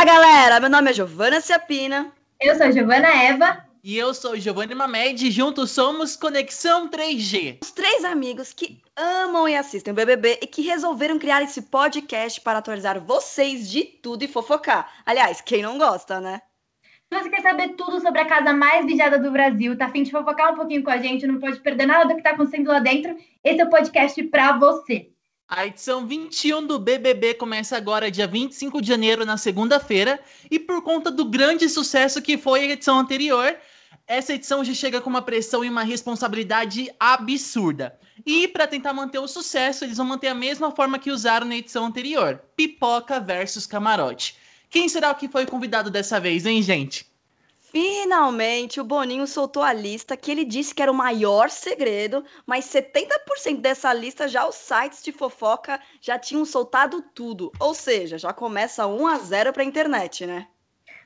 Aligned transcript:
Olá, 0.00 0.14
galera! 0.14 0.60
Meu 0.60 0.70
nome 0.70 0.88
é 0.88 0.94
Giovana 0.94 1.42
Ciapina. 1.42 2.10
Eu 2.40 2.56
sou 2.56 2.64
a 2.64 2.70
Giovana 2.70 3.08
Eva. 3.22 3.66
E 3.84 3.98
eu 3.98 4.14
sou 4.14 4.34
Giovanni 4.34 4.74
Mamed 4.74 5.26
e 5.26 5.30
juntos 5.30 5.72
somos 5.72 6.16
Conexão 6.16 6.88
3G. 6.88 7.58
Os 7.62 7.70
três 7.70 8.02
amigos 8.02 8.54
que 8.54 8.80
amam 8.96 9.46
e 9.46 9.54
assistem 9.54 9.92
o 9.92 9.94
BBB 9.94 10.38
e 10.40 10.46
que 10.46 10.62
resolveram 10.62 11.18
criar 11.18 11.42
esse 11.42 11.60
podcast 11.60 12.40
para 12.40 12.60
atualizar 12.60 12.98
vocês 12.98 13.70
de 13.70 13.84
tudo 13.84 14.22
e 14.22 14.26
fofocar. 14.26 14.90
Aliás, 15.04 15.42
quem 15.42 15.60
não 15.60 15.76
gosta, 15.76 16.18
né? 16.18 16.40
Se 17.12 17.20
você 17.20 17.28
quer 17.28 17.42
saber 17.42 17.74
tudo 17.76 18.00
sobre 18.00 18.22
a 18.22 18.26
casa 18.26 18.54
mais 18.54 18.86
vigiada 18.86 19.18
do 19.18 19.30
Brasil, 19.30 19.76
tá 19.76 19.84
afim 19.84 20.02
de 20.02 20.10
fofocar 20.10 20.54
um 20.54 20.56
pouquinho 20.56 20.82
com 20.82 20.90
a 20.90 20.96
gente, 20.96 21.26
não 21.26 21.38
pode 21.38 21.60
perder 21.60 21.84
nada 21.84 22.06
do 22.06 22.16
que 22.16 22.22
tá 22.22 22.30
acontecendo 22.30 22.68
lá 22.68 22.78
dentro, 22.78 23.14
esse 23.44 23.60
é 23.60 23.64
o 23.66 23.68
podcast 23.68 24.22
pra 24.28 24.56
você. 24.56 25.10
A 25.52 25.66
edição 25.66 26.06
21 26.06 26.64
do 26.64 26.78
BBB 26.78 27.34
começa 27.34 27.76
agora, 27.76 28.08
dia 28.08 28.24
25 28.28 28.80
de 28.80 28.86
janeiro, 28.86 29.24
na 29.24 29.36
segunda-feira. 29.36 30.20
E 30.48 30.60
por 30.60 30.80
conta 30.80 31.10
do 31.10 31.24
grande 31.24 31.68
sucesso 31.68 32.22
que 32.22 32.38
foi 32.38 32.60
a 32.60 32.70
edição 32.70 33.00
anterior, 33.00 33.56
essa 34.06 34.32
edição 34.32 34.64
já 34.64 34.72
chega 34.72 35.00
com 35.00 35.10
uma 35.10 35.22
pressão 35.22 35.64
e 35.64 35.68
uma 35.68 35.82
responsabilidade 35.82 36.88
absurda. 37.00 37.98
E 38.24 38.46
para 38.46 38.68
tentar 38.68 38.92
manter 38.92 39.18
o 39.18 39.26
sucesso, 39.26 39.84
eles 39.84 39.96
vão 39.96 40.06
manter 40.06 40.28
a 40.28 40.34
mesma 40.36 40.70
forma 40.70 41.00
que 41.00 41.10
usaram 41.10 41.48
na 41.48 41.56
edição 41.56 41.84
anterior: 41.84 42.40
pipoca 42.54 43.18
versus 43.18 43.66
camarote. 43.66 44.36
Quem 44.70 44.88
será 44.88 45.10
o 45.10 45.16
que 45.16 45.28
foi 45.28 45.46
convidado 45.46 45.90
dessa 45.90 46.20
vez, 46.20 46.46
hein, 46.46 46.62
gente? 46.62 47.09
Finalmente, 47.70 48.80
o 48.80 48.84
Boninho 48.84 49.28
soltou 49.28 49.62
a 49.62 49.72
lista 49.72 50.16
que 50.16 50.30
ele 50.30 50.44
disse 50.44 50.74
que 50.74 50.82
era 50.82 50.90
o 50.90 50.94
maior 50.94 51.48
segredo, 51.48 52.24
mas 52.44 52.64
70% 52.64 53.60
dessa 53.60 53.92
lista 53.92 54.26
já 54.26 54.44
os 54.44 54.56
sites 54.56 55.04
de 55.04 55.12
fofoca 55.12 55.80
já 56.00 56.18
tinham 56.18 56.44
soltado 56.44 57.00
tudo. 57.14 57.52
Ou 57.60 57.72
seja, 57.72 58.18
já 58.18 58.32
começa 58.32 58.88
1 58.88 59.06
a 59.06 59.18
0 59.18 59.52
para 59.52 59.62
a 59.62 59.66
internet, 59.66 60.26
né? 60.26 60.48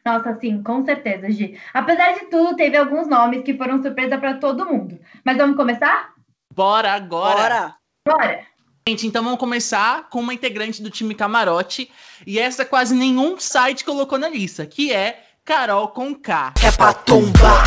Nossa, 0.03 0.39
sim, 0.41 0.63
com 0.63 0.83
certeza, 0.85 1.31
Gi. 1.31 1.59
Apesar 1.73 2.13
de 2.13 2.27
tudo, 2.27 2.57
teve 2.57 2.79
alguns 2.79 3.07
nomes 3.07 3.43
que 3.43 3.57
foram 3.57 3.83
surpresa 3.83 4.17
para 4.17 4.35
todo 4.35 4.67
mundo. 4.67 4.99
Mas 5.23 5.37
vamos 5.37 5.57
começar? 5.57 6.15
Bora 6.55 6.93
agora! 6.93 7.77
Bora! 8.07 8.19
Bora! 8.19 8.47
Gente, 8.87 9.07
então 9.07 9.25
vamos 9.25 9.39
começar 9.39 10.11
com 10.11 10.21
uma 10.21 10.35
integrante 10.35 10.83
do 10.83 10.91
time 10.91 11.15
Camarote. 11.15 11.91
E 12.27 12.39
essa 12.39 12.67
quase 12.67 12.95
nenhum 12.95 13.39
site 13.39 13.85
colocou 13.85 14.19
na 14.19 14.29
lista, 14.29 14.67
que 14.67 14.93
é 14.93 15.24
Carol 15.47 15.89
com 15.89 16.15
K. 16.15 16.55
É 16.67 16.75
pra 16.75 16.95
tombar, 16.95 17.67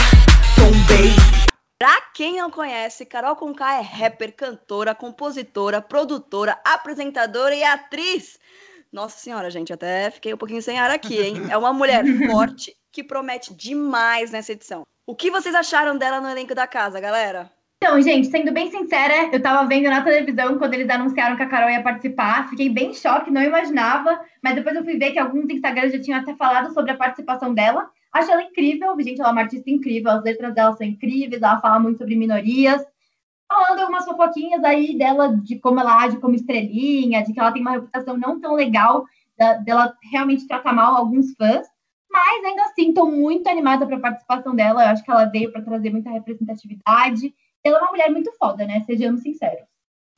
tombei. 0.56 1.12
Pra 1.78 2.02
quem 2.12 2.38
não 2.38 2.50
conhece, 2.50 3.06
Carol 3.06 3.36
Conká 3.36 3.76
é 3.76 3.82
rapper, 3.82 4.36
cantora, 4.36 4.96
compositora, 4.96 5.80
produtora, 5.80 6.60
apresentadora 6.66 7.54
e 7.54 7.64
atriz. 7.64 8.40
Nossa 8.92 9.20
senhora, 9.20 9.52
gente, 9.52 9.72
até 9.72 10.10
fiquei 10.10 10.34
um 10.34 10.38
pouquinho 10.38 10.60
sem 10.60 10.80
ar 10.80 10.90
aqui, 10.90 11.22
hein? 11.22 11.36
É 11.54 11.56
uma 11.56 11.72
mulher 11.72 12.04
forte 12.26 12.76
que 12.92 13.04
promete 13.04 13.54
demais 13.54 14.32
nessa 14.32 14.54
edição. 14.54 14.82
O 15.06 15.16
que 15.16 15.30
vocês 15.30 15.54
acharam 15.54 15.96
dela 15.96 16.20
no 16.20 16.30
elenco 16.30 16.56
da 16.56 16.66
casa, 16.66 17.00
galera? 17.00 17.48
Então, 17.80 18.02
gente, 18.02 18.28
sendo 18.28 18.52
bem 18.52 18.72
sincera, 18.72 19.30
eu 19.32 19.40
tava 19.40 19.68
vendo 19.68 19.88
na 19.88 20.04
televisão 20.04 20.58
quando 20.58 20.74
eles 20.74 20.90
anunciaram 20.90 21.36
que 21.38 21.44
a 21.44 21.48
Carol 21.48 21.70
ia 21.70 21.84
participar. 21.84 22.50
Fiquei 22.50 22.70
bem 22.70 22.90
em 22.90 22.94
choque, 22.94 23.30
não 23.30 23.42
imaginava. 23.42 24.20
Mas 24.44 24.56
depois 24.56 24.76
eu 24.76 24.84
fui 24.84 24.98
ver 24.98 25.12
que 25.12 25.20
alguns 25.20 25.48
Instagrams 25.48 25.94
já 25.94 26.02
tinham 26.02 26.20
até 26.20 26.36
falado 26.36 26.74
sobre 26.74 26.92
a 26.92 26.98
participação 26.98 27.54
dela. 27.54 27.88
Acho 28.12 28.32
ela 28.32 28.42
incrível, 28.42 29.00
gente, 29.00 29.22
ela 29.22 29.30
é 29.30 29.32
uma 29.32 29.42
artista 29.42 29.70
incrível. 29.70 30.10
As 30.10 30.24
letras 30.24 30.56
dela 30.56 30.74
são 30.74 30.88
incríveis, 30.88 31.40
ela 31.40 31.62
fala 31.62 31.80
muito 31.80 32.00
sobre 32.00 32.16
minorias. 32.16 32.84
Falando 33.48 33.80
algumas 33.82 34.06
fofoquinhas 34.06 34.64
aí 34.64 34.98
dela, 34.98 35.38
de 35.38 35.60
como 35.60 35.80
ela 35.80 36.04
age 36.04 36.18
como 36.18 36.34
estrelinha, 36.34 37.24
de 37.24 37.32
que 37.32 37.40
ela 37.40 37.52
tem 37.52 37.62
uma 37.62 37.72
reputação 37.72 38.18
não 38.18 38.40
tão 38.42 38.56
legal, 38.56 39.06
dela 39.64 39.96
realmente 40.12 40.48
tratar 40.48 40.74
mal 40.74 40.96
alguns 40.96 41.34
fãs. 41.36 41.68
Mas 42.12 42.44
ainda 42.44 42.64
assim, 42.64 42.90
estou 42.90 43.12
muito 43.12 43.48
animada 43.48 43.86
para 43.86 43.98
a 43.98 44.02
participação 44.02 44.56
dela. 44.56 44.84
Eu 44.84 44.90
acho 44.90 45.04
que 45.04 45.12
ela 45.12 45.26
veio 45.26 45.52
para 45.52 45.62
trazer 45.62 45.92
muita 45.92 46.10
representatividade 46.10 47.32
ela 47.68 47.78
é 47.78 47.82
uma 47.82 47.92
mulher 47.92 48.10
muito 48.10 48.32
foda, 48.34 48.66
né? 48.66 48.84
Sejamos 48.86 49.22
sinceros. 49.22 49.66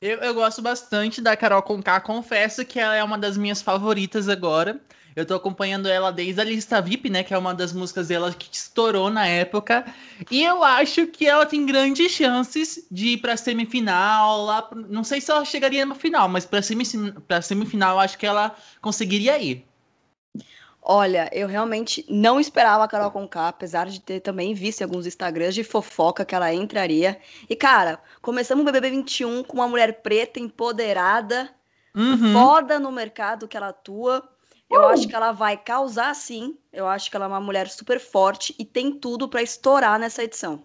Eu, 0.00 0.18
eu 0.18 0.34
gosto 0.34 0.62
bastante 0.62 1.20
da 1.20 1.36
Carol 1.36 1.62
Conká, 1.62 2.00
confesso 2.00 2.64
que 2.64 2.80
ela 2.80 2.96
é 2.96 3.04
uma 3.04 3.18
das 3.18 3.36
minhas 3.36 3.60
favoritas 3.60 4.28
agora. 4.28 4.80
Eu 5.14 5.26
tô 5.26 5.34
acompanhando 5.34 5.88
ela 5.88 6.10
desde 6.10 6.40
a 6.40 6.44
lista 6.44 6.80
VIP, 6.80 7.10
né? 7.10 7.22
Que 7.22 7.34
é 7.34 7.38
uma 7.38 7.52
das 7.52 7.72
músicas 7.72 8.08
dela 8.08 8.32
que 8.32 8.48
estourou 8.50 9.10
na 9.10 9.26
época. 9.26 9.84
E 10.30 10.42
eu 10.42 10.62
acho 10.62 11.06
que 11.08 11.26
ela 11.26 11.44
tem 11.44 11.66
grandes 11.66 12.12
chances 12.12 12.86
de 12.90 13.08
ir 13.08 13.16
pra 13.18 13.36
semifinal. 13.36 14.44
Lá, 14.44 14.70
não 14.88 15.02
sei 15.04 15.20
se 15.20 15.30
ela 15.30 15.44
chegaria 15.44 15.84
na 15.84 15.94
final, 15.94 16.28
mas 16.28 16.46
pra, 16.46 16.62
semifinal, 16.62 17.20
pra 17.22 17.42
semifinal 17.42 17.98
acho 17.98 18.16
que 18.16 18.26
ela 18.26 18.54
conseguiria 18.80 19.38
ir. 19.38 19.66
Olha, 20.92 21.30
eu 21.32 21.46
realmente 21.46 22.04
não 22.08 22.40
esperava 22.40 22.82
a 22.82 22.88
Carol 22.88 23.12
Conká, 23.12 23.46
apesar 23.46 23.86
de 23.86 24.00
ter 24.00 24.18
também 24.18 24.52
visto 24.54 24.82
alguns 24.82 25.06
Instagrams 25.06 25.54
de 25.54 25.62
fofoca 25.62 26.24
que 26.24 26.34
ela 26.34 26.52
entraria. 26.52 27.16
E, 27.48 27.54
cara, 27.54 28.00
começamos 28.20 28.62
o 28.62 28.64
BBB 28.64 28.90
21 28.90 29.44
com 29.44 29.58
uma 29.58 29.68
mulher 29.68 30.02
preta, 30.02 30.40
empoderada, 30.40 31.48
uhum. 31.94 32.32
foda 32.32 32.80
no 32.80 32.90
mercado 32.90 33.46
que 33.46 33.56
ela 33.56 33.68
atua. 33.68 34.28
Eu 34.68 34.80
uh! 34.80 34.86
acho 34.86 35.06
que 35.06 35.14
ela 35.14 35.30
vai 35.30 35.56
causar 35.56 36.12
sim. 36.12 36.58
Eu 36.72 36.88
acho 36.88 37.08
que 37.08 37.14
ela 37.14 37.26
é 37.26 37.28
uma 37.28 37.40
mulher 37.40 37.68
super 37.68 38.00
forte 38.00 38.52
e 38.58 38.64
tem 38.64 38.90
tudo 38.90 39.28
para 39.28 39.42
estourar 39.42 39.96
nessa 39.96 40.24
edição. 40.24 40.64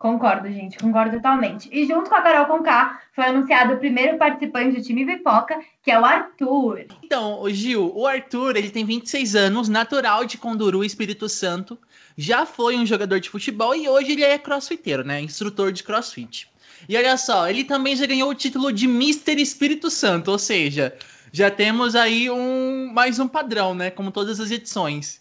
Concordo, 0.00 0.48
gente, 0.48 0.78
concordo 0.78 1.16
totalmente. 1.16 1.68
E 1.70 1.86
junto 1.86 2.08
com 2.08 2.14
a 2.14 2.22
Carol 2.22 2.46
Conká, 2.46 3.02
foi 3.12 3.26
anunciado 3.26 3.74
o 3.74 3.76
primeiro 3.76 4.16
participante 4.16 4.74
do 4.74 4.82
time 4.82 5.04
Pipoca, 5.04 5.60
que 5.82 5.90
é 5.90 6.00
o 6.00 6.04
Arthur. 6.06 6.86
Então, 7.04 7.44
Gil, 7.50 7.92
o 7.94 8.06
Arthur, 8.06 8.56
ele 8.56 8.70
tem 8.70 8.82
26 8.82 9.36
anos, 9.36 9.68
natural 9.68 10.24
de 10.24 10.38
Conduru, 10.38 10.82
Espírito 10.82 11.28
Santo, 11.28 11.78
já 12.16 12.46
foi 12.46 12.78
um 12.78 12.86
jogador 12.86 13.20
de 13.20 13.28
futebol 13.28 13.74
e 13.74 13.90
hoje 13.90 14.12
ele 14.12 14.24
é 14.24 14.38
crossfiteiro, 14.38 15.04
né? 15.04 15.20
Instrutor 15.20 15.70
de 15.70 15.82
crossfit. 15.82 16.48
E 16.88 16.96
olha 16.96 17.18
só, 17.18 17.46
ele 17.50 17.64
também 17.64 17.94
já 17.94 18.06
ganhou 18.06 18.30
o 18.30 18.34
título 18.34 18.72
de 18.72 18.86
Mister 18.86 19.38
Espírito 19.38 19.90
Santo, 19.90 20.30
ou 20.30 20.38
seja, 20.38 20.96
já 21.30 21.50
temos 21.50 21.94
aí 21.94 22.30
um 22.30 22.90
mais 22.90 23.18
um 23.18 23.28
padrão, 23.28 23.74
né? 23.74 23.90
Como 23.90 24.10
todas 24.10 24.40
as 24.40 24.50
edições. 24.50 25.19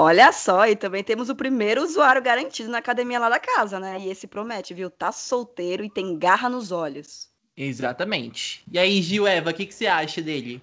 Olha 0.00 0.30
só, 0.30 0.64
e 0.64 0.76
também 0.76 1.02
temos 1.02 1.28
o 1.28 1.34
primeiro 1.34 1.82
usuário 1.82 2.22
garantido 2.22 2.70
na 2.70 2.78
academia 2.78 3.18
lá 3.18 3.28
da 3.28 3.40
casa, 3.40 3.80
né? 3.80 3.98
E 3.98 4.08
esse 4.08 4.28
promete, 4.28 4.72
viu? 4.72 4.88
Tá 4.88 5.10
solteiro 5.10 5.84
e 5.84 5.90
tem 5.90 6.16
garra 6.16 6.48
nos 6.48 6.70
olhos. 6.70 7.28
Exatamente. 7.56 8.62
E 8.70 8.78
aí, 8.78 9.02
Gil 9.02 9.26
Eva, 9.26 9.50
o 9.50 9.52
que, 9.52 9.66
que 9.66 9.74
você 9.74 9.88
acha 9.88 10.22
dele? 10.22 10.62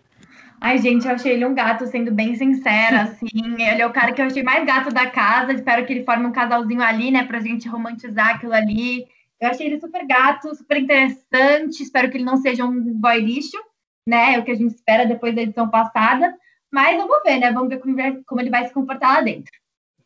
Ai, 0.61 0.77
gente, 0.77 1.05
eu 1.05 1.11
achei 1.11 1.33
ele 1.33 1.45
um 1.45 1.53
gato, 1.53 1.85
sendo 1.85 2.13
bem 2.13 2.33
sincera, 2.33 3.01
assim. 3.01 3.27
Ele 3.59 3.81
é 3.81 3.85
o 3.85 3.91
cara 3.91 4.13
que 4.13 4.21
eu 4.21 4.25
achei 4.25 4.41
mais 4.41 4.65
gato 4.65 4.89
da 4.89 5.09
casa. 5.09 5.51
Espero 5.51 5.85
que 5.85 5.91
ele 5.91 6.05
forme 6.05 6.25
um 6.25 6.31
casalzinho 6.31 6.81
ali, 6.81 7.11
né? 7.11 7.25
Pra 7.25 7.41
gente 7.41 7.67
romantizar 7.67 8.35
aquilo 8.35 8.53
ali. 8.53 9.05
Eu 9.41 9.49
achei 9.49 9.67
ele 9.67 9.81
super 9.81 10.07
gato, 10.07 10.55
super 10.55 10.77
interessante. 10.77 11.83
Espero 11.83 12.09
que 12.09 12.15
ele 12.15 12.23
não 12.23 12.37
seja 12.37 12.63
um 12.63 12.81
boy 12.93 13.19
lixo, 13.19 13.57
né? 14.07 14.35
É 14.35 14.39
o 14.39 14.45
que 14.45 14.51
a 14.51 14.55
gente 14.55 14.75
espera 14.75 15.05
depois 15.05 15.35
da 15.35 15.41
edição 15.41 15.69
passada. 15.69 16.33
Mas 16.71 16.97
vamos 16.97 17.17
ver, 17.23 17.39
né? 17.39 17.51
Vamos 17.51 17.69
ver 17.69 17.79
como, 18.25 18.41
ele 18.41 18.49
vai 18.49 18.67
se 18.67 18.73
comportar 18.73 19.15
lá 19.15 19.21
dentro. 19.21 19.51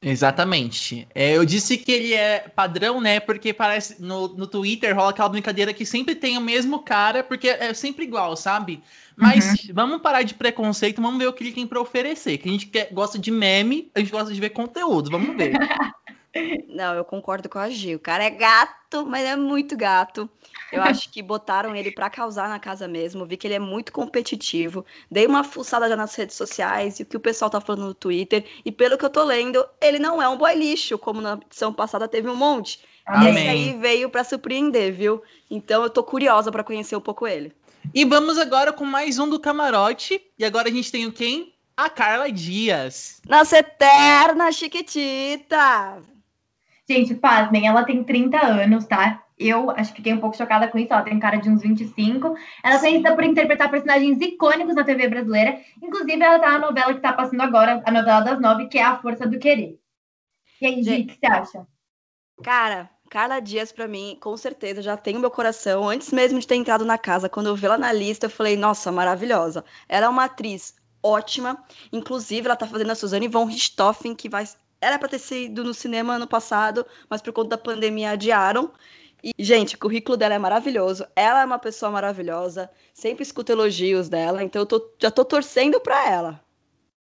Exatamente. 0.01 1.07
É, 1.13 1.35
eu 1.35 1.43
disse 1.43 1.77
que 1.77 1.91
ele 1.91 2.13
é 2.13 2.47
padrão, 2.47 3.01
né? 3.01 3.19
Porque 3.19 3.53
parece 3.53 4.01
no, 4.01 4.29
no 4.29 4.47
Twitter 4.47 4.95
rola 4.95 5.09
aquela 5.09 5.27
brincadeira 5.27 5.73
que 5.73 5.85
sempre 5.85 6.15
tem 6.15 6.37
o 6.37 6.41
mesmo 6.41 6.79
cara, 6.79 7.21
porque 7.21 7.49
é 7.49 7.73
sempre 7.73 8.05
igual, 8.05 8.37
sabe? 8.37 8.81
Mas 9.17 9.45
uhum. 9.45 9.73
vamos 9.73 10.01
parar 10.01 10.23
de 10.23 10.33
preconceito, 10.33 11.01
vamos 11.01 11.19
ver 11.19 11.27
o 11.27 11.33
que 11.33 11.43
ele 11.43 11.51
tem 11.51 11.67
para 11.67 11.81
oferecer. 11.81 12.37
Que 12.37 12.47
a 12.47 12.51
gente 12.51 12.67
quer, 12.67 12.93
gosta 12.93 13.19
de 13.19 13.29
meme, 13.29 13.91
a 13.93 13.99
gente 13.99 14.11
gosta 14.11 14.33
de 14.33 14.39
ver 14.39 14.51
conteúdo, 14.51 15.11
vamos 15.11 15.35
ver. 15.35 15.53
Não, 16.67 16.93
eu 16.93 17.03
concordo 17.03 17.49
com 17.49 17.57
a 17.57 17.69
Gil. 17.69 17.97
O 17.97 18.01
cara 18.01 18.23
é 18.23 18.29
gato, 18.29 19.05
mas 19.05 19.25
é 19.25 19.35
muito 19.35 19.75
gato. 19.75 20.29
Eu 20.71 20.83
acho 20.83 21.11
que 21.11 21.21
botaram 21.23 21.75
ele 21.75 21.91
para 21.91 22.09
causar 22.09 22.47
na 22.47 22.59
casa 22.59 22.87
mesmo. 22.87 23.25
Vi 23.25 23.37
que 23.37 23.47
ele 23.47 23.55
é 23.55 23.59
muito 23.59 23.91
competitivo. 23.91 24.85
Dei 25.09 25.25
uma 25.25 25.43
fuçada 25.43 25.89
já 25.89 25.95
nas 25.95 26.13
redes 26.13 26.35
sociais 26.35 26.99
e 26.99 27.03
o 27.03 27.05
que 27.05 27.17
o 27.17 27.19
pessoal 27.19 27.49
tá 27.49 27.59
falando 27.59 27.87
no 27.87 27.93
Twitter. 27.93 28.45
E 28.63 28.71
pelo 28.71 28.97
que 28.97 29.05
eu 29.05 29.09
tô 29.09 29.23
lendo, 29.23 29.65
ele 29.81 29.97
não 29.97 30.21
é 30.21 30.29
um 30.29 30.37
boy 30.37 30.53
lixo, 30.53 30.97
como 30.97 31.19
na 31.21 31.39
edição 31.45 31.73
passada 31.73 32.07
teve 32.07 32.29
um 32.29 32.35
monte. 32.35 32.79
Amém. 33.05 33.33
E 33.33 33.37
esse 33.37 33.47
aí 33.47 33.79
veio 33.79 34.09
para 34.09 34.23
surpreender, 34.23 34.93
viu? 34.93 35.23
Então 35.49 35.81
eu 35.81 35.89
tô 35.89 36.03
curiosa 36.03 36.51
para 36.51 36.63
conhecer 36.63 36.95
um 36.95 37.01
pouco 37.01 37.25
ele. 37.25 37.51
E 37.93 38.05
vamos 38.05 38.37
agora 38.37 38.71
com 38.71 38.85
mais 38.85 39.17
um 39.17 39.27
do 39.27 39.39
camarote. 39.39 40.21
E 40.37 40.45
agora 40.45 40.69
a 40.69 40.71
gente 40.71 40.91
tem 40.91 41.07
o 41.07 41.11
quem? 41.11 41.53
A 41.75 41.89
Carla 41.89 42.31
Dias. 42.31 43.21
Nossa 43.27 43.57
eterna 43.57 44.51
Chiquitita. 44.51 46.01
Gente, 46.89 47.13
pasmem, 47.13 47.67
ela 47.67 47.83
tem 47.83 48.03
30 48.03 48.43
anos, 48.43 48.85
tá? 48.85 49.23
Eu 49.37 49.69
acho 49.69 49.91
que 49.91 49.97
fiquei 49.97 50.11
um 50.11 50.19
pouco 50.19 50.35
chocada 50.35 50.67
com 50.67 50.79
isso. 50.79 50.91
Ela 50.91 51.03
tem 51.03 51.19
cara 51.19 51.37
de 51.37 51.47
uns 51.47 51.61
25. 51.61 52.35
Ela 52.63 52.75
é 52.75 52.79
conhecida 52.79 53.13
por 53.13 53.23
interpretar 53.23 53.69
personagens 53.69 54.19
icônicos 54.19 54.73
na 54.73 54.83
TV 54.83 55.07
brasileira. 55.07 55.61
Inclusive, 55.81 56.19
ela 56.19 56.39
tá 56.39 56.53
na 56.53 56.59
novela 56.59 56.93
que 56.95 56.99
tá 56.99 57.13
passando 57.13 57.41
agora, 57.41 57.81
a 57.85 57.91
novela 57.91 58.21
das 58.21 58.41
nove, 58.41 58.67
que 58.67 58.79
é 58.79 58.83
A 58.83 58.99
Força 58.99 59.27
do 59.27 59.37
Querer. 59.37 59.79
E 60.59 60.65
aí, 60.65 60.83
Gi, 60.83 61.01
o 61.01 61.07
que 61.07 61.13
você 61.19 61.25
acha? 61.27 61.67
Cara, 62.43 62.89
Carla 63.07 63.39
Dias, 63.39 63.71
para 63.71 63.87
mim, 63.87 64.17
com 64.19 64.35
certeza, 64.35 64.81
já 64.81 64.97
tem 64.97 65.15
o 65.15 65.19
meu 65.19 65.29
coração. 65.29 65.87
Antes 65.87 66.11
mesmo 66.11 66.39
de 66.39 66.47
ter 66.47 66.55
entrado 66.55 66.83
na 66.85 66.97
casa, 66.97 67.29
quando 67.29 67.47
eu 67.47 67.55
vi 67.55 67.67
ela 67.67 67.77
na 67.77 67.93
lista, 67.93 68.25
eu 68.25 68.31
falei, 68.31 68.57
nossa, 68.57 68.91
maravilhosa. 68.91 69.63
Ela 69.87 70.07
é 70.07 70.09
uma 70.09 70.25
atriz 70.25 70.73
ótima. 71.03 71.63
Inclusive, 71.93 72.47
ela 72.47 72.55
tá 72.55 72.65
fazendo 72.65 72.91
a 72.91 72.95
Suzane 72.95 73.27
von 73.27 73.45
Richthofen, 73.45 74.15
que 74.15 74.27
vai. 74.27 74.45
Era 74.81 74.97
para 74.97 75.09
ter 75.09 75.19
sido 75.19 75.63
no 75.63 75.73
cinema 75.73 76.15
ano 76.15 76.27
passado, 76.27 76.85
mas 77.09 77.21
por 77.21 77.33
conta 77.33 77.49
da 77.49 77.57
pandemia 77.57 78.11
adiaram. 78.11 78.71
E, 79.23 79.33
gente, 79.37 79.75
o 79.75 79.79
currículo 79.79 80.15
dela 80.15 80.35
é 80.35 80.39
maravilhoso. 80.39 81.05
Ela 81.15 81.41
é 81.41 81.45
uma 81.45 81.59
pessoa 81.59 81.91
maravilhosa. 81.91 82.69
Sempre 82.93 83.23
escuto 83.23 83.51
elogios 83.51 84.07
dela, 84.07 84.43
então 84.43 84.61
eu 84.61 84.65
tô, 84.65 84.89
já 84.97 85.11
tô 85.11 85.25
torcendo 85.25 85.79
pra 85.79 86.09
ela. 86.09 86.41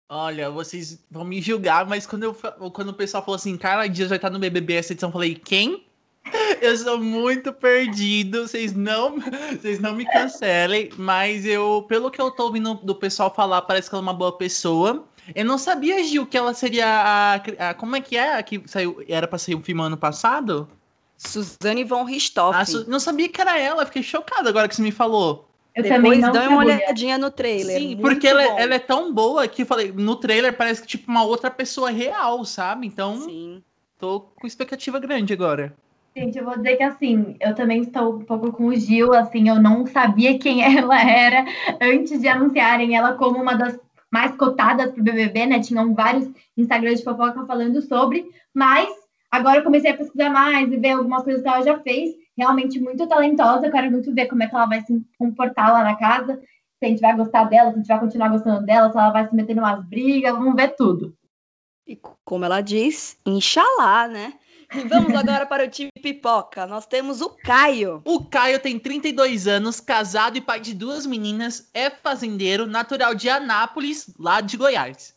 Olha, 0.10 0.50
vocês 0.50 1.06
vão 1.12 1.26
me 1.26 1.42
julgar, 1.42 1.86
mas 1.86 2.08
quando, 2.08 2.24
eu, 2.24 2.34
quando 2.72 2.90
o 2.90 2.94
pessoal 2.94 3.24
falou 3.24 3.36
assim, 3.36 3.58
Carla 3.58 3.90
Dias 3.90 4.08
vai 4.08 4.18
estar 4.18 4.30
no 4.30 4.40
BBB 4.40 4.76
essa 4.76 4.94
edição, 4.94 5.10
eu 5.10 5.14
falei, 5.14 5.36
quem? 5.36 5.86
Eu 6.62 6.76
sou 6.76 6.98
muito 6.98 7.54
perdido, 7.54 8.48
vocês 8.48 8.74
não, 8.74 9.18
vocês 9.52 9.80
não 9.80 9.94
me 9.94 10.06
cancelem, 10.06 10.90
mas 10.98 11.46
eu, 11.46 11.86
pelo 11.88 12.12
que 12.12 12.20
eu 12.20 12.32
tô 12.32 12.46
ouvindo 12.46 12.74
do 12.76 12.96
pessoal 12.96 13.34
falar, 13.34 13.62
parece 13.62 13.90
que 13.90 13.96
ela 13.96 14.02
é 14.02 14.08
uma 14.08 14.14
boa 14.14 14.38
pessoa. 14.38 15.08
Eu 15.36 15.46
não 15.46 15.58
sabia, 15.58 16.04
Gil, 16.04 16.26
que 16.26 16.38
ela 16.38 16.54
seria 16.54 16.86
a, 16.88 17.36
a 17.70 17.74
como 17.74 17.96
é 17.96 18.02
que 18.02 18.16
é? 18.18 18.36
A 18.38 18.44
que 18.44 18.62
saiu, 18.66 19.04
era 19.08 19.28
pra 19.28 19.38
sair 19.38 19.56
um 19.56 19.64
filme 19.64 19.82
ano 19.82 19.98
passado? 19.98 20.68
Suzane 21.18 21.84
von 21.84 22.04
Richthofen. 22.04 22.62
Ah, 22.62 22.66
Su- 22.66 22.90
não 22.90 23.00
sabia 23.00 23.28
que 23.30 23.42
era 23.42 23.58
ela, 23.58 23.86
fiquei 23.86 24.04
chocado 24.04 24.48
agora 24.48 24.68
que 24.68 24.76
você 24.76 24.82
me 24.82 24.92
falou. 24.92 25.48
Eu 25.76 25.84
Depois 25.84 26.02
também 26.02 26.22
não 26.22 26.32
dá 26.32 26.50
uma 26.50 26.58
olhadinha 26.60 27.18
no 27.18 27.30
trailer. 27.30 27.80
Sim, 27.80 27.88
muito 27.96 28.02
porque 28.02 28.28
ela, 28.28 28.44
bom. 28.44 28.60
ela 28.60 28.76
é 28.76 28.80
tão 28.80 29.14
boa 29.14 29.48
que 29.48 29.62
eu 29.62 29.66
falei, 29.66 29.92
no 29.92 30.16
trailer 30.16 30.56
parece 30.56 30.82
que 30.82 30.88
tipo 30.88 31.10
uma 31.12 31.24
outra 31.24 31.52
pessoa 31.52 31.90
real, 31.92 32.44
sabe? 32.46 32.88
Então, 32.88 33.22
Sim. 33.22 33.64
tô 34.00 34.22
com 34.22 34.48
expectativa 34.48 35.00
grande 35.00 35.34
agora. 35.34 35.76
Gente, 36.16 36.36
eu 36.40 36.46
vou 36.46 36.58
dizer 36.58 36.78
que 36.78 36.84
assim, 36.84 37.36
eu 37.40 37.54
também 37.54 37.82
estou 37.82 38.16
um 38.16 38.26
pouco 38.26 38.52
com 38.52 38.66
o 38.66 38.76
Gil, 38.76 39.14
assim, 39.14 39.50
eu 39.50 39.62
não 39.62 39.86
sabia 39.86 40.40
quem 40.40 40.64
ela 40.78 41.00
era 41.00 41.46
antes 41.80 42.20
de 42.20 42.28
anunciarem 42.28 42.96
ela 42.96 43.14
como 43.14 43.40
uma 43.40 43.54
das 43.56 43.78
mais 44.12 44.36
cotadas 44.36 44.92
pro 44.92 45.04
BBB, 45.04 45.46
né? 45.46 45.60
Tinham 45.60 45.94
vários 45.94 46.30
Instagrams 46.56 47.00
de 47.00 47.06
fofoca 47.06 47.46
falando 47.46 47.82
sobre, 47.82 48.26
mas 48.54 48.90
agora 49.32 49.58
eu 49.58 49.64
comecei 49.64 49.92
a 49.92 49.98
pesquisar 49.98 50.30
mais 50.30 50.72
e 50.72 50.78
ver 50.78 50.92
algumas 50.92 51.24
coisas 51.24 51.42
que 51.42 51.48
ela 51.48 51.62
já 51.62 51.80
fez. 51.80 52.16
Realmente 52.38 52.80
muito 52.80 53.08
talentosa, 53.08 53.66
eu 53.66 53.72
quero 53.72 53.92
muito 53.92 54.14
ver 54.14 54.28
como 54.28 54.44
é 54.44 54.48
que 54.48 54.56
ela 54.56 54.68
vai 54.68 54.82
se 54.82 55.04
comportar 55.18 55.74
lá 55.74 55.84
na 55.84 55.96
casa, 55.96 56.40
se 56.80 56.86
a 56.86 56.88
gente 56.88 57.02
vai 57.02 57.16
gostar 57.16 57.46
dela, 57.46 57.72
se 57.72 57.76
a 57.76 57.78
gente 57.78 57.88
vai 57.88 58.00
continuar 58.00 58.30
gostando 58.30 58.66
dela, 58.66 58.92
se 58.92 58.98
ela 58.98 59.10
vai 59.10 59.28
se 59.28 59.36
meter 59.36 59.56
em 59.56 59.60
umas 59.60 59.84
brigas, 59.84 60.34
vamos 60.34 60.56
ver 60.56 60.76
tudo. 60.76 61.16
E 61.88 62.00
como 62.24 62.46
ela 62.46 62.62
diz, 62.62 63.18
Inxalá, 63.26 64.08
né? 64.08 64.34
E 64.74 64.82
vamos 64.82 65.14
agora 65.16 65.46
para 65.46 65.66
o 65.66 65.70
time 65.70 65.92
pipoca. 66.02 66.68
Nós 66.68 66.86
temos 66.86 67.22
o 67.22 67.30
Caio. 67.30 68.02
O 68.04 68.26
Caio 68.26 68.60
tem 68.60 68.78
32 68.78 69.48
anos, 69.48 69.80
casado 69.80 70.38
e 70.38 70.42
pai 70.42 70.60
de 70.60 70.74
duas 70.74 71.06
meninas, 71.06 71.70
é 71.74 71.90
fazendeiro, 71.90 72.66
natural 72.66 73.16
de 73.16 73.30
Anápolis, 73.30 74.14
lá 74.20 74.42
de 74.42 74.58
Goiás. 74.58 75.16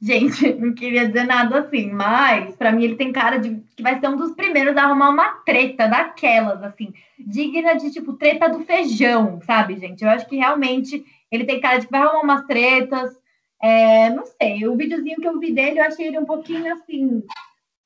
Gente, 0.00 0.52
não 0.54 0.72
queria 0.72 1.06
dizer 1.06 1.24
nada 1.24 1.60
assim, 1.60 1.90
mas 1.90 2.54
pra 2.56 2.72
mim 2.72 2.84
ele 2.84 2.96
tem 2.96 3.12
cara 3.12 3.38
de 3.38 3.60
que 3.76 3.82
vai 3.82 3.98
ser 3.98 4.08
um 4.08 4.16
dos 4.16 4.32
primeiros 4.32 4.76
a 4.76 4.84
arrumar 4.84 5.10
uma 5.10 5.28
treta 5.44 5.86
daquelas, 5.86 6.62
assim, 6.62 6.92
digna 7.18 7.74
de 7.74 7.90
tipo 7.90 8.12
treta 8.14 8.48
do 8.48 8.60
feijão, 8.60 9.40
sabe, 9.44 9.78
gente? 9.78 10.02
Eu 10.02 10.10
acho 10.10 10.26
que 10.28 10.36
realmente 10.36 11.04
ele 11.30 11.44
tem 11.44 11.60
cara 11.60 11.78
de 11.78 11.86
que 11.86 11.92
vai 11.92 12.02
arrumar 12.02 12.22
umas 12.22 12.46
tretas. 12.46 13.16
É, 13.60 14.08
não 14.10 14.24
sei, 14.24 14.66
o 14.68 14.76
videozinho 14.76 15.20
que 15.20 15.26
eu 15.26 15.38
vi 15.40 15.52
dele, 15.52 15.80
eu 15.80 15.84
achei 15.84 16.06
ele 16.06 16.18
um 16.18 16.24
pouquinho 16.24 16.72
assim. 16.72 17.24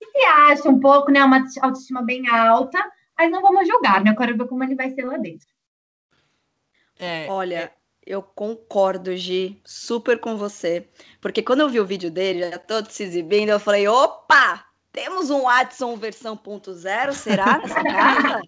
Se 0.04 0.24
acha 0.24 0.68
um 0.68 0.80
pouco, 0.80 1.10
né? 1.10 1.22
Uma 1.24 1.44
autoestima 1.60 2.02
bem 2.02 2.28
alta, 2.28 2.78
mas 3.16 3.30
não 3.30 3.42
vamos 3.42 3.66
julgar, 3.66 4.02
né? 4.02 4.10
Eu 4.10 4.16
quero 4.16 4.36
ver 4.36 4.46
como 4.46 4.64
ele 4.64 4.74
vai 4.74 4.90
ser 4.90 5.04
lá 5.04 5.16
dentro. 5.16 5.46
É, 6.98 7.26
Olha, 7.28 7.72
eu 8.04 8.22
concordo, 8.22 9.16
Gi, 9.16 9.60
super 9.64 10.18
com 10.18 10.36
você. 10.36 10.88
Porque 11.20 11.42
quando 11.42 11.60
eu 11.60 11.68
vi 11.68 11.80
o 11.80 11.86
vídeo 11.86 12.10
dele, 12.10 12.50
já 12.50 12.58
todo 12.58 12.90
se 12.90 13.02
exibindo, 13.02 13.50
eu 13.50 13.60
falei, 13.60 13.86
opa! 13.88 14.64
Temos 14.92 15.30
um 15.30 15.42
Watson 15.42 15.96
versão 15.96 16.36
ponto 16.36 16.74
zero, 16.74 17.14
será, 17.14 17.58
nessa 17.62 17.82
casa? 17.82 18.42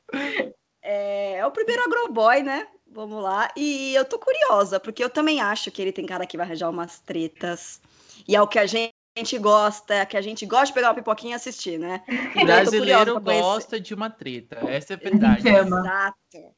É, 0.82 1.36
é 1.36 1.46
o 1.46 1.50
primeiro 1.50 1.82
agroboy, 1.82 2.42
né? 2.42 2.68
Vamos 2.86 3.22
lá. 3.22 3.50
E 3.56 3.94
eu 3.94 4.04
tô 4.04 4.18
curiosa, 4.18 4.78
porque 4.78 5.02
eu 5.02 5.08
também 5.08 5.40
acho 5.40 5.70
que 5.70 5.80
ele 5.80 5.90
tem 5.90 6.04
cara 6.04 6.26
que 6.26 6.36
vai 6.36 6.46
arranjar 6.46 6.68
umas 6.68 7.00
tretas. 7.00 7.80
E 8.28 8.36
é 8.36 8.42
o 8.42 8.46
que 8.46 8.58
a 8.58 8.66
gente 8.66 8.94
gosta, 9.40 9.94
é 9.94 10.06
que 10.06 10.16
a 10.16 10.22
gente 10.22 10.44
gosta 10.44 10.66
de 10.66 10.72
pegar 10.72 10.88
uma 10.88 10.94
pipoquinha 10.94 11.34
e 11.34 11.36
assistir, 11.36 11.78
né? 11.78 12.02
Então, 12.34 12.64
tô 12.64 12.70
curiosa 12.70 13.12
brasileiro 13.12 13.20
gosta 13.20 13.80
de 13.80 13.94
uma 13.94 14.10
treta, 14.10 14.56
essa 14.68 14.94
é 14.94 14.96
a 14.96 14.98
verdade. 14.98 15.48
Exato. 15.48 16.54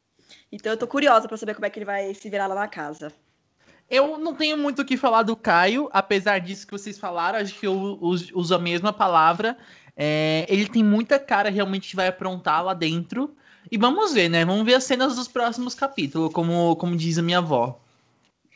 Então 0.50 0.72
eu 0.72 0.76
tô 0.78 0.86
curiosa 0.86 1.28
pra 1.28 1.36
saber 1.36 1.54
como 1.54 1.66
é 1.66 1.70
que 1.70 1.78
ele 1.78 1.84
vai 1.84 2.12
se 2.14 2.28
virar 2.30 2.46
lá 2.46 2.54
na 2.54 2.68
casa. 2.68 3.12
Eu 3.88 4.18
não 4.18 4.34
tenho 4.34 4.58
muito 4.58 4.82
o 4.82 4.84
que 4.84 4.96
falar 4.96 5.22
do 5.22 5.36
Caio, 5.36 5.88
apesar 5.92 6.40
disso 6.40 6.66
que 6.66 6.72
vocês 6.72 6.98
falaram, 6.98 7.38
acho 7.38 7.54
que 7.58 7.66
eu 7.66 7.98
us- 8.00 8.32
uso 8.34 8.54
a 8.54 8.58
mesma 8.58 8.92
palavra. 8.92 9.56
É, 9.96 10.44
ele 10.48 10.68
tem 10.68 10.82
muita 10.82 11.18
cara 11.18 11.50
realmente 11.50 11.90
que 11.90 11.96
vai 11.96 12.08
aprontar 12.08 12.64
lá 12.64 12.74
dentro. 12.74 13.36
E 13.70 13.78
vamos 13.78 14.12
ver, 14.12 14.28
né? 14.28 14.44
Vamos 14.44 14.64
ver 14.64 14.74
as 14.74 14.84
cenas 14.84 15.14
dos 15.16 15.28
próximos 15.28 15.74
capítulos, 15.74 16.32
como, 16.32 16.74
como 16.76 16.96
diz 16.96 17.18
a 17.18 17.22
minha 17.22 17.38
avó. 17.38 17.80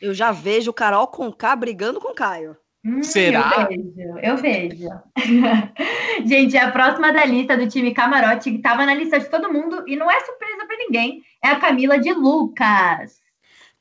Eu 0.01 0.13
já 0.13 0.31
vejo 0.31 0.71
o 0.71 0.73
Carol 0.73 1.07
com 1.07 1.31
K 1.31 1.55
brigando 1.55 1.99
com 1.99 2.09
o 2.09 2.15
Caio. 2.15 2.57
Hum, 2.83 3.03
Será? 3.03 3.67
Eu 3.69 3.77
vejo, 3.77 4.19
eu 4.23 4.37
vejo. 4.37 4.89
Gente, 6.25 6.57
a 6.57 6.71
próxima 6.71 7.13
da 7.13 7.25
lista 7.25 7.55
do 7.55 7.67
time 7.67 7.93
Camarote, 7.93 8.49
que 8.49 8.57
estava 8.57 8.85
na 8.85 8.93
lista 8.95 9.19
de 9.19 9.29
todo 9.29 9.53
mundo, 9.53 9.83
e 9.87 9.95
não 9.95 10.09
é 10.09 10.19
surpresa 10.21 10.65
para 10.65 10.77
ninguém, 10.77 11.23
é 11.43 11.49
a 11.49 11.59
Camila 11.59 11.99
de 11.99 12.11
Lucas. 12.11 13.21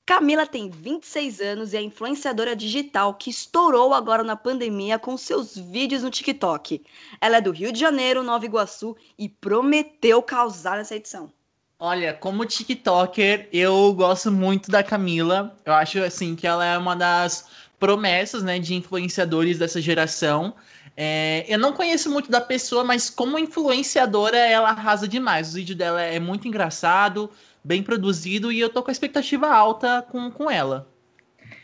Camila 0.04 0.44
tem 0.44 0.68
26 0.68 1.40
anos 1.40 1.72
e 1.72 1.76
é 1.76 1.82
influenciadora 1.82 2.56
digital 2.56 3.14
que 3.14 3.30
estourou 3.30 3.94
agora 3.94 4.24
na 4.24 4.34
pandemia 4.34 4.98
com 4.98 5.16
seus 5.16 5.56
vídeos 5.56 6.02
no 6.02 6.10
TikTok. 6.10 6.82
Ela 7.20 7.36
é 7.36 7.40
do 7.40 7.52
Rio 7.52 7.72
de 7.72 7.78
Janeiro, 7.78 8.22
Nova 8.22 8.44
Iguaçu 8.44 8.96
e 9.16 9.28
prometeu 9.28 10.20
causar 10.20 10.78
nessa 10.78 10.96
edição. 10.96 11.32
Olha, 11.78 12.12
como 12.12 12.44
TikToker, 12.44 13.48
eu 13.52 13.94
gosto 13.94 14.30
muito 14.30 14.70
da 14.70 14.82
Camila. 14.82 15.56
Eu 15.64 15.72
acho 15.72 16.02
assim 16.02 16.36
que 16.36 16.46
ela 16.46 16.62
é 16.62 16.76
uma 16.76 16.94
das 16.94 17.48
promessas, 17.80 18.42
né, 18.42 18.58
de 18.58 18.74
influenciadores 18.74 19.58
dessa 19.58 19.80
geração. 19.80 20.54
É, 20.96 21.46
eu 21.48 21.58
não 21.58 21.72
conheço 21.72 22.10
muito 22.10 22.30
da 22.30 22.40
pessoa, 22.40 22.84
mas 22.84 23.08
como 23.08 23.38
influenciadora, 23.38 24.36
ela 24.36 24.68
arrasa 24.68 25.08
demais. 25.08 25.50
O 25.50 25.54
vídeo 25.54 25.74
dela 25.74 26.02
é 26.02 26.20
muito 26.20 26.46
engraçado, 26.46 27.30
bem 27.64 27.82
produzido, 27.82 28.52
e 28.52 28.60
eu 28.60 28.68
tô 28.68 28.82
com 28.82 28.90
a 28.90 28.92
expectativa 28.92 29.48
alta 29.48 30.06
com, 30.10 30.30
com 30.30 30.50
ela. 30.50 30.86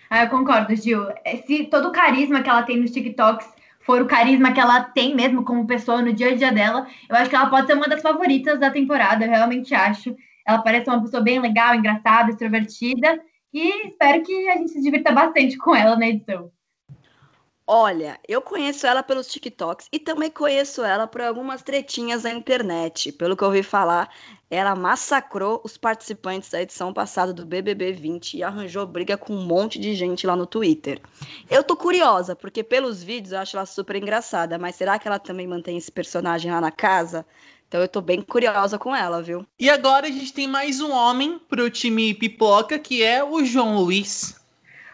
Ah, 0.09 0.25
eu 0.25 0.31
concordo, 0.31 0.75
Gil. 0.75 1.07
Se 1.47 1.65
todo 1.65 1.89
o 1.89 1.93
carisma 1.93 2.43
que 2.43 2.49
ela 2.49 2.63
tem 2.63 2.81
nos 2.81 2.93
TikToks 2.93 3.47
for 3.81 4.01
o 4.01 4.07
carisma 4.07 4.53
que 4.53 4.61
ela 4.61 4.81
tem 4.81 5.15
mesmo 5.15 5.45
como 5.45 5.67
pessoa 5.67 6.01
no 6.01 6.13
dia 6.13 6.31
a 6.31 6.35
dia 6.35 6.51
dela, 6.51 6.87
eu 7.09 7.17
acho 7.17 7.29
que 7.29 7.37
ela 7.37 7.51
pode 7.51 7.67
ser 7.67 7.75
uma 7.75 7.89
das 7.89 8.03
favoritas 8.03 8.59
da 8.59 8.71
temporada, 8.71 9.25
eu 9.25 9.31
realmente 9.31 9.75
acho. 9.75 10.17
Ela 10.47 10.59
parece 10.59 10.89
uma 10.89 11.03
pessoa 11.03 11.23
bem 11.23 11.41
legal, 11.41 11.75
engraçada, 11.75 12.31
extrovertida, 12.31 13.21
e 13.53 13.89
espero 13.89 14.23
que 14.23 14.49
a 14.49 14.57
gente 14.57 14.71
se 14.71 14.81
divirta 14.81 15.13
bastante 15.13 15.57
com 15.57 15.75
ela 15.75 15.97
na 15.97 16.09
edição. 16.09 16.51
Olha, 17.69 18.21
eu 18.29 18.41
conheço 18.41 18.87
ela 18.87 19.03
pelos 19.03 19.27
TikToks 19.27 19.89
e 19.91 19.99
também 19.99 20.31
conheço 20.31 20.85
ela 20.85 21.05
por 21.05 21.21
algumas 21.21 21.65
tretinhas 21.65 22.23
na 22.23 22.31
internet. 22.31 23.11
Pelo 23.11 23.37
que 23.37 23.43
eu 23.43 23.49
ouvi 23.49 23.65
falar, 23.65 24.09
ela 24.49 24.77
massacrou 24.77 25.61
os 25.65 25.77
participantes 25.77 26.49
da 26.51 26.63
edição 26.63 26.93
passada 26.93 27.33
do 27.33 27.45
BBB 27.45 27.91
20 27.93 28.37
e 28.37 28.45
arranjou 28.45 28.87
briga 28.87 29.19
com 29.19 29.33
um 29.33 29.45
monte 29.45 29.81
de 29.81 29.97
gente 29.97 30.29
lá 30.29 30.37
no 30.37 30.47
Twitter. 30.47 31.01
Eu 31.51 31.65
tô 31.65 31.77
curiosa, 31.77 32.37
porque 32.37 32.63
pelos 32.63 33.03
vídeos 33.03 33.33
eu 33.33 33.41
acho 33.41 33.57
ela 33.57 33.67
super 33.67 33.97
engraçada, 33.97 34.57
mas 34.59 34.77
será 34.77 34.97
que 34.97 35.09
ela 35.09 35.19
também 35.19 35.49
mantém 35.49 35.77
esse 35.77 35.91
personagem 35.91 36.53
lá 36.53 36.61
na 36.61 36.71
casa? 36.71 37.27
Então 37.69 37.81
eu 37.81 37.89
tô 37.89 38.01
bem 38.01 38.23
curiosa 38.23 38.79
com 38.79 38.95
ela, 38.95 39.23
viu? 39.23 39.45
E 39.59 39.69
agora 39.69 40.07
a 40.07 40.11
gente 40.11 40.33
tem 40.33 40.47
mais 40.47 40.81
um 40.81 40.93
homem 40.93 41.41
pro 41.49 41.69
time 41.69 42.15
Pipoca, 42.15 42.79
que 42.79 43.03
é 43.03 43.25
o 43.25 43.45
João 43.45 43.77
Luiz. 43.77 44.41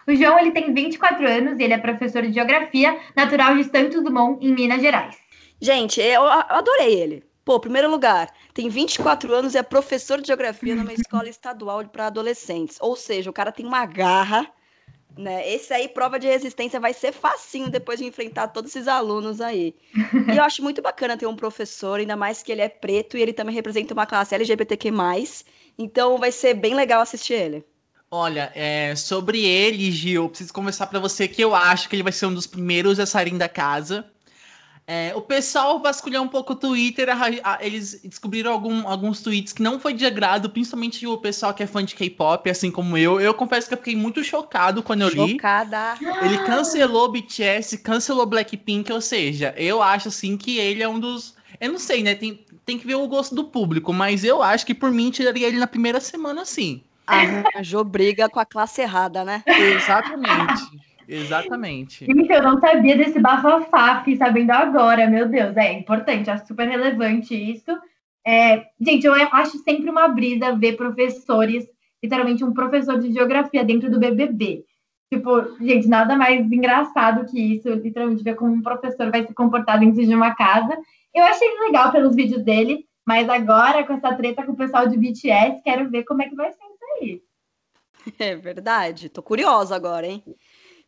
O 0.07 0.13
João 0.15 0.37
ele 0.39 0.51
tem 0.51 0.73
24 0.73 1.27
anos 1.27 1.59
e 1.59 1.63
ele 1.63 1.73
é 1.73 1.77
professor 1.77 2.23
de 2.23 2.33
geografia, 2.33 2.99
natural 3.15 3.55
de 3.55 3.63
Santos 3.65 4.03
Dumont, 4.03 4.45
em 4.45 4.53
Minas 4.53 4.81
Gerais. 4.81 5.15
Gente, 5.61 6.01
eu, 6.01 6.23
eu 6.23 6.29
adorei 6.29 6.93
ele. 6.93 7.23
Pô, 7.45 7.59
primeiro 7.59 7.89
lugar, 7.89 8.29
tem 8.53 8.69
24 8.69 9.33
anos 9.33 9.53
e 9.53 9.57
é 9.57 9.63
professor 9.63 10.19
de 10.19 10.27
geografia 10.27 10.75
numa 10.75 10.91
escola 10.93 11.29
estadual 11.29 11.85
para 11.85 12.07
adolescentes. 12.07 12.77
Ou 12.81 12.95
seja, 12.95 13.29
o 13.29 13.33
cara 13.33 13.51
tem 13.51 13.65
uma 13.65 13.85
garra, 13.85 14.49
né? 15.17 15.47
Esse 15.51 15.73
aí, 15.73 15.87
prova 15.87 16.19
de 16.19 16.27
resistência, 16.27 16.79
vai 16.79 16.93
ser 16.93 17.11
facinho 17.11 17.69
depois 17.69 17.99
de 17.99 18.05
enfrentar 18.05 18.47
todos 18.47 18.75
esses 18.75 18.87
alunos 18.87 19.41
aí. 19.41 19.75
E 20.33 20.37
eu 20.37 20.43
acho 20.43 20.63
muito 20.63 20.81
bacana 20.81 21.17
ter 21.17 21.27
um 21.27 21.35
professor, 21.35 21.99
ainda 21.99 22.15
mais 22.15 22.41
que 22.41 22.51
ele 22.51 22.61
é 22.61 22.69
preto 22.69 23.17
e 23.17 23.21
ele 23.21 23.33
também 23.33 23.53
representa 23.53 23.93
uma 23.93 24.05
classe 24.05 24.33
LGBTQ+. 24.33 24.91
Então 25.77 26.17
vai 26.17 26.31
ser 26.31 26.53
bem 26.53 26.73
legal 26.73 27.01
assistir 27.01 27.33
ele. 27.33 27.65
Olha, 28.09 28.51
é, 28.53 28.95
sobre 28.95 29.43
ele, 29.43 29.91
Gil, 29.91 30.23
eu 30.23 30.29
preciso 30.29 30.53
conversar 30.53 30.85
pra 30.87 30.99
você 30.99 31.27
que 31.27 31.43
eu 31.43 31.55
acho 31.55 31.89
que 31.89 31.95
ele 31.95 32.03
vai 32.03 32.11
ser 32.11 32.27
um 32.27 32.33
dos 32.33 32.45
primeiros 32.45 32.99
a 32.99 33.07
saírem 33.07 33.37
da 33.37 33.49
casa. 33.49 34.05
É, 34.85 35.13
o 35.15 35.21
pessoal 35.21 35.79
vasculhou 35.79 36.23
um 36.23 36.27
pouco 36.27 36.53
o 36.53 36.55
Twitter, 36.55 37.07
a- 37.09 37.53
a- 37.53 37.65
eles 37.65 38.01
descobriram 38.03 38.51
algum- 38.51 38.85
alguns 38.85 39.21
tweets 39.21 39.53
que 39.53 39.61
não 39.63 39.79
foi 39.79 39.93
de 39.93 40.05
agrado, 40.05 40.49
principalmente 40.49 41.07
o 41.07 41.17
pessoal 41.17 41.53
que 41.53 41.63
é 41.63 41.67
fã 41.67 41.83
de 41.83 41.95
K-pop, 41.95 42.49
assim 42.49 42.69
como 42.69 42.97
eu. 42.97 43.19
Eu 43.21 43.33
confesso 43.33 43.67
que 43.67 43.73
eu 43.73 43.77
fiquei 43.77 43.95
muito 43.95 44.21
chocado 44.23 44.83
quando 44.83 45.03
eu 45.03 45.09
li. 45.09 45.31
Chocada. 45.31 45.97
Ele 46.21 46.37
cancelou 46.39 47.09
BTS, 47.09 47.77
cancelou 47.77 48.25
Blackpink, 48.25 48.91
ou 48.91 48.99
seja, 48.99 49.53
eu 49.57 49.81
acho 49.81 50.09
assim 50.09 50.35
que 50.35 50.57
ele 50.57 50.83
é 50.83 50.87
um 50.87 50.99
dos. 50.99 51.33
Eu 51.61 51.71
não 51.71 51.79
sei, 51.79 52.03
né? 52.03 52.13
Tem, 52.13 52.43
tem 52.65 52.77
que 52.77 52.85
ver 52.85 52.95
o 52.95 53.07
gosto 53.07 53.33
do 53.33 53.45
público, 53.45 53.93
mas 53.93 54.23
eu 54.25 54.43
acho 54.43 54.65
que 54.65 54.73
por 54.73 54.91
mim 54.91 55.11
tiraria 55.11 55.47
ele 55.47 55.59
na 55.59 55.67
primeira 55.67 56.01
semana, 56.01 56.43
sim. 56.43 56.81
Arranjou 57.55 57.83
briga 57.85 58.27
com 58.29 58.39
a 58.39 58.45
classe 58.45 58.81
errada, 58.81 59.23
né? 59.23 59.43
Exatamente. 59.47 60.61
Exatamente. 61.13 62.05
Gente, 62.05 62.31
eu 62.31 62.41
não 62.41 62.59
sabia 62.59 62.97
desse 62.97 63.19
bafafá, 63.19 63.99
fiquei 63.99 64.15
sabendo 64.15 64.51
agora, 64.51 65.07
meu 65.07 65.27
Deus, 65.27 65.55
é 65.55 65.73
importante, 65.73 66.29
acho 66.29 66.47
super 66.47 66.67
relevante 66.67 67.35
isso. 67.35 67.71
É, 68.25 68.65
gente, 68.79 69.05
eu 69.05 69.13
acho 69.13 69.59
sempre 69.59 69.89
uma 69.89 70.07
brisa 70.07 70.55
ver 70.55 70.75
professores, 70.75 71.65
literalmente 72.01 72.43
um 72.43 72.53
professor 72.53 72.97
de 72.99 73.11
geografia 73.11 73.63
dentro 73.63 73.91
do 73.91 73.99
BBB. 73.99 74.65
Tipo, 75.13 75.55
gente, 75.63 75.87
nada 75.87 76.15
mais 76.15 76.51
engraçado 76.51 77.29
que 77.29 77.39
isso, 77.39 77.69
literalmente 77.69 78.23
ver 78.23 78.35
como 78.35 78.51
um 78.51 78.61
professor 78.63 79.11
vai 79.11 79.25
se 79.27 79.33
comportar 79.33 79.79
dentro 79.79 80.03
de 80.03 80.15
uma 80.15 80.33
casa. 80.33 80.75
Eu 81.13 81.23
achei 81.25 81.47
legal 81.59 81.91
pelos 81.91 82.15
vídeos 82.15 82.43
dele, 82.43 82.87
mas 83.05 83.29
agora 83.29 83.83
com 83.83 83.93
essa 83.93 84.15
treta 84.15 84.43
com 84.43 84.53
o 84.53 84.57
pessoal 84.57 84.87
de 84.87 84.97
BTS, 84.97 85.61
quero 85.63 85.89
ver 85.91 86.03
como 86.05 86.23
é 86.23 86.29
que 86.29 86.35
vai 86.35 86.51
ser 86.51 86.57
isso 86.57 86.85
aí. 86.99 87.21
É 88.19 88.35
verdade. 88.35 89.09
Tô 89.09 89.21
curiosa 89.21 89.75
agora, 89.75 90.07
hein? 90.07 90.23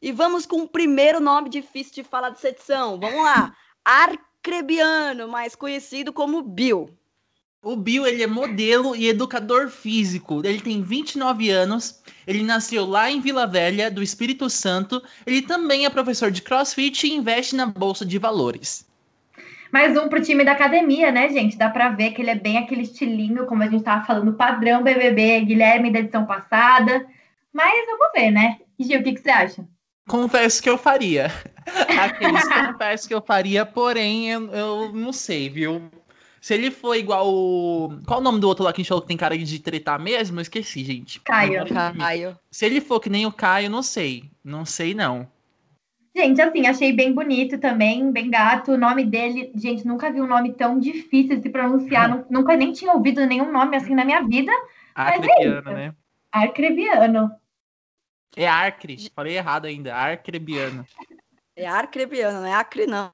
E 0.01 0.11
vamos 0.11 0.45
com 0.45 0.61
o 0.61 0.67
primeiro 0.67 1.19
nome 1.19 1.49
difícil 1.49 1.93
de 1.93 2.03
falar 2.03 2.29
dessa 2.29 2.49
edição. 2.49 2.99
Vamos 2.99 3.23
lá. 3.23 3.55
Arcrebiano, 3.83 5.27
mais 5.27 5.55
conhecido 5.55 6.11
como 6.13 6.41
Bill. 6.41 6.89
O 7.61 7.75
Bill, 7.75 8.05
ele 8.05 8.21
é 8.21 8.27
modelo 8.27 8.95
e 8.95 9.07
educador 9.07 9.69
físico. 9.69 10.41
Ele 10.45 10.61
tem 10.61 10.83
29 10.83 11.49
anos. 11.49 11.99
Ele 12.27 12.43
nasceu 12.43 12.85
lá 12.85 13.09
em 13.09 13.19
Vila 13.19 13.47
Velha, 13.47 13.89
do 13.89 14.03
Espírito 14.03 14.47
Santo. 14.51 15.01
Ele 15.25 15.41
também 15.41 15.83
é 15.83 15.89
professor 15.89 16.29
de 16.29 16.43
crossfit 16.43 17.07
e 17.07 17.15
investe 17.15 17.55
na 17.55 17.65
bolsa 17.65 18.05
de 18.05 18.19
valores. 18.19 18.87
Mais 19.71 19.97
um 19.97 20.07
pro 20.07 20.21
time 20.21 20.45
da 20.45 20.51
academia, 20.51 21.11
né, 21.11 21.27
gente? 21.29 21.57
Dá 21.57 21.67
pra 21.67 21.89
ver 21.89 22.11
que 22.11 22.21
ele 22.21 22.29
é 22.29 22.35
bem 22.35 22.59
aquele 22.59 22.83
estilinho, 22.83 23.47
como 23.47 23.63
a 23.63 23.67
gente 23.67 23.83
tava 23.83 24.05
falando, 24.05 24.33
padrão 24.33 24.83
BBB, 24.83 25.41
Guilherme 25.41 25.91
da 25.91 25.99
edição 25.99 26.23
passada. 26.23 27.05
Mas 27.51 27.85
vamos 27.87 28.07
ver, 28.13 28.29
né? 28.29 28.59
Gil, 28.79 28.99
o 28.99 29.03
que, 29.03 29.13
que 29.13 29.21
você 29.21 29.31
acha? 29.31 29.67
Confesso 30.07 30.61
que 30.61 30.69
eu 30.69 30.77
faria. 30.77 31.31
Aqueles 31.99 32.47
confesso 32.47 33.07
que 33.07 33.13
eu 33.13 33.21
faria, 33.21 33.65
porém, 33.65 34.29
eu, 34.29 34.51
eu 34.51 34.93
não 34.93 35.11
sei, 35.11 35.49
viu? 35.49 35.89
Se 36.39 36.53
ele 36.53 36.69
for 36.69 36.95
igual 36.95 37.27
o. 37.27 37.97
Qual 38.05 38.19
o 38.19 38.23
nome 38.23 38.39
do 38.39 38.47
outro 38.47 38.63
lá 38.63 38.71
que 38.71 38.79
a 38.79 38.83
gente 38.83 38.89
falou 38.89 39.01
que 39.01 39.07
tem 39.07 39.17
cara 39.17 39.35
de 39.35 39.59
tretar 39.59 39.99
mesmo? 39.99 40.37
Eu 40.37 40.43
esqueci, 40.43 40.83
gente. 40.83 41.19
Caio. 41.21 41.65
Caio. 41.65 42.37
Se 42.51 42.67
ele 42.67 42.79
for 42.79 42.99
que 42.99 43.09
nem 43.09 43.25
o 43.25 43.31
Caio, 43.31 43.67
não 43.67 43.81
sei. 43.81 44.29
Não 44.43 44.63
sei, 44.63 44.93
não. 44.93 45.27
Gente, 46.15 46.39
assim, 46.39 46.67
achei 46.67 46.93
bem 46.93 47.11
bonito 47.11 47.57
também, 47.57 48.11
bem 48.11 48.29
gato. 48.29 48.73
O 48.73 48.77
nome 48.77 49.03
dele, 49.03 49.51
gente, 49.55 49.87
nunca 49.87 50.11
vi 50.11 50.21
um 50.21 50.27
nome 50.27 50.53
tão 50.53 50.79
difícil 50.79 51.35
de 51.37 51.41
se 51.41 51.49
pronunciar. 51.49 52.07
nu- 52.07 52.25
Nunca 52.29 52.55
nem 52.55 52.71
tinha 52.71 52.93
ouvido 52.93 53.25
nenhum 53.25 53.51
nome 53.51 53.75
assim 53.75 53.95
na 53.95 54.05
minha 54.05 54.21
vida. 54.21 54.51
Mas 54.95 55.07
é 55.15 55.25
Arcrebiano, 55.25 55.59
isso. 55.61 55.71
né? 55.71 55.93
Arcrebiano. 56.31 57.31
É 58.35 58.47
Arcre. 58.47 59.11
Falei 59.15 59.37
errado 59.37 59.65
ainda. 59.65 59.95
Arcrebiano. 59.95 60.85
É 61.55 61.65
Arcrebiano, 61.65 62.41
não 62.41 62.47
é 62.47 62.53
Acre, 62.53 62.85
não. 62.85 63.11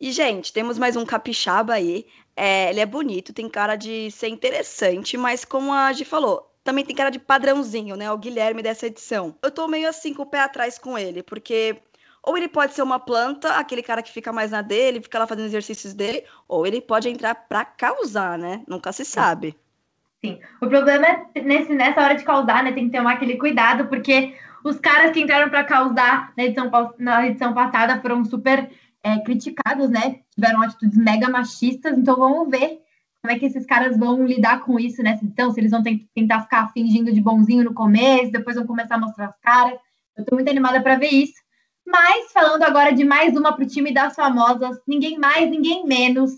E, 0.00 0.10
gente, 0.10 0.52
temos 0.52 0.76
mais 0.76 0.96
um 0.96 1.04
capixaba 1.04 1.74
aí. 1.74 2.06
É, 2.36 2.70
ele 2.70 2.80
é 2.80 2.86
bonito, 2.86 3.32
tem 3.32 3.48
cara 3.48 3.76
de 3.76 4.10
ser 4.10 4.28
interessante, 4.28 5.16
mas 5.16 5.44
como 5.44 5.72
a 5.72 5.92
Gi 5.92 6.04
falou, 6.04 6.52
também 6.64 6.84
tem 6.84 6.96
cara 6.96 7.10
de 7.10 7.20
padrãozinho, 7.20 7.94
né? 7.94 8.10
O 8.10 8.18
Guilherme 8.18 8.60
dessa 8.60 8.86
edição. 8.86 9.36
Eu 9.40 9.52
tô 9.52 9.68
meio 9.68 9.88
assim 9.88 10.12
com 10.12 10.24
o 10.24 10.26
pé 10.26 10.40
atrás 10.40 10.78
com 10.78 10.98
ele, 10.98 11.22
porque 11.22 11.80
ou 12.24 12.36
ele 12.36 12.48
pode 12.48 12.74
ser 12.74 12.82
uma 12.82 12.98
planta, 12.98 13.52
aquele 13.52 13.82
cara 13.82 14.02
que 14.02 14.10
fica 14.10 14.32
mais 14.32 14.50
na 14.50 14.62
dele, 14.62 15.02
fica 15.02 15.18
lá 15.18 15.26
fazendo 15.26 15.46
exercícios 15.46 15.92
dele, 15.92 16.24
ou 16.48 16.66
ele 16.66 16.80
pode 16.80 17.08
entrar 17.08 17.34
pra 17.34 17.64
causar, 17.64 18.36
né? 18.38 18.64
Nunca 18.66 18.92
se 18.92 19.04
sabe. 19.04 19.56
O 20.60 20.66
problema 20.66 21.06
é 21.34 21.40
nesse, 21.40 21.74
nessa 21.74 22.00
hora 22.00 22.14
de 22.14 22.24
causar, 22.24 22.62
né? 22.62 22.72
Tem 22.72 22.88
que 22.88 22.96
tomar 22.96 23.14
aquele 23.14 23.36
cuidado, 23.36 23.86
porque 23.88 24.34
os 24.64 24.78
caras 24.78 25.12
que 25.12 25.20
entraram 25.20 25.50
para 25.50 25.64
causar 25.64 26.32
na 26.36 26.44
edição, 26.44 26.70
na 26.98 27.26
edição 27.26 27.52
passada 27.52 28.00
foram 28.00 28.24
super 28.24 28.70
é, 29.02 29.18
criticados, 29.20 29.90
né? 29.90 30.20
Tiveram 30.34 30.62
atitudes 30.62 30.96
mega 30.96 31.28
machistas, 31.28 31.96
então 31.98 32.16
vamos 32.16 32.50
ver 32.50 32.80
como 33.22 33.32
é 33.32 33.38
que 33.38 33.46
esses 33.46 33.64
caras 33.64 33.96
vão 33.96 34.26
lidar 34.26 34.60
com 34.60 34.78
isso 34.78 35.02
nessa 35.02 35.24
edição, 35.24 35.50
se 35.50 35.58
eles 35.58 35.70
vão 35.70 35.82
ten- 35.82 36.06
tentar 36.14 36.42
ficar 36.42 36.70
fingindo 36.72 37.10
de 37.12 37.22
bonzinho 37.22 37.64
no 37.64 37.72
começo, 37.72 38.30
depois 38.30 38.56
vão 38.56 38.66
começar 38.66 38.96
a 38.96 39.00
mostrar 39.00 39.26
as 39.26 39.40
caras. 39.40 39.78
Eu 40.16 40.24
tô 40.24 40.34
muito 40.34 40.50
animada 40.50 40.82
para 40.82 40.96
ver 40.96 41.08
isso. 41.08 41.42
Mas 41.86 42.32
falando 42.32 42.62
agora 42.62 42.92
de 42.92 43.04
mais 43.04 43.36
uma 43.36 43.52
pro 43.54 43.66
time 43.66 43.92
das 43.92 44.14
famosas, 44.14 44.78
ninguém 44.86 45.18
mais, 45.18 45.50
ninguém 45.50 45.86
menos 45.86 46.32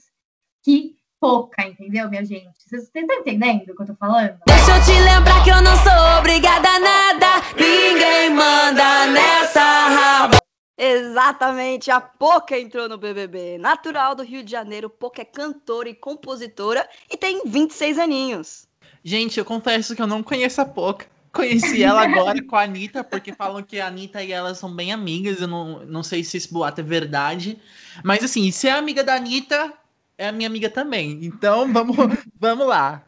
que 0.64 0.95
Poca, 1.18 1.66
entendeu, 1.66 2.11
minha 2.11 2.25
gente? 2.25 2.52
Vocês 2.58 2.90
vocês 2.90 3.04
estão 3.04 3.16
entendendo 3.16 3.70
o 3.70 3.75
que 3.75 3.82
eu 3.82 3.87
tô 3.87 3.94
falando? 3.94 4.38
Deixa 4.46 4.76
eu 4.76 4.85
te 4.85 5.00
lembrar 5.00 5.42
que 5.42 5.50
eu 5.50 5.62
não 5.62 5.75
sou 5.76 6.18
obrigada 6.18 6.68
a 6.68 6.78
nada. 6.78 7.26
Ninguém 7.56 8.30
manda 8.30 9.06
nessa 9.06 9.61
raba. 9.61 10.37
Exatamente, 10.76 11.90
a 11.90 12.02
Poca 12.02 12.58
entrou 12.58 12.87
no 12.87 12.99
BBB. 12.99 13.56
Natural 13.56 14.14
do 14.14 14.23
Rio 14.23 14.42
de 14.42 14.50
Janeiro, 14.50 14.90
Poca 14.90 15.23
é 15.23 15.25
cantora 15.25 15.88
e 15.88 15.94
compositora 15.94 16.87
e 17.11 17.16
tem 17.16 17.42
26 17.46 17.99
aninhos. 17.99 18.68
Gente, 19.02 19.38
eu 19.38 19.44
confesso 19.44 19.96
que 19.96 20.02
eu 20.02 20.06
não 20.06 20.23
conheço 20.23 20.61
a 20.61 20.66
Poca. 20.66 21.06
Conheci 21.32 21.82
ela 21.82 22.02
agora 22.02 22.42
com 22.44 22.56
a 22.56 22.62
Anitta, 22.62 23.02
porque 23.02 23.32
falam 23.32 23.62
que 23.62 23.80
a 23.80 23.87
Anitta 23.87 24.23
e 24.23 24.32
ela 24.32 24.54
são 24.54 24.75
bem 24.75 24.92
amigas. 24.92 25.40
Eu 25.40 25.49
não, 25.49 25.85
não 25.87 26.02
sei 26.02 26.23
se 26.23 26.37
esse 26.37 26.52
boato 26.52 26.80
é 26.80 26.85
verdade. 26.85 27.58
Mas 28.04 28.23
assim, 28.23 28.50
se 28.50 28.68
é 28.68 28.73
amiga 28.73 29.02
da 29.02 29.14
Anitta, 29.14 29.73
é 30.18 30.28
a 30.28 30.32
minha 30.32 30.49
amiga 30.49 30.70
também. 30.70 31.25
Então 31.25 31.70
vamos, 31.73 31.96
vamos 32.38 32.66
lá. 32.66 33.02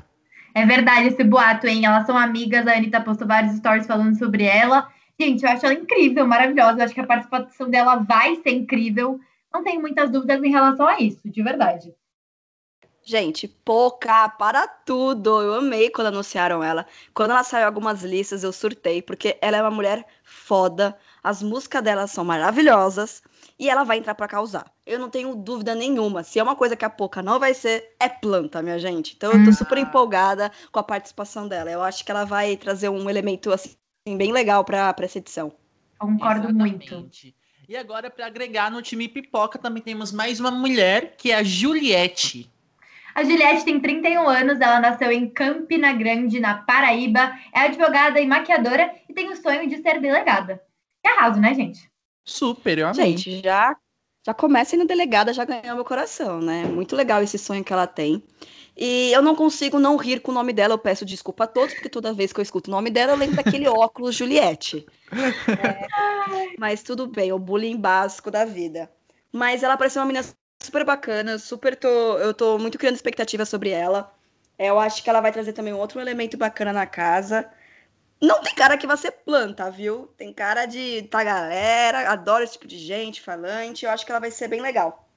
É 0.55 0.67
verdade 0.67 1.09
esse 1.09 1.23
boato, 1.23 1.67
hein? 1.67 1.85
Elas 1.85 2.07
são 2.07 2.17
amigas, 2.17 2.67
a 2.67 2.75
Anitta 2.75 3.01
postou 3.01 3.27
vários 3.27 3.57
stories 3.57 3.87
falando 3.87 4.19
sobre 4.19 4.45
ela. 4.45 4.91
Gente, 5.21 5.45
eu 5.45 5.51
acho 5.51 5.67
ela 5.67 5.75
incrível, 5.75 6.27
maravilhosa. 6.27 6.79
Eu 6.79 6.85
acho 6.85 6.95
que 6.95 7.01
a 7.01 7.07
participação 7.07 7.69
dela 7.69 7.97
vai 7.97 8.37
ser 8.37 8.51
incrível. 8.51 9.21
Não 9.53 9.63
tenho 9.63 9.81
muitas 9.81 10.11
dúvidas 10.11 10.43
em 10.43 10.51
relação 10.51 10.87
a 10.87 11.01
isso, 11.01 11.21
de 11.25 11.43
verdade. 11.43 11.95
Gente, 13.03 13.49
Poca, 13.49 14.29
para 14.29 14.69
tudo. 14.69 15.41
Eu 15.41 15.55
amei 15.55 15.91
quando 15.91 16.09
anunciaram 16.09 16.63
ela. 16.63 16.87
Quando 17.15 17.31
ela 17.31 17.43
saiu 17.43 17.67
algumas 17.67 18.03
listas, 18.03 18.45
eu 18.45 18.53
surtei, 18.53 19.01
porque 19.01 19.39
ela 19.41 19.57
é 19.57 19.63
uma 19.63 19.71
mulher 19.71 20.05
foda. 20.23 20.97
As 21.23 21.43
músicas 21.43 21.83
dela 21.83 22.07
são 22.07 22.25
maravilhosas. 22.25 23.23
E 23.59 23.69
ela 23.69 23.85
vai 23.85 23.99
entrar 23.99 24.15
pra 24.15 24.29
causar. 24.29 24.71
Eu 24.87 24.99
não 24.99 25.11
tenho 25.11 25.35
dúvida 25.35 25.75
nenhuma. 25.75 26.23
Se 26.23 26.39
é 26.39 26.43
uma 26.43 26.55
coisa 26.55 26.77
que 26.77 26.85
a 26.85 26.91
Poca 26.91 27.21
não 27.21 27.39
vai 27.39 27.55
ser, 27.55 27.95
é 27.99 28.09
planta, 28.09 28.63
minha 28.63 28.79
gente. 28.79 29.15
Então 29.17 29.33
eu 29.33 29.45
tô 29.45 29.53
super 29.53 29.79
empolgada 29.79 30.53
com 30.71 30.79
a 30.79 30.83
participação 30.83 31.49
dela. 31.49 31.71
Eu 31.71 31.83
acho 31.83 32.05
que 32.05 32.11
ela 32.11 32.25
vai 32.25 32.57
trazer 32.57 32.89
um 32.89 33.11
elemento 33.11 33.53
assim 33.53 33.77
bem 34.17 34.33
legal 34.33 34.65
pra 34.65 34.95
essa 35.01 35.19
edição. 35.19 35.53
Concordo 35.99 36.55
muito. 36.55 36.85
Exatamente. 36.85 37.35
E 37.69 37.77
agora, 37.77 38.09
para 38.09 38.25
agregar 38.25 38.71
no 38.71 38.81
time 38.81 39.09
pipoca, 39.09 39.59
também 39.59 39.83
temos 39.83 40.11
mais 40.11 40.41
uma 40.41 40.51
mulher, 40.51 41.17
que 41.19 41.31
é 41.31 41.35
a 41.35 41.43
Juliette. 41.43 42.51
A 43.15 43.23
Juliette 43.23 43.65
tem 43.65 43.79
31 43.79 44.27
anos, 44.27 44.61
ela 44.61 44.81
nasceu 44.81 45.11
em 45.11 45.29
Campina 45.29 45.93
Grande, 45.93 46.41
na 46.41 46.55
Paraíba, 46.63 47.37
é 47.53 47.61
advogada 47.61 48.21
e 48.21 48.27
maquiadora 48.27 48.95
e 49.09 49.13
tem 49.13 49.29
o 49.31 49.37
sonho 49.37 49.69
de 49.69 49.83
ser 49.83 50.01
delegada. 50.01 50.63
Que 51.03 51.09
arraso, 51.09 51.41
né, 51.41 51.55
gente? 51.55 51.91
Super, 52.25 52.79
eu 52.79 52.89
amei. 52.89 53.17
Gente, 53.17 53.43
já, 53.43 53.77
já 54.27 54.35
começa 54.35 54.77
indo 54.77 54.87
delegada, 54.87 55.33
já 55.33 55.45
ganhou 55.45 55.75
meu 55.77 55.85
coração, 55.85 56.41
né? 56.41 56.65
Muito 56.65 56.95
legal 56.95 57.23
esse 57.23 57.39
sonho 57.39 57.65
que 57.65 57.73
ela 57.73 57.87
tem. 57.87 58.23
E 58.77 59.11
eu 59.13 59.23
não 59.23 59.35
consigo 59.35 59.79
não 59.79 59.97
rir 59.97 60.21
com 60.21 60.31
o 60.31 60.35
nome 60.35 60.53
dela, 60.53 60.75
eu 60.75 60.79
peço 60.79 61.05
desculpa 61.05 61.45
a 61.45 61.47
todos, 61.47 61.75
porque 61.75 61.89
toda 61.89 62.13
vez 62.13 62.33
que 62.33 62.39
eu 62.41 62.43
escuto 62.43 62.71
o 62.71 62.75
nome 62.75 62.91
dela, 62.91 63.13
eu 63.13 63.17
lembro 63.17 63.37
daquele 63.37 63.67
óculos 63.69 64.15
Juliette. 64.15 64.87
É, 65.57 65.89
mas 66.59 66.83
tudo 66.83 67.07
bem, 67.07 67.33
o 67.33 67.39
bullying 67.39 67.77
básico 67.77 68.31
da 68.31 68.45
vida. 68.45 68.91
Mas 69.33 69.63
ela 69.63 69.77
parece 69.77 69.99
uma 69.99 70.07
menina 70.07 70.25
super 70.63 70.85
bacana, 70.85 71.39
super 71.39 71.77
tô, 71.77 72.19
eu 72.19 72.35
tô 72.35 72.59
muito 72.59 72.79
criando 72.79 72.95
expectativas 72.97 73.49
sobre 73.49 73.71
ela. 73.71 74.15
É, 74.59 74.67
Eu 74.71 74.79
acho 74.79 75.03
que 75.03 75.11
ela 75.11 75.21
vai 75.21 75.33
trazer 75.33 75.53
também 75.53 75.73
um 75.73 75.79
outro 75.79 76.01
elemento 76.01 76.37
bacana 76.37 76.73
na 76.73 76.87
casa. 76.87 77.49
Não 78.21 78.41
tem 78.43 78.55
cara 78.55 78.77
que 78.77 78.87
vai 78.87 78.97
ser 78.97 79.13
planta, 79.13 79.71
viu? 79.71 80.09
Tem 80.17 80.33
cara 80.33 80.67
de 80.67 81.03
tá 81.03 81.23
galera, 81.23 82.11
adora 82.11 82.43
esse 82.43 82.55
tipo 82.55 82.67
de 82.67 82.79
gente, 82.79 83.21
falante. 83.21 83.85
Eu 83.85 83.91
acho 83.91 84.05
que 84.05 84.11
ela 84.11 84.21
vai 84.21 84.31
ser 84.31 84.49
bem 84.49 84.61
legal. 84.61 85.09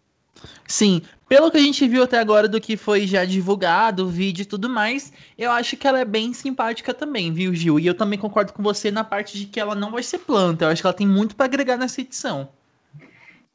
Sim, 0.68 1.02
pelo 1.28 1.52
que 1.52 1.58
a 1.58 1.62
gente 1.62 1.88
viu 1.88 2.04
até 2.04 2.18
agora 2.18 2.48
do 2.48 2.62
que 2.62 2.78
foi 2.78 3.06
já 3.06 3.26
divulgado, 3.26 4.06
o 4.06 4.10
vídeo 4.10 4.44
e 4.44 4.46
tudo 4.46 4.70
mais, 4.70 5.12
eu 5.38 5.52
acho 5.52 5.76
que 5.76 5.88
ela 5.88 6.00
é 6.00 6.06
bem 6.06 6.34
simpática 6.34 6.94
também, 6.94 7.34
viu, 7.34 7.54
Gil? 7.54 7.80
E 7.80 7.86
eu 7.86 7.94
também 7.94 8.18
concordo 8.18 8.54
com 8.54 8.64
você 8.64 8.90
na 8.90 9.04
parte 9.04 9.38
de 9.38 9.46
que 9.46 9.60
ela 9.60 9.76
não 9.76 9.92
vai 9.92 10.04
ser 10.04 10.20
planta. 10.20 10.66
Eu 10.66 10.70
acho 10.70 10.82
que 10.82 10.88
ela 10.88 10.94
tem 10.94 11.08
muito 11.08 11.36
para 11.36 11.46
agregar 11.46 11.78
nessa 11.78 12.02
edição. 12.02 12.50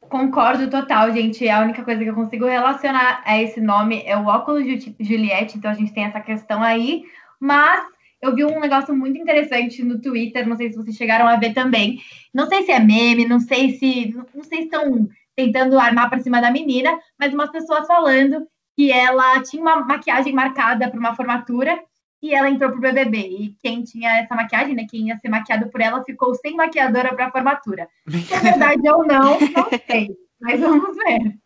Concordo 0.01 0.69
total, 0.69 1.11
gente. 1.11 1.49
A 1.49 1.61
única 1.61 1.83
coisa 1.83 2.01
que 2.01 2.09
eu 2.09 2.15
consigo 2.15 2.45
relacionar 2.45 3.21
a 3.25 3.41
esse 3.41 3.59
nome 3.59 4.03
é 4.05 4.15
o 4.15 4.25
óculos 4.25 4.63
de 4.63 4.95
Juliette, 4.99 5.57
então 5.57 5.71
a 5.71 5.73
gente 5.73 5.93
tem 5.93 6.05
essa 6.05 6.21
questão 6.21 6.61
aí. 6.61 7.03
Mas 7.39 7.85
eu 8.21 8.35
vi 8.35 8.43
um 8.43 8.59
negócio 8.59 8.95
muito 8.95 9.17
interessante 9.17 9.83
no 9.83 10.01
Twitter, 10.01 10.47
não 10.47 10.57
sei 10.57 10.71
se 10.71 10.77
vocês 10.77 10.95
chegaram 10.95 11.27
a 11.27 11.35
ver 11.35 11.53
também. 11.53 11.99
Não 12.33 12.47
sei 12.47 12.63
se 12.63 12.71
é 12.71 12.79
meme, 12.79 13.25
não 13.27 13.39
sei 13.39 13.77
se 13.77 14.13
não 14.33 14.43
sei 14.43 14.59
se 14.59 14.65
estão 14.65 15.07
tentando 15.35 15.79
armar 15.79 16.09
para 16.09 16.19
cima 16.19 16.41
da 16.41 16.51
menina, 16.51 16.97
mas 17.17 17.33
umas 17.33 17.51
pessoas 17.51 17.85
falando 17.85 18.47
que 18.75 18.91
ela 18.91 19.41
tinha 19.43 19.61
uma 19.61 19.85
maquiagem 19.85 20.33
marcada 20.33 20.89
para 20.89 20.99
uma 20.99 21.15
formatura 21.15 21.79
e 22.21 22.33
ela 22.33 22.49
entrou 22.49 22.71
pro 22.71 22.81
BBB. 22.81 23.17
E 23.17 23.55
quem 23.61 23.83
tinha 23.83 24.17
essa 24.17 24.35
maquiagem, 24.35 24.75
né, 24.75 24.85
quem 24.89 25.07
ia 25.07 25.17
ser 25.17 25.29
maquiado 25.29 25.69
por 25.69 25.81
ela, 25.81 26.03
ficou 26.03 26.33
sem 26.35 26.55
maquiadora 26.55 27.13
para 27.15 27.27
a 27.27 27.31
formatura. 27.31 27.87
Se 28.09 28.33
é 28.33 28.39
verdade 28.39 28.89
ou 28.89 29.05
não, 29.05 29.39
não 29.39 29.69
sei. 29.87 30.09
Mas 30.39 30.59
vamos 30.59 30.95
ver. 30.95 31.37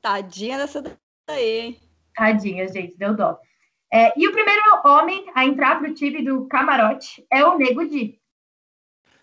Tadinha 0.00 0.58
dessa 0.58 0.82
daí, 1.28 1.60
hein? 1.60 1.80
Tadinha, 2.14 2.68
gente, 2.68 2.96
deu 2.96 3.14
dó. 3.14 3.38
É, 3.94 4.12
e 4.16 4.26
o 4.26 4.32
primeiro 4.32 4.60
homem 4.84 5.24
a 5.36 5.44
entrar 5.44 5.78
pro 5.78 5.94
time 5.94 6.20
do 6.20 6.46
camarote 6.46 7.24
é 7.30 7.44
o 7.44 7.56
Nego 7.56 7.86
Di. 7.86 8.18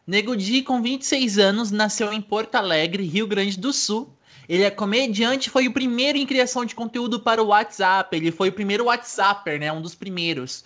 Nego 0.07 0.33
Di, 0.33 0.61
com 0.61 0.81
26 0.81 1.37
anos, 1.37 1.71
nasceu 1.71 2.13
em 2.13 2.21
Porto 2.21 2.55
Alegre, 2.55 3.03
Rio 3.03 3.27
Grande 3.27 3.59
do 3.59 3.73
Sul, 3.73 4.15
ele 4.47 4.63
é 4.63 4.71
comediante, 4.71 5.49
foi 5.49 5.67
o 5.67 5.73
primeiro 5.73 6.17
em 6.17 6.25
criação 6.25 6.63
de 6.63 6.73
conteúdo 6.73 7.19
para 7.19 7.43
o 7.43 7.47
WhatsApp. 7.47 8.15
Ele 8.15 8.31
foi 8.31 8.47
o 8.47 8.53
primeiro 8.53 8.85
WhatsApper, 8.85 9.59
né? 9.59 9.71
Um 9.73 9.81
dos 9.81 9.93
primeiros. 9.93 10.63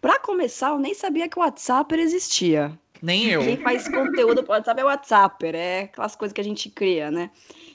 Para 0.00 0.20
começar, 0.20 0.70
eu 0.70 0.78
nem 0.78 0.94
sabia 0.94 1.28
que 1.28 1.38
o 1.38 1.42
WhatsApp 1.42 1.92
existia. 1.96 2.78
Nem 3.02 3.26
eu. 3.26 3.42
Quem 3.42 3.56
faz 3.56 3.88
conteúdo 3.88 4.44
para 4.44 4.52
o 4.52 4.56
WhatsApp 4.56 4.80
é 4.80 4.84
o 4.84 4.86
WhatsApper, 4.86 5.54
é 5.56 5.80
aquelas 5.82 6.14
coisas 6.14 6.32
que 6.32 6.40
a 6.40 6.44
gente 6.44 6.70
cria, 6.70 7.10
né? 7.10 7.30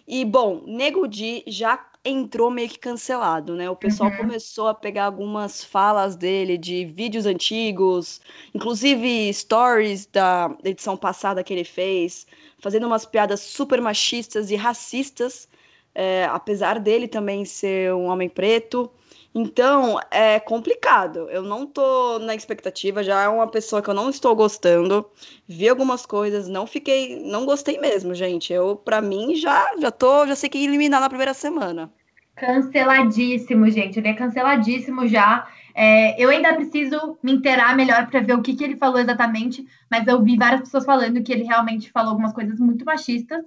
E, 0.08 0.24
bom, 0.24 0.64
Nego 0.66 1.06
Di 1.06 1.44
já 1.48 1.78
entrou 2.06 2.52
meio 2.52 2.70
que 2.70 2.78
cancelado, 2.78 3.56
né? 3.56 3.68
O 3.70 3.76
pessoal 3.76 4.12
uhum. 4.12 4.18
começou 4.18 4.68
a 4.68 4.74
pegar 4.76 5.06
algumas 5.06 5.64
falas 5.64 6.16
dele 6.16 6.58
de 6.58 6.86
vídeos 6.86 7.26
antigos, 7.26 8.22
inclusive 8.54 9.34
stories 9.34 10.06
da 10.06 10.56
edição 10.64 10.96
passada 10.96 11.44
que 11.44 11.52
ele 11.52 11.64
fez, 11.64 12.28
fazendo 12.60 12.86
umas 12.86 13.06
piadas 13.06 13.42
super 13.42 13.82
machistas 13.82 14.52
e 14.52 14.56
racistas, 14.56 15.50
é, 15.96 16.26
apesar 16.26 16.80
dele 16.80 17.08
também 17.08 17.46
ser 17.46 17.94
um 17.94 18.06
homem 18.06 18.30
preto. 18.30 18.92
Então, 19.34 20.00
é 20.12 20.40
complicado. 20.40 21.30
Eu 21.30 21.42
não 21.42 21.66
tô 21.66 22.20
na 22.20 22.36
expectativa, 22.36 23.04
já 23.04 23.24
é 23.24 23.28
uma 23.28 23.48
pessoa 23.48 23.82
que 23.82 23.90
eu 23.90 23.94
não 23.94 24.10
estou 24.10 24.36
gostando. 24.36 25.06
Vi 25.48 25.68
algumas 25.68 26.06
coisas, 26.06 26.48
não 26.48 26.68
fiquei, 26.68 27.20
não 27.20 27.46
gostei 27.46 27.78
mesmo, 27.78 28.14
gente. 28.14 28.54
Eu 28.54 28.76
para 28.78 29.02
mim 29.02 29.36
já 29.36 29.72
já 29.80 29.92
tô, 29.92 30.26
já 30.28 30.36
sei 30.36 30.50
que 30.50 30.64
eliminar 30.64 31.02
na 31.02 31.10
primeira 31.10 31.34
semana. 31.34 31.92
Canceladíssimo, 32.36 33.70
gente. 33.70 34.00
Ele 34.00 34.10
é 34.10 34.14
canceladíssimo 34.14 35.08
já. 35.08 35.48
É, 35.74 36.22
eu 36.22 36.30
ainda 36.30 36.54
preciso 36.54 37.18
me 37.22 37.34
inteirar 37.34 37.76
melhor 37.76 38.08
para 38.08 38.22
ver 38.22 38.34
o 38.34 38.42
que, 38.42 38.56
que 38.56 38.64
ele 38.64 38.78
falou 38.78 39.00
exatamente, 39.00 39.66
mas 39.92 40.08
eu 40.08 40.24
vi 40.24 40.38
várias 40.38 40.62
pessoas 40.62 40.86
falando 40.86 41.22
que 41.22 41.34
ele 41.34 41.44
realmente 41.44 41.92
falou 41.92 42.12
algumas 42.12 42.32
coisas 42.34 42.58
muito 42.60 42.86
machistas. 42.86 43.44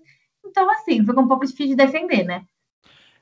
Então, 0.49 0.71
assim, 0.71 1.05
fica 1.05 1.21
um 1.21 1.28
pouco 1.28 1.47
difícil 1.47 1.76
de 1.76 1.76
defender, 1.76 2.25
né? 2.25 2.45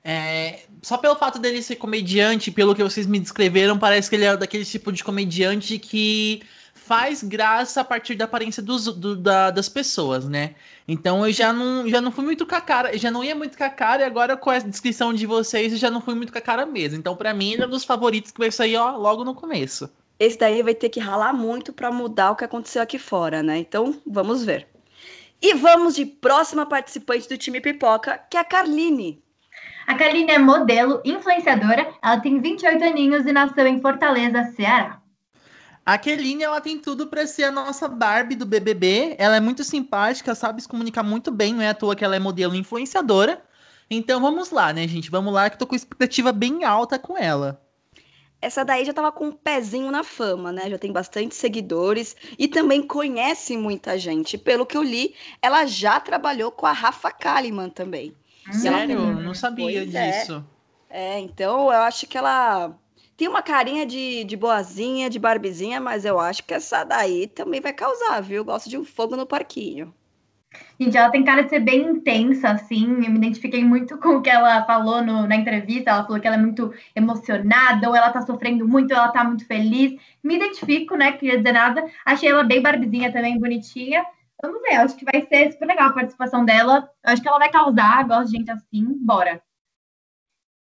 É, 0.02 0.60
só 0.82 0.96
pelo 0.96 1.16
fato 1.16 1.38
dele 1.38 1.60
ser 1.60 1.76
comediante, 1.76 2.52
pelo 2.52 2.74
que 2.74 2.82
vocês 2.82 3.06
me 3.06 3.18
descreveram, 3.18 3.76
parece 3.76 4.08
que 4.08 4.14
ele 4.14 4.24
é 4.24 4.36
daquele 4.36 4.64
tipo 4.64 4.92
de 4.92 5.02
comediante 5.02 5.78
que 5.80 6.42
faz 6.72 7.24
graça 7.24 7.80
a 7.80 7.84
partir 7.84 8.14
da 8.14 8.26
aparência 8.26 8.62
dos, 8.62 8.84
do, 8.84 9.16
da, 9.16 9.50
das 9.50 9.68
pessoas, 9.68 10.28
né? 10.28 10.54
Então 10.86 11.26
eu 11.26 11.32
já 11.32 11.52
não, 11.52 11.88
já 11.88 12.00
não 12.00 12.12
fui 12.12 12.24
muito 12.24 12.46
com 12.46 12.54
a 12.54 12.60
cara, 12.60 12.96
já 12.96 13.10
não 13.10 13.24
ia 13.24 13.34
muito 13.34 13.58
com 13.58 13.64
a 13.64 13.68
cara, 13.68 14.02
e 14.02 14.04
agora 14.04 14.36
com 14.36 14.50
a 14.50 14.60
descrição 14.60 15.12
de 15.12 15.26
vocês 15.26 15.72
eu 15.72 15.78
já 15.78 15.90
não 15.90 16.00
fui 16.00 16.14
muito 16.14 16.32
com 16.32 16.38
a 16.38 16.42
cara 16.42 16.64
mesmo. 16.64 16.96
Então, 16.96 17.16
para 17.16 17.34
mim, 17.34 17.54
ele 17.54 17.62
é 17.62 17.66
um 17.66 17.70
dos 17.70 17.84
favoritos 17.84 18.30
que 18.30 18.38
vai 18.38 18.52
sair, 18.52 18.76
ó, 18.76 18.96
logo 18.96 19.24
no 19.24 19.34
começo. 19.34 19.90
Esse 20.20 20.38
daí 20.38 20.62
vai 20.62 20.74
ter 20.74 20.88
que 20.88 21.00
ralar 21.00 21.32
muito 21.32 21.72
para 21.72 21.90
mudar 21.90 22.30
o 22.30 22.36
que 22.36 22.44
aconteceu 22.44 22.80
aqui 22.80 22.98
fora, 22.98 23.42
né? 23.42 23.58
Então, 23.58 24.00
vamos 24.06 24.44
ver. 24.44 24.68
E 25.40 25.54
vamos 25.54 25.94
de 25.94 26.06
próxima 26.06 26.66
participante 26.66 27.28
do 27.28 27.36
time 27.36 27.60
Pipoca, 27.60 28.18
que 28.30 28.36
é 28.36 28.40
a 28.40 28.44
Carline. 28.44 29.22
A 29.86 29.94
Carline 29.94 30.30
é 30.30 30.38
modelo, 30.38 31.00
influenciadora, 31.04 31.92
ela 32.02 32.18
tem 32.20 32.40
28 32.40 32.82
aninhos 32.82 33.26
e 33.26 33.32
nasceu 33.32 33.66
em 33.66 33.80
Fortaleza, 33.80 34.52
Ceará. 34.56 35.00
A 35.86 35.96
Keline, 35.96 36.42
ela 36.42 36.60
tem 36.60 36.80
tudo 36.80 37.06
para 37.06 37.24
ser 37.28 37.44
a 37.44 37.52
nossa 37.52 37.86
Barbie 37.86 38.34
do 38.34 38.44
BBB. 38.44 39.14
Ela 39.20 39.36
é 39.36 39.40
muito 39.40 39.62
simpática, 39.62 40.34
sabe 40.34 40.60
se 40.60 40.66
comunicar 40.66 41.04
muito 41.04 41.30
bem, 41.30 41.54
não 41.54 41.62
é 41.62 41.68
à 41.68 41.74
toa 41.74 41.94
que 41.94 42.04
ela 42.04 42.16
é 42.16 42.18
modelo 42.18 42.56
influenciadora. 42.56 43.40
Então 43.88 44.20
vamos 44.20 44.50
lá, 44.50 44.72
né, 44.72 44.88
gente? 44.88 45.08
Vamos 45.12 45.32
lá 45.32 45.48
que 45.48 45.56
tô 45.56 45.64
com 45.64 45.76
expectativa 45.76 46.32
bem 46.32 46.64
alta 46.64 46.98
com 46.98 47.16
ela. 47.16 47.64
Essa 48.40 48.64
daí 48.64 48.84
já 48.84 48.92
tava 48.92 49.10
com 49.10 49.28
um 49.28 49.32
pezinho 49.32 49.90
na 49.90 50.04
fama, 50.04 50.52
né? 50.52 50.68
Já 50.68 50.78
tem 50.78 50.92
bastante 50.92 51.34
seguidores 51.34 52.14
e 52.38 52.46
também 52.46 52.82
conhece 52.82 53.56
muita 53.56 53.98
gente. 53.98 54.36
Pelo 54.36 54.66
que 54.66 54.76
eu 54.76 54.82
li, 54.82 55.14
ela 55.40 55.64
já 55.66 55.98
trabalhou 55.98 56.50
com 56.50 56.66
a 56.66 56.72
Rafa 56.72 57.10
Kalimann 57.10 57.70
também. 57.70 58.14
Sério? 58.52 59.00
Não 59.20 59.34
sabia 59.34 59.80
pois 59.80 59.94
é. 59.94 60.20
disso. 60.20 60.44
É. 60.88 61.16
é, 61.16 61.18
então 61.20 61.64
eu 61.72 61.80
acho 61.80 62.06
que 62.06 62.16
ela 62.16 62.78
tem 63.16 63.26
uma 63.26 63.42
carinha 63.42 63.86
de, 63.86 64.24
de 64.24 64.36
boazinha, 64.36 65.08
de 65.08 65.18
barbizinha, 65.18 65.80
mas 65.80 66.04
eu 66.04 66.20
acho 66.20 66.44
que 66.44 66.52
essa 66.52 66.84
daí 66.84 67.26
também 67.26 67.60
vai 67.60 67.72
causar, 67.72 68.20
viu? 68.20 68.44
Gosto 68.44 68.68
de 68.68 68.76
um 68.76 68.84
fogo 68.84 69.16
no 69.16 69.26
parquinho. 69.26 69.92
Gente, 70.78 70.96
ela 70.96 71.10
tem 71.10 71.24
cara 71.24 71.42
de 71.42 71.50
ser 71.50 71.60
bem 71.60 71.82
intensa, 71.82 72.50
assim. 72.50 72.84
Eu 72.84 73.10
me 73.10 73.16
identifiquei 73.16 73.64
muito 73.64 73.96
com 73.98 74.16
o 74.16 74.22
que 74.22 74.30
ela 74.30 74.64
falou 74.64 75.02
no, 75.02 75.26
na 75.26 75.36
entrevista. 75.36 75.90
Ela 75.90 76.04
falou 76.04 76.20
que 76.20 76.26
ela 76.26 76.36
é 76.36 76.40
muito 76.40 76.72
emocionada, 76.94 77.88
ou 77.88 77.96
ela 77.96 78.10
tá 78.10 78.22
sofrendo 78.22 78.66
muito, 78.66 78.92
ou 78.92 78.98
ela 78.98 79.08
tá 79.08 79.24
muito 79.24 79.46
feliz. 79.46 79.98
Me 80.22 80.36
identifico, 80.36 80.96
né? 80.96 81.12
Queria 81.12 81.38
dizer 81.38 81.52
nada. 81.52 81.84
Achei 82.04 82.28
ela 82.28 82.44
bem 82.44 82.60
barbizinha 82.62 83.12
também, 83.12 83.38
bonitinha. 83.38 84.04
Vamos 84.42 84.60
ver, 84.62 84.76
acho 84.76 84.96
que 84.96 85.04
vai 85.04 85.26
ser 85.26 85.52
super 85.52 85.66
legal 85.66 85.88
a 85.88 85.92
participação 85.92 86.44
dela. 86.44 86.90
Acho 87.02 87.22
que 87.22 87.28
ela 87.28 87.38
vai 87.38 87.50
causar, 87.50 88.06
gosto 88.06 88.30
de 88.30 88.36
gente 88.36 88.50
assim, 88.50 88.84
bora. 89.00 89.42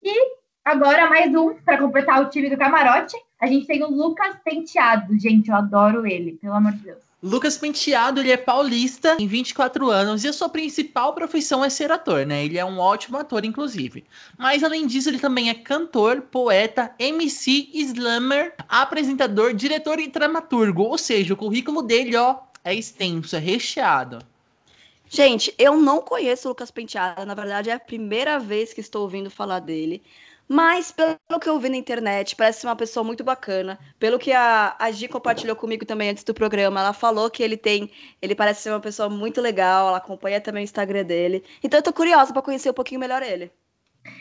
E 0.02 0.44
Agora, 0.64 1.10
mais 1.10 1.34
um 1.34 1.54
para 1.56 1.76
completar 1.76 2.22
o 2.22 2.30
time 2.30 2.48
do 2.48 2.56
camarote. 2.56 3.14
A 3.38 3.46
gente 3.46 3.66
tem 3.66 3.84
o 3.84 3.90
Lucas 3.90 4.34
Penteado. 4.42 5.18
Gente, 5.18 5.50
eu 5.50 5.56
adoro 5.56 6.06
ele, 6.06 6.38
pelo 6.38 6.54
amor 6.54 6.72
de 6.72 6.78
Deus. 6.78 7.03
Lucas 7.26 7.56
Penteado, 7.56 8.20
ele 8.20 8.30
é 8.30 8.36
paulista, 8.36 9.16
tem 9.16 9.26
24 9.26 9.88
anos, 9.88 10.24
e 10.24 10.28
a 10.28 10.32
sua 10.32 10.46
principal 10.46 11.14
profissão 11.14 11.64
é 11.64 11.70
ser 11.70 11.90
ator, 11.90 12.26
né? 12.26 12.44
Ele 12.44 12.58
é 12.58 12.64
um 12.66 12.78
ótimo 12.78 13.16
ator, 13.16 13.46
inclusive. 13.46 14.04
Mas 14.36 14.62
além 14.62 14.86
disso, 14.86 15.08
ele 15.08 15.18
também 15.18 15.48
é 15.48 15.54
cantor, 15.54 16.20
poeta, 16.20 16.94
MC, 16.98 17.70
slammer, 17.72 18.54
apresentador, 18.68 19.54
diretor 19.54 19.98
e 19.98 20.06
dramaturgo. 20.06 20.82
Ou 20.82 20.98
seja, 20.98 21.32
o 21.32 21.36
currículo 21.36 21.80
dele, 21.80 22.14
ó, 22.14 22.40
é 22.62 22.74
extenso, 22.74 23.34
é 23.34 23.38
recheado. 23.38 24.18
Gente, 25.08 25.54
eu 25.56 25.78
não 25.78 26.02
conheço 26.02 26.46
o 26.46 26.50
Lucas 26.50 26.70
Penteado, 26.70 27.24
na 27.24 27.34
verdade 27.34 27.70
é 27.70 27.72
a 27.72 27.80
primeira 27.80 28.38
vez 28.38 28.74
que 28.74 28.82
estou 28.82 29.00
ouvindo 29.00 29.30
falar 29.30 29.60
dele. 29.60 30.02
Mas, 30.48 30.92
pelo 30.92 31.40
que 31.40 31.48
eu 31.48 31.58
vi 31.58 31.68
na 31.70 31.76
internet, 31.76 32.36
parece 32.36 32.60
ser 32.60 32.66
uma 32.66 32.76
pessoa 32.76 33.02
muito 33.02 33.24
bacana. 33.24 33.78
Pelo 33.98 34.18
que 34.18 34.32
a, 34.32 34.76
a 34.78 34.90
Gi 34.90 35.08
compartilhou 35.08 35.56
comigo 35.56 35.84
também 35.84 36.10
antes 36.10 36.24
do 36.24 36.34
programa, 36.34 36.80
ela 36.80 36.92
falou 36.92 37.30
que 37.30 37.42
ele 37.42 37.56
tem. 37.56 37.90
Ele 38.20 38.34
parece 38.34 38.62
ser 38.62 38.70
uma 38.70 38.80
pessoa 38.80 39.08
muito 39.08 39.40
legal, 39.40 39.88
ela 39.88 39.96
acompanha 39.96 40.40
também 40.40 40.62
o 40.62 40.64
Instagram 40.64 41.04
dele. 41.04 41.42
Então 41.62 41.78
eu 41.78 41.82
tô 41.82 41.92
curiosa 41.92 42.32
para 42.32 42.42
conhecer 42.42 42.70
um 42.70 42.74
pouquinho 42.74 43.00
melhor 43.00 43.22
ele. 43.22 43.50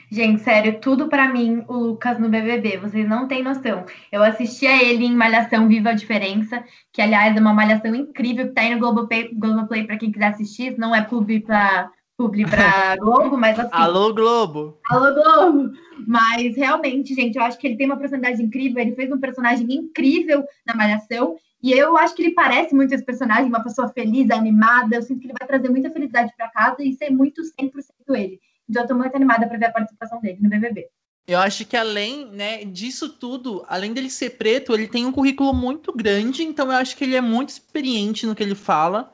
Gente, 0.09 0.41
sério, 0.43 0.79
tudo 0.79 1.09
para 1.09 1.27
mim, 1.27 1.65
o 1.67 1.73
Lucas 1.73 2.19
no 2.19 2.29
BBB, 2.29 2.77
vocês 2.77 3.07
não 3.07 3.27
têm 3.27 3.43
noção. 3.43 3.85
Eu 4.11 4.23
assisti 4.23 4.65
a 4.65 4.81
ele 4.81 5.05
em 5.05 5.15
Malhação 5.15 5.67
Viva 5.67 5.89
a 5.89 5.93
Diferença, 5.93 6.63
que 6.91 7.01
aliás 7.01 7.35
é 7.35 7.39
uma 7.39 7.53
malhação 7.53 7.93
incrível 7.93 8.47
que 8.47 8.53
tá 8.53 8.61
aí 8.61 8.73
no 8.73 8.79
Globoplay, 8.79 9.33
Globoplay 9.33 9.85
para 9.85 9.97
quem 9.97 10.11
quiser 10.11 10.27
assistir, 10.27 10.77
não 10.77 10.95
é 10.95 11.01
pub 11.01 11.27
para 11.41 11.91
publi 12.23 12.45
pra 12.45 12.95
Globo, 12.95 13.37
mas 13.37 13.59
assim. 13.59 13.69
Alô, 13.73 14.13
Globo! 14.13 14.77
Alô, 14.89 15.13
Globo! 15.13 15.73
Mas 16.07 16.55
realmente, 16.55 17.13
gente, 17.13 17.37
eu 17.37 17.43
acho 17.43 17.57
que 17.57 17.67
ele 17.67 17.75
tem 17.75 17.85
uma 17.85 17.97
personalidade 17.97 18.41
incrível, 18.41 18.81
ele 18.81 18.95
fez 18.95 19.11
um 19.11 19.19
personagem 19.19 19.67
incrível 19.71 20.43
na 20.65 20.75
Malhação. 20.75 21.35
E 21.61 21.71
eu 21.71 21.95
acho 21.97 22.13
que 22.13 22.23
ele 22.23 22.33
parece 22.33 22.75
muito 22.75 22.93
esse 22.93 23.05
personagem, 23.05 23.47
uma 23.47 23.63
pessoa 23.63 23.87
feliz, 23.89 24.29
animada. 24.31 24.95
Eu 24.95 25.01
sinto 25.01 25.19
que 25.19 25.27
ele 25.27 25.35
vai 25.37 25.47
trazer 25.47 25.69
muita 25.69 25.89
felicidade 25.91 26.33
para 26.35 26.49
casa 26.49 26.83
e 26.83 26.93
ser 26.93 27.09
muito 27.09 27.41
100% 27.41 27.71
ele. 28.09 28.39
Então 28.69 28.83
eu 28.83 28.87
tô 28.87 28.95
muito 28.95 29.15
animada 29.15 29.47
para 29.47 29.57
ver 29.57 29.65
a 29.65 29.71
participação 29.71 30.19
dele 30.19 30.39
no 30.41 30.49
BBB. 30.49 30.87
Eu 31.25 31.39
acho 31.39 31.65
que 31.65 31.77
além, 31.77 32.25
né, 32.31 32.65
disso 32.65 33.07
tudo, 33.07 33.63
além 33.69 33.93
dele 33.93 34.09
ser 34.09 34.31
preto, 34.31 34.73
ele 34.73 34.89
tem 34.89 35.05
um 35.05 35.11
currículo 35.11 35.53
muito 35.53 35.93
grande, 35.93 36.43
então 36.43 36.65
eu 36.65 36.73
acho 36.73 36.97
que 36.97 37.03
ele 37.05 37.15
é 37.15 37.21
muito 37.21 37.49
experiente 37.49 38.25
no 38.25 38.35
que 38.35 38.43
ele 38.43 38.55
fala. 38.55 39.09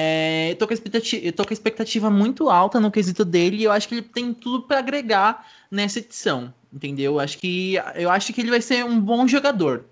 É, 0.00 0.52
eu, 0.52 0.56
tô 0.56 0.68
com 0.68 0.74
eu 0.74 1.32
tô 1.32 1.44
com 1.44 1.50
a 1.50 1.52
expectativa 1.52 2.08
muito 2.08 2.48
alta 2.48 2.78
no 2.78 2.88
quesito 2.88 3.24
dele 3.24 3.56
e 3.56 3.64
eu 3.64 3.72
acho 3.72 3.88
que 3.88 3.96
ele 3.96 4.02
tem 4.02 4.32
tudo 4.32 4.62
para 4.62 4.78
agregar 4.78 5.44
nessa 5.68 5.98
edição, 5.98 6.54
entendeu? 6.72 7.14
Eu 7.14 7.20
acho 7.20 7.36
que 7.36 7.74
eu 7.96 8.08
acho 8.08 8.32
que 8.32 8.40
ele 8.40 8.50
vai 8.50 8.60
ser 8.60 8.84
um 8.84 9.00
bom 9.00 9.26
jogador, 9.26 9.86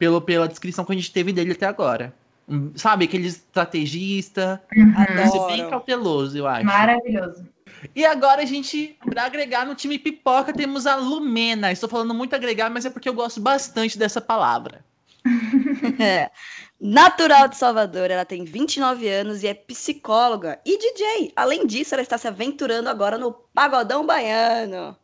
pelo, 0.00 0.20
pela 0.20 0.48
descrição 0.48 0.84
que 0.84 0.90
a 0.90 0.96
gente 0.96 1.12
teve 1.12 1.32
dele 1.32 1.52
até 1.52 1.66
agora. 1.66 2.12
um, 2.48 2.72
sabe, 2.74 3.04
aquele 3.04 3.28
estrategista. 3.28 4.60
Uhum. 4.76 4.92
Vai 4.92 5.28
ser 5.28 5.46
bem 5.46 5.70
cauteloso, 5.70 6.36
eu 6.36 6.48
acho. 6.48 6.66
Maravilhoso. 6.66 7.46
E 7.94 8.04
agora 8.04 8.42
a 8.42 8.44
gente, 8.44 8.96
pra 9.04 9.26
agregar 9.26 9.64
no 9.64 9.76
time 9.76 9.96
pipoca, 9.96 10.52
temos 10.52 10.88
a 10.88 10.96
Lumena. 10.96 11.70
Estou 11.70 11.88
falando 11.88 12.12
muito 12.12 12.34
agregar, 12.34 12.68
mas 12.68 12.84
é 12.84 12.90
porque 12.90 13.08
eu 13.08 13.14
gosto 13.14 13.40
bastante 13.40 13.96
dessa 13.96 14.20
palavra. 14.20 14.84
Natural 16.80 17.46
de 17.46 17.56
Salvador, 17.56 18.10
ela 18.10 18.24
tem 18.24 18.44
29 18.44 19.08
anos 19.08 19.42
e 19.42 19.46
é 19.46 19.54
psicóloga 19.54 20.58
e 20.66 20.76
DJ. 20.76 21.32
Além 21.36 21.64
disso, 21.66 21.94
ela 21.94 22.02
está 22.02 22.18
se 22.18 22.26
aventurando 22.26 22.88
agora 22.88 23.16
no 23.16 23.32
pagodão 23.32 24.04
baiano. 24.04 24.96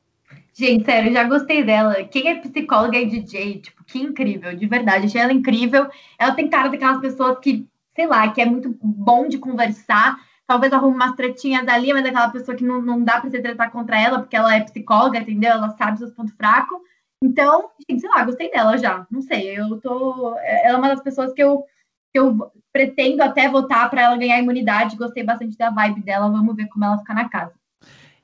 Gente, 0.52 0.84
sério, 0.84 1.12
já 1.12 1.22
gostei 1.22 1.62
dela. 1.62 2.02
Quem 2.02 2.28
é 2.28 2.40
psicóloga 2.40 2.98
e 2.98 3.06
DJ, 3.06 3.60
tipo, 3.60 3.84
que 3.84 4.00
incrível, 4.00 4.56
de 4.56 4.66
verdade. 4.66 5.06
Achei 5.06 5.20
ela 5.20 5.32
incrível. 5.32 5.86
Ela 6.18 6.34
tem 6.34 6.48
cara 6.48 6.68
daquelas 6.68 7.00
pessoas 7.00 7.38
que, 7.38 7.64
sei 7.94 8.08
lá, 8.08 8.28
que 8.32 8.40
é 8.40 8.44
muito 8.44 8.76
bom 8.82 9.28
de 9.28 9.38
conversar. 9.38 10.18
Talvez 10.48 10.72
arrume 10.72 10.96
umas 10.96 11.14
tretinhas 11.14 11.68
ali, 11.68 11.92
mas 11.92 12.04
é 12.04 12.08
aquela 12.08 12.30
pessoa 12.30 12.56
que 12.56 12.64
não, 12.64 12.82
não 12.82 13.04
dá 13.04 13.20
pra 13.20 13.30
você 13.30 13.40
tratar 13.40 13.70
contra 13.70 14.00
ela, 14.00 14.18
porque 14.18 14.34
ela 14.34 14.52
é 14.52 14.60
psicóloga, 14.64 15.20
entendeu? 15.20 15.52
Ela 15.52 15.70
sabe 15.76 15.98
seus 15.98 16.10
pontos 16.10 16.34
fracos. 16.34 16.78
Então, 17.22 17.70
gente, 17.88 18.00
sei 18.00 18.10
lá, 18.10 18.24
gostei 18.24 18.50
dela 18.50 18.76
já. 18.76 19.06
Não 19.10 19.20
sei, 19.22 19.58
eu 19.58 19.80
tô. 19.80 20.36
Ela 20.38 20.76
é 20.76 20.76
uma 20.76 20.88
das 20.88 21.02
pessoas 21.02 21.32
que 21.32 21.42
eu, 21.42 21.64
que 22.12 22.18
eu 22.18 22.50
pretendo 22.72 23.22
até 23.22 23.48
votar 23.48 23.90
pra 23.90 24.02
ela 24.02 24.16
ganhar 24.16 24.38
imunidade. 24.38 24.96
Gostei 24.96 25.24
bastante 25.24 25.56
da 25.56 25.70
vibe 25.70 26.02
dela. 26.02 26.30
Vamos 26.30 26.54
ver 26.54 26.68
como 26.68 26.84
ela 26.84 26.98
fica 26.98 27.14
na 27.14 27.28
casa. 27.28 27.52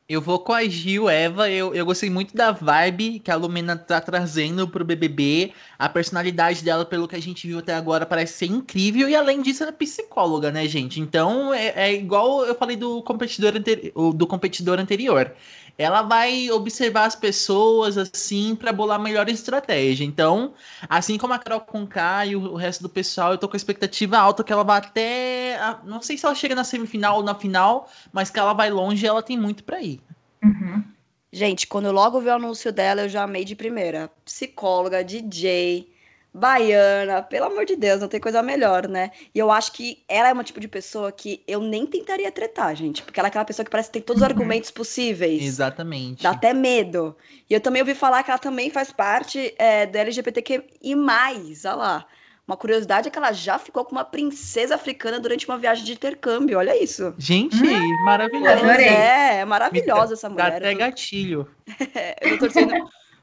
Eu 0.07 0.21
vou 0.21 0.39
com 0.39 0.53
a 0.53 0.63
Gil, 0.69 1.09
Eva. 1.09 1.51
Eu, 1.51 1.75
eu 1.75 1.87
gostei 1.87 2.11
muito 2.11 2.37
da 2.37 2.53
vibe 2.53 3.21
que 3.21 3.31
a 3.31 3.37
Lumena 3.37 3.75
tá 3.75 4.03
trazendo 4.03 4.69
pro 4.69 4.85
BBB. 4.85 5.53
A 5.79 5.89
personalidade 5.89 6.63
dela, 6.63 6.85
pelo 6.85 7.09
que 7.09 7.17
a 7.17 7.23
gente 7.23 7.47
viu 7.47 7.59
até 7.59 7.73
agora, 7.73 8.05
parece 8.05 8.35
ser 8.35 8.47
incrível. 8.47 9.09
E 9.09 9.17
além 9.17 9.41
disso, 9.41 9.63
ela 9.63 9.73
é 9.73 9.75
psicóloga, 9.75 10.53
né, 10.53 10.69
gente? 10.69 11.01
Então 11.01 11.55
é, 11.55 11.73
é 11.75 11.95
igual 11.95 12.45
eu 12.45 12.55
falei 12.55 12.77
do 12.77 13.03
competidor, 13.03 13.57
anteri 13.57 13.95
do 14.15 14.27
competidor 14.27 14.79
anterior. 14.79 15.33
Ela 15.77 16.03
vai 16.03 16.51
observar 16.51 17.05
as 17.07 17.17
pessoas 17.17 17.99
assim 17.99 18.55
pra 18.55 18.73
bolar 18.73 18.99
a 18.99 19.03
melhor 19.03 19.29
estratégia. 19.29 20.05
Então, 20.05 20.55
assim 20.89 21.19
como 21.19 21.33
a 21.35 21.39
Carol 21.39 21.61
Conká 21.61 22.25
e 22.27 22.37
o 22.37 22.55
resto 22.55 22.83
do 22.83 22.89
pessoal, 22.89 23.33
eu 23.33 23.39
tô 23.39 23.49
com 23.49 23.57
a 23.57 23.59
expectativa 23.59 24.17
alta 24.19 24.45
que 24.45 24.53
ela 24.53 24.63
vai 24.65 24.79
até. 24.79 25.57
a- 25.61 25.81
Não 25.85 26.01
sei 26.01 26.17
se 26.17 26.25
ela 26.27 26.35
chega 26.35 26.55
na 26.55 26.65
semifinal 26.65 27.17
ou 27.17 27.23
na 27.23 27.35
final, 27.35 27.89
mas 28.13 28.31
que 28.31 28.39
ela 28.39 28.53
vai 28.53 28.71
longe 28.71 29.05
ela 29.07 29.23
tem 29.23 29.37
muito 29.39 29.65
pra 29.65 29.83
ir. 29.83 30.01
Uhum. 30.43 30.85
Gente, 31.33 31.67
quando 31.67 31.87
eu 31.87 31.93
logo 31.93 32.21
vi 32.21 32.29
o 32.29 32.35
anúncio 32.35 32.73
dela, 32.73 33.03
eu 33.03 33.09
já 33.09 33.25
amei 33.25 33.45
de 33.45 33.57
primeira. 33.57 34.09
Psicóloga, 34.25 35.03
DJ, 35.03 35.89
baiana, 36.35 37.23
pelo 37.23 37.47
amor 37.47 37.65
de 37.65 37.77
Deus, 37.77 38.01
não 38.01 38.09
tem 38.09 38.21
coisa 38.21 38.43
melhor, 38.43 38.89
né? 38.89 39.13
E 39.35 39.39
eu 39.39 39.51
acho 39.53 39.73
que 39.73 40.05
ela 40.09 40.29
é 40.29 40.33
uma 40.33 40.43
tipo 40.45 40.59
de 40.61 40.67
pessoa 40.69 41.13
que 41.13 41.43
eu 41.47 41.61
nem 41.61 41.87
tentaria 41.87 42.31
tretar, 42.33 42.75
gente. 42.75 43.03
Porque 43.03 43.21
ela 43.21 43.29
é 43.29 43.31
aquela 43.31 43.45
pessoa 43.45 43.65
que 43.65 43.71
parece 43.71 43.89
que 43.89 43.95
tem 43.95 44.03
todos 44.03 44.21
os 44.21 44.27
Uhum. 44.27 44.33
argumentos 44.33 44.71
possíveis. 44.71 45.43
Exatamente. 45.43 46.23
Dá 46.23 46.31
até 46.31 46.53
medo. 46.53 47.17
E 47.49 47.55
eu 47.55 47.61
também 47.61 47.83
ouvi 47.83 47.95
falar 47.95 48.23
que 48.25 48.31
ela 48.31 48.39
também 48.39 48.69
faz 48.71 48.91
parte 48.93 49.55
é, 49.59 49.87
do 49.87 49.97
LGBTQ 49.97 50.65
e 50.83 50.95
mais, 50.97 51.65
olha 51.65 51.75
lá. 51.77 52.07
Uma 52.47 52.57
curiosidade 52.59 53.09
é 53.09 53.11
que 53.11 53.17
ela 53.17 53.33
já 53.33 53.59
ficou 53.59 53.85
com 53.87 53.93
uma 53.93 54.05
princesa 54.05 54.75
africana 54.75 55.19
durante 55.19 55.47
uma 55.49 55.57
viagem 55.57 55.83
de 55.85 55.93
intercâmbio. 55.93 56.59
Olha 56.59 56.77
isso. 56.83 57.15
Gente, 57.17 57.57
Hum, 57.57 58.03
maravilhoso. 58.05 58.51
adorei. 58.51 58.87
É, 58.89 59.37
é 59.39 59.45
maravilhosa 59.47 60.13
essa 60.15 60.29
Dá 60.29 60.35
mulher. 60.35 60.57
até 60.57 60.69
Eu 60.69 60.73
tô- 60.73 60.79
gatilho. 60.81 61.49
eu 62.21 62.29
tô 62.31 62.39
torcendo, 62.39 62.73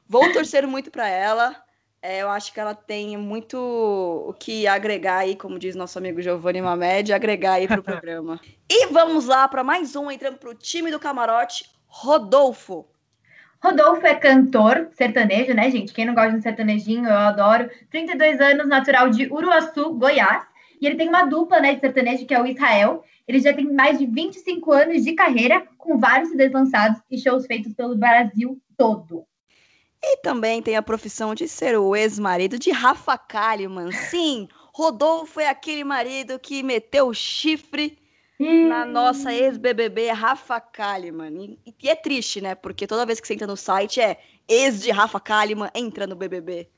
vou 0.08 0.28
torcer 0.30 0.66
muito 0.66 0.90
pra 0.90 1.08
ela. 1.08 1.54
É, 2.04 2.20
eu 2.20 2.28
acho 2.28 2.52
que 2.52 2.58
ela 2.58 2.74
tem 2.74 3.16
muito 3.16 3.56
o 3.56 4.34
que 4.34 4.66
agregar 4.66 5.18
aí, 5.18 5.36
como 5.36 5.56
diz 5.56 5.76
nosso 5.76 5.98
amigo 5.98 6.20
Giovanni 6.20 6.60
Mamed, 6.60 7.12
agregar 7.12 7.52
aí 7.52 7.68
pro 7.68 7.80
programa. 7.84 8.40
E 8.68 8.88
vamos 8.88 9.26
lá 9.26 9.46
para 9.46 9.62
mais 9.62 9.94
um, 9.94 10.10
entrando 10.10 10.36
pro 10.36 10.52
time 10.52 10.90
do 10.90 10.98
camarote, 10.98 11.64
Rodolfo. 11.86 12.88
Rodolfo 13.62 14.04
é 14.04 14.16
cantor 14.16 14.88
sertanejo, 14.90 15.54
né, 15.54 15.70
gente? 15.70 15.92
Quem 15.92 16.04
não 16.04 16.14
gosta 16.14 16.32
de 16.32 16.38
um 16.38 16.42
sertanejinho, 16.42 17.06
eu 17.06 17.16
adoro. 17.16 17.70
32 17.88 18.40
anos, 18.40 18.66
natural 18.66 19.08
de 19.08 19.32
Uruaçu, 19.32 19.94
Goiás. 19.94 20.44
E 20.80 20.86
ele 20.86 20.96
tem 20.96 21.08
uma 21.08 21.24
dupla, 21.24 21.60
né, 21.60 21.74
de 21.74 21.80
sertanejo, 21.80 22.26
que 22.26 22.34
é 22.34 22.42
o 22.42 22.46
Israel. 22.46 23.04
Ele 23.28 23.38
já 23.38 23.54
tem 23.54 23.72
mais 23.72 24.00
de 24.00 24.06
25 24.06 24.72
anos 24.72 25.04
de 25.04 25.12
carreira, 25.12 25.64
com 25.78 25.96
vários 25.96 26.30
CDs 26.30 26.50
lançados 26.50 27.00
e 27.08 27.16
shows 27.16 27.46
feitos 27.46 27.72
pelo 27.72 27.94
Brasil 27.94 28.60
todo. 28.76 29.24
E 30.02 30.16
também 30.16 30.60
tem 30.60 30.76
a 30.76 30.82
profissão 30.82 31.34
de 31.34 31.46
ser 31.46 31.78
o 31.78 31.94
ex-marido 31.94 32.58
de 32.58 32.70
Rafa 32.70 33.16
Kalimann. 33.16 33.92
Sim, 33.92 34.48
Rodolfo 34.74 35.38
é 35.38 35.48
aquele 35.48 35.84
marido 35.84 36.38
que 36.38 36.62
meteu 36.62 37.08
o 37.08 37.14
chifre 37.14 37.98
na 38.68 38.84
nossa 38.84 39.32
ex-BBB 39.32 40.10
Rafa 40.10 40.60
Kalimann. 40.60 41.56
E, 41.64 41.74
e 41.80 41.88
é 41.88 41.94
triste, 41.94 42.40
né? 42.40 42.54
Porque 42.54 42.86
toda 42.86 43.06
vez 43.06 43.20
que 43.20 43.26
você 43.26 43.34
entra 43.34 43.46
no 43.46 43.56
site 43.56 44.00
é 44.00 44.20
ex 44.48 44.82
de 44.82 44.90
Rafa 44.90 45.20
Kalimann 45.20 45.70
entra 45.74 46.06
no 46.06 46.16
BBB. 46.16 46.68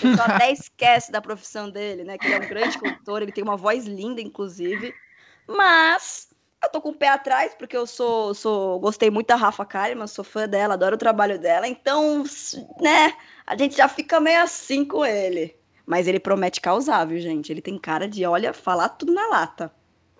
Pessoal 0.00 0.28
até 0.28 0.50
esquece 0.52 1.12
da 1.12 1.20
profissão 1.20 1.70
dele, 1.70 2.04
né? 2.04 2.18
Que 2.18 2.26
ele 2.26 2.34
é 2.34 2.38
um 2.38 2.48
grande 2.48 2.78
cantor, 2.78 3.22
ele 3.22 3.32
tem 3.32 3.44
uma 3.44 3.56
voz 3.56 3.84
linda, 3.84 4.20
inclusive. 4.20 4.92
Mas 5.46 6.31
eu 6.62 6.70
tô 6.70 6.80
com 6.80 6.90
o 6.90 6.94
pé 6.94 7.08
atrás, 7.08 7.54
porque 7.54 7.76
eu 7.76 7.86
sou, 7.86 8.34
sou 8.34 8.78
gostei 8.78 9.10
muito 9.10 9.26
da 9.28 9.36
Rafa 9.36 9.64
Kalimann, 9.64 10.06
sou 10.06 10.24
fã 10.24 10.48
dela, 10.48 10.74
adoro 10.74 10.94
o 10.94 10.98
trabalho 10.98 11.38
dela. 11.38 11.66
Então, 11.66 12.24
né? 12.80 13.12
A 13.46 13.56
gente 13.56 13.76
já 13.76 13.88
fica 13.88 14.20
meio 14.20 14.42
assim 14.42 14.84
com 14.84 15.04
ele. 15.04 15.56
Mas 15.84 16.06
ele 16.06 16.20
promete 16.20 16.60
causar, 16.60 17.04
viu, 17.04 17.20
gente? 17.20 17.50
Ele 17.50 17.60
tem 17.60 17.76
cara 17.76 18.08
de, 18.08 18.24
olha, 18.24 18.52
falar 18.52 18.88
tudo 18.90 19.12
na 19.12 19.26
lata. 19.28 19.72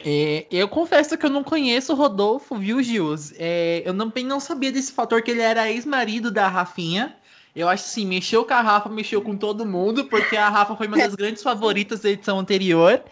É, 0.04 0.46
eu 0.50 0.68
confesso 0.68 1.16
que 1.16 1.24
eu 1.24 1.30
não 1.30 1.44
conheço 1.44 1.92
o 1.92 1.96
Rodolfo, 1.96 2.56
viu, 2.56 2.82
Gils? 2.82 3.32
É, 3.38 3.82
eu 3.84 3.96
também 3.96 4.24
não 4.24 4.40
sabia 4.40 4.72
desse 4.72 4.92
fator 4.92 5.22
que 5.22 5.30
ele 5.30 5.40
era 5.40 5.70
ex-marido 5.70 6.30
da 6.30 6.48
Rafinha. 6.48 7.16
Eu 7.54 7.68
acho 7.68 7.84
assim, 7.84 8.06
mexeu 8.06 8.44
com 8.44 8.54
a 8.54 8.60
Rafa, 8.60 8.88
mexeu 8.88 9.22
com 9.22 9.36
todo 9.36 9.64
mundo, 9.64 10.06
porque 10.06 10.36
a 10.36 10.48
Rafa 10.48 10.74
foi 10.74 10.88
uma 10.88 10.96
das 10.96 11.14
grandes 11.16 11.42
favoritas 11.42 12.00
da 12.00 12.10
edição 12.10 12.38
anterior. 12.38 13.02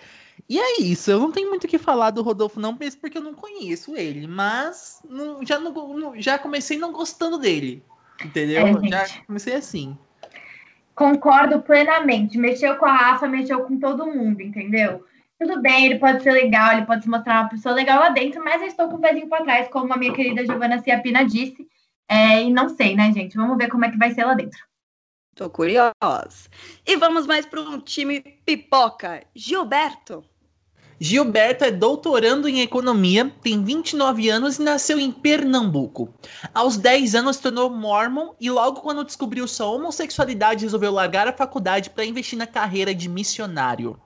E 0.51 0.59
é 0.59 0.81
isso, 0.81 1.13
eu 1.13 1.21
não 1.21 1.31
tenho 1.31 1.49
muito 1.49 1.63
o 1.63 1.69
que 1.69 1.79
falar 1.79 2.11
do 2.11 2.23
Rodolfo, 2.25 2.59
não, 2.59 2.77
mesmo 2.77 3.01
porque 3.01 3.17
eu 3.17 3.23
não 3.23 3.33
conheço 3.33 3.97
ele. 3.97 4.27
Mas 4.27 5.01
não- 5.09 5.47
já, 5.47 5.61
não, 5.61 6.21
já 6.21 6.41
comecei 6.41 6.77
não 6.77 6.93
gostando 6.93 7.39
dele. 7.39 7.85
Entendeu? 8.21 8.67
É, 8.67 8.89
já 8.89 9.23
comecei 9.29 9.55
assim. 9.55 9.97
Concordo 10.93 11.63
plenamente. 11.63 12.37
Mexeu 12.37 12.75
com 12.79 12.85
a 12.85 12.93
Rafa, 12.93 13.29
mexeu 13.29 13.63
com 13.63 13.79
todo 13.79 14.05
mundo, 14.05 14.43
entendeu? 14.43 15.07
Tudo 15.39 15.63
bem, 15.63 15.87
ele 15.87 16.01
pode 16.01 16.21
ser 16.25 16.33
legal, 16.33 16.73
ele 16.73 16.85
pode 16.85 17.05
se 17.05 17.09
mostrar 17.09 17.43
uma 17.43 17.49
pessoa 17.49 17.73
legal 17.73 18.01
lá 18.01 18.09
dentro, 18.09 18.43
mas 18.43 18.61
eu 18.61 18.67
estou 18.67 18.89
com 18.89 18.97
o 18.97 19.01
pezinho 19.01 19.29
para 19.29 19.45
trás, 19.45 19.69
como 19.69 19.95
a 19.95 19.97
minha 19.97 20.13
querida 20.13 20.45
Giovana 20.45 20.83
Ciapina 20.83 21.25
disse. 21.25 21.65
É, 22.09 22.43
e 22.43 22.53
não 22.53 22.69
sei, 22.69 22.97
né, 22.97 23.13
gente? 23.13 23.37
Vamos 23.37 23.57
ver 23.57 23.69
como 23.69 23.85
é 23.85 23.91
que 23.91 23.97
vai 23.97 24.13
ser 24.13 24.25
lá 24.25 24.35
dentro. 24.35 24.59
Tô 25.37 25.49
curiosa. 25.49 25.95
E 26.85 26.97
vamos 26.97 27.25
mais 27.25 27.47
para 27.47 27.61
um 27.61 27.79
time 27.79 28.21
pipoca. 28.45 29.25
Gilberto. 29.33 30.25
Gilberto 31.03 31.65
é 31.65 31.71
doutorando 31.71 32.47
em 32.47 32.61
economia, 32.61 33.33
tem 33.43 33.65
29 33.65 34.29
anos 34.29 34.59
e 34.59 34.63
nasceu 34.63 35.01
em 35.01 35.11
Pernambuco. 35.11 36.13
Aos 36.53 36.77
10 36.77 37.15
anos 37.15 37.37
se 37.37 37.43
tornou 37.43 37.71
mormon 37.71 38.35
e 38.39 38.51
logo 38.51 38.83
quando 38.83 39.03
descobriu 39.03 39.49
sua 39.49 39.69
homossexualidade 39.69 40.67
resolveu 40.67 40.93
largar 40.93 41.27
a 41.27 41.33
faculdade 41.33 41.89
para 41.89 42.05
investir 42.05 42.39
na 42.39 42.47
carreira 42.47 42.95
de 42.95 43.09
missionário. 43.09 43.99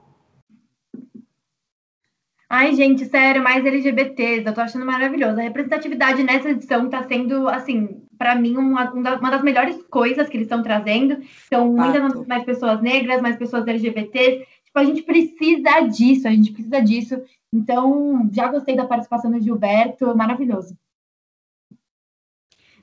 Ai, 2.48 2.76
gente, 2.76 3.04
sério, 3.06 3.42
mais 3.42 3.66
LGBTs, 3.66 4.46
eu 4.46 4.54
tô 4.54 4.60
achando 4.60 4.86
maravilhoso. 4.86 5.40
A 5.40 5.42
representatividade 5.42 6.22
nessa 6.22 6.50
edição 6.50 6.88
tá 6.88 7.02
sendo, 7.02 7.48
assim, 7.48 8.04
para 8.16 8.36
mim, 8.36 8.56
uma, 8.56 8.92
uma 8.92 9.30
das 9.30 9.42
melhores 9.42 9.82
coisas 9.90 10.28
que 10.28 10.36
eles 10.36 10.46
estão 10.46 10.62
trazendo. 10.62 11.18
São 11.48 11.72
muitas 11.72 12.26
mais 12.28 12.44
pessoas 12.44 12.80
negras, 12.80 13.20
mais 13.20 13.36
pessoas 13.36 13.66
LGBTs. 13.66 14.46
Tipo, 14.74 14.78
a 14.80 14.84
gente 14.84 15.02
precisa 15.02 15.80
disso, 15.82 16.26
a 16.26 16.32
gente 16.32 16.52
precisa 16.52 16.80
disso. 16.80 17.22
Então, 17.52 18.28
já 18.32 18.48
gostei 18.50 18.74
da 18.74 18.84
participação 18.84 19.30
do 19.30 19.40
Gilberto, 19.40 20.16
maravilhoso. 20.16 20.76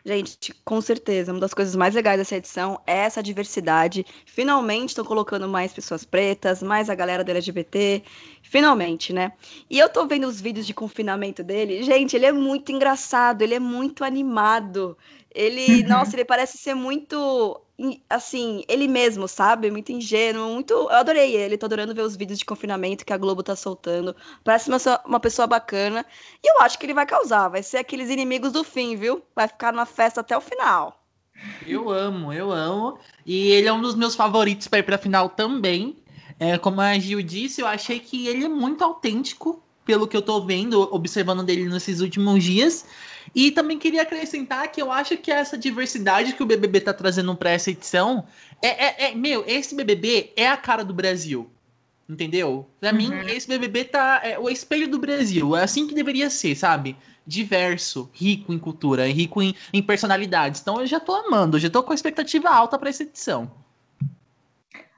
Gente, 0.04 0.54
com 0.66 0.82
certeza, 0.82 1.32
uma 1.32 1.40
das 1.42 1.54
coisas 1.54 1.76
mais 1.76 1.94
legais 1.94 2.18
dessa 2.18 2.38
edição 2.38 2.82
é 2.88 3.00
essa 3.00 3.22
diversidade. 3.22 4.06
Finalmente 4.26 4.90
estão 4.90 5.06
colocando 5.06 5.48
mais 5.48 5.74
pessoas 5.74 6.04
pretas, 6.04 6.64
mais 6.64 6.90
a 6.90 6.96
galera 6.96 7.24
do 7.24 7.30
LGBT. 7.30 8.02
Finalmente, 8.42 9.14
né? 9.14 9.34
E 9.70 9.78
eu 9.78 9.90
tô 9.90 10.08
vendo 10.08 10.28
os 10.28 10.42
vídeos 10.42 10.66
de 10.66 10.74
confinamento 10.74 11.44
dele. 11.44 11.84
Gente, 11.84 12.16
ele 12.16 12.26
é 12.26 12.32
muito 12.32 12.72
engraçado, 12.72 13.42
ele 13.42 13.54
é 13.54 13.60
muito 13.60 14.04
animado. 14.04 14.98
Ele, 15.34 15.84
Uhum. 15.84 15.86
nossa, 15.86 16.16
ele 16.16 16.26
parece 16.26 16.58
ser 16.58 16.74
muito, 16.74 17.62
assim, 18.10 18.64
ele 18.68 18.88
mesmo, 18.88 19.28
sabe? 19.28 19.72
Muito 19.72 19.92
ingênuo, 19.92 20.54
muito. 20.54 20.74
Eu 20.74 20.90
adorei 20.92 21.36
ele, 21.36 21.58
tô 21.58 21.66
adorando 21.66 21.96
ver 21.96 22.02
os 22.02 22.16
vídeos 22.16 22.40
de 22.40 22.46
confinamento 22.46 23.06
que 23.06 23.14
a 23.14 23.18
Globo 23.18 23.44
tá 23.44 23.56
soltando. 23.56 24.16
Parece 24.44 24.70
uma, 24.70 24.78
uma 25.06 25.20
pessoa 25.20 25.48
bacana. 25.48 26.06
E 26.44 26.48
eu 26.52 26.62
acho 26.62 26.78
que 26.80 26.86
ele 26.86 26.94
vai 26.94 27.06
causar, 27.06 27.48
vai 27.50 27.64
ser 27.64 27.78
aqueles 27.78 28.10
inimigos 28.10 28.52
do 28.52 28.64
fim, 28.64 28.96
viu? 28.96 29.24
Vai 29.36 29.48
ficar 29.48 29.72
na 29.74 29.86
festa 29.86 30.22
até 30.22 30.38
o 30.38 30.42
final. 30.42 30.98
Eu 31.66 31.90
amo, 31.90 32.34
eu 32.34 32.52
amo. 32.52 32.98
E 33.26 33.52
ele 33.52 33.68
é 33.68 33.74
um 33.74 33.82
dos 33.82 33.96
meus 33.96 34.16
favoritos 34.16 34.68
para 34.68 34.80
ir 34.80 34.84
para 34.84 34.98
final 34.98 35.30
também. 35.30 35.98
É, 36.40 36.58
como 36.58 36.82
a 36.82 36.98
Gil 36.98 37.22
disse, 37.22 37.62
eu 37.62 37.68
achei 37.68 38.00
que 38.00 38.28
ele 38.28 38.46
é 38.46 38.50
muito 38.50 38.84
autêntico, 38.84 39.62
pelo 39.92 40.08
que 40.08 40.16
eu 40.16 40.22
tô 40.22 40.40
vendo, 40.40 40.88
observando 40.96 41.44
dele 41.44 41.68
nesses 41.68 42.00
últimos 42.00 42.42
dias. 42.42 42.86
E 43.36 43.52
também 43.52 43.78
queria 43.78 44.04
acrescentar 44.04 44.72
que 44.72 44.82
eu 44.82 44.90
acho 44.90 45.18
que 45.18 45.30
essa 45.30 45.58
diversidade 45.58 46.32
que 46.32 46.42
o 46.42 46.46
BBB 46.46 46.80
tá 46.80 46.94
trazendo 46.94 47.36
para 47.36 47.50
essa 47.50 47.72
edição 47.72 48.26
é, 48.62 48.70
é, 48.70 49.10
é, 49.10 49.16
meu, 49.16 49.44
esse 49.46 49.76
BBB 49.76 50.32
é 50.38 50.48
a 50.48 50.56
cara 50.56 50.86
do 50.86 50.94
Brasil. 50.94 51.50
Entendeu? 52.08 52.70
Pra 52.80 52.92
uhum. 52.92 52.96
mim, 52.96 53.12
esse 53.28 53.50
BBB 53.50 53.84
tá 53.84 54.22
é 54.24 54.40
o 54.40 54.50
espelho 54.50 54.88
do 54.88 54.98
Brasil. 54.98 55.58
É 55.58 55.64
assim 55.64 55.86
que 55.86 55.94
deveria 55.94 56.30
ser, 56.30 56.56
sabe? 56.56 56.96
Diverso, 57.28 58.10
rico 58.14 58.54
em 58.54 58.60
cultura, 58.60 59.06
rico 59.12 59.42
em, 59.42 59.54
em 59.74 59.84
personalidades. 59.84 60.62
Então 60.62 60.80
eu 60.80 60.88
já 60.88 61.02
tô 61.02 61.14
amando, 61.14 61.60
já 61.60 61.70
tô 61.70 61.84
com 61.84 61.92
a 61.92 61.96
expectativa 61.96 62.50
alta 62.50 62.80
para 62.80 62.90
essa 62.90 63.04
edição. 63.04 63.52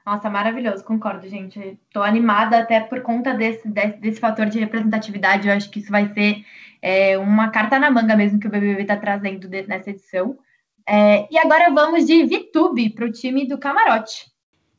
Nossa, 0.04 0.28
maravilhoso, 0.28 0.84
concordo, 0.84 1.26
gente. 1.26 1.78
Tô 1.90 2.02
animada 2.02 2.58
até 2.58 2.78
por 2.80 3.00
conta 3.00 3.32
desse, 3.32 3.66
desse, 3.66 3.96
desse 3.96 4.20
fator 4.20 4.46
de 4.46 4.58
representatividade. 4.58 5.48
Eu 5.48 5.54
acho 5.54 5.70
que 5.70 5.78
isso 5.78 5.90
vai 5.90 6.12
ser 6.12 6.44
é, 6.82 7.16
uma 7.16 7.48
carta 7.48 7.78
na 7.78 7.90
manga 7.90 8.14
mesmo 8.14 8.38
que 8.38 8.46
o 8.46 8.50
BBB 8.50 8.84
tá 8.84 8.98
trazendo 8.98 9.48
de, 9.48 9.66
nessa 9.66 9.90
edição. 9.90 10.38
É, 10.86 11.26
e 11.32 11.38
agora 11.38 11.70
vamos 11.72 12.06
de 12.06 12.22
VTube 12.24 12.90
para 12.90 13.06
o 13.06 13.12
time 13.12 13.48
do 13.48 13.56
Camarote. 13.56 14.30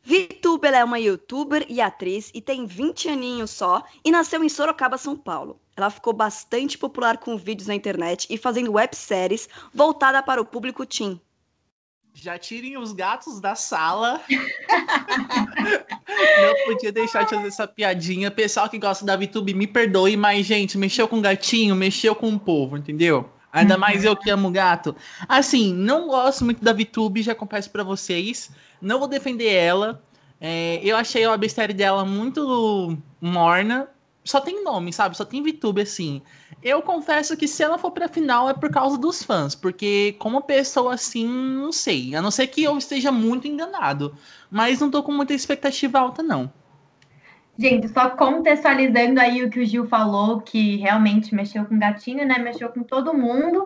VTube 0.04 0.68
é 0.68 0.84
uma 0.84 1.00
youtuber 1.00 1.66
e 1.68 1.82
atriz 1.82 2.30
e 2.32 2.40
tem 2.40 2.68
20 2.68 3.10
aninhos 3.10 3.50
só 3.50 3.84
e 4.04 4.12
nasceu 4.12 4.44
em 4.44 4.50
Sorocaba, 4.50 5.00
São 5.00 5.18
Paulo. 5.18 5.60
Ela 5.76 5.90
ficou 5.90 6.14
bastante 6.14 6.78
popular 6.78 7.18
com 7.18 7.36
vídeos 7.36 7.68
na 7.68 7.74
internet 7.74 8.28
e 8.30 8.38
fazendo 8.38 8.74
webséries 8.74 9.50
voltada 9.74 10.22
para 10.22 10.40
o 10.40 10.46
público 10.46 10.86
teen. 10.86 11.20
Já 12.18 12.40
tirem 12.40 12.78
os 12.78 12.94
gatos 12.94 13.42
da 13.42 13.56
sala. 13.56 14.22
Não 16.08 16.66
podia 16.66 16.90
deixar 16.90 17.24
de 17.24 17.32
fazer 17.32 17.48
essa 17.48 17.68
piadinha. 17.68 18.32
Pessoal 18.32 18.70
que 18.70 18.80
gosta 18.80 19.06
da 19.06 19.18
VTube, 19.18 19.54
me 19.54 19.68
perdoe, 19.68 20.16
mas, 20.16 20.46
gente, 20.46 20.78
mexeu 20.78 21.10
com 21.10 21.20
gatinho, 21.22 21.76
mexeu 21.76 22.16
com 22.16 22.30
o 22.30 22.40
povo, 22.40 22.78
entendeu? 22.78 23.30
Ainda 23.52 23.78
mais 23.78 24.06
eu 24.06 24.16
que 24.16 24.30
amo 24.30 24.50
gato. 24.50 24.96
Assim, 25.28 25.74
não 25.74 26.08
gosto 26.08 26.46
muito 26.46 26.64
da 26.64 26.72
VTube, 26.72 27.22
já 27.22 27.36
confesso 27.36 27.70
para 27.70 27.84
vocês. 27.84 28.50
Não 28.82 28.98
vou 28.98 29.10
defender 29.10 29.54
ela. 29.54 30.02
É, 30.40 30.80
eu 30.84 30.96
achei 30.96 31.26
a 31.26 31.32
websérie 31.32 31.76
dela 31.76 32.06
muito 32.06 32.98
morna. 33.20 33.90
Só 34.26 34.42
tem 34.42 34.64
nome, 34.64 34.92
sabe? 34.92 35.16
Só 35.16 35.24
tem 35.24 35.44
VTube, 35.44 35.82
assim. 35.82 36.22
Eu 36.64 36.82
confesso 36.82 37.38
que 37.38 37.48
se 37.48 37.62
ela 37.62 37.78
for 37.78 37.92
pra 37.92 38.08
final 38.08 38.50
é 38.50 38.54
por 38.56 38.72
causa 38.72 38.98
dos 38.98 39.22
fãs. 39.22 39.54
Porque 39.54 40.16
como 40.18 40.42
pessoa 40.42 40.96
assim, 40.96 41.28
não 41.28 41.72
sei. 41.72 42.16
A 42.16 42.22
não 42.24 42.32
ser 42.32 42.48
que 42.48 42.64
eu 42.64 42.76
esteja 42.76 43.12
muito 43.12 43.48
enganado. 43.48 44.16
Mas 44.50 44.80
não 44.80 44.90
tô 44.90 45.04
com 45.04 45.12
muita 45.12 45.34
expectativa 45.34 46.00
alta, 46.00 46.24
não. 46.24 46.52
Gente, 47.58 47.88
só 47.88 48.10
contextualizando 48.10 49.20
aí 49.20 49.44
o 49.44 49.50
que 49.50 49.60
o 49.60 49.66
Gil 49.66 49.88
falou, 49.88 50.42
que 50.42 50.78
realmente 50.78 51.34
mexeu 51.34 51.64
com 51.64 51.78
gatinho, 51.78 52.26
né? 52.26 52.40
Mexeu 52.40 52.70
com 52.70 52.84
todo 52.84 53.14
mundo. 53.14 53.64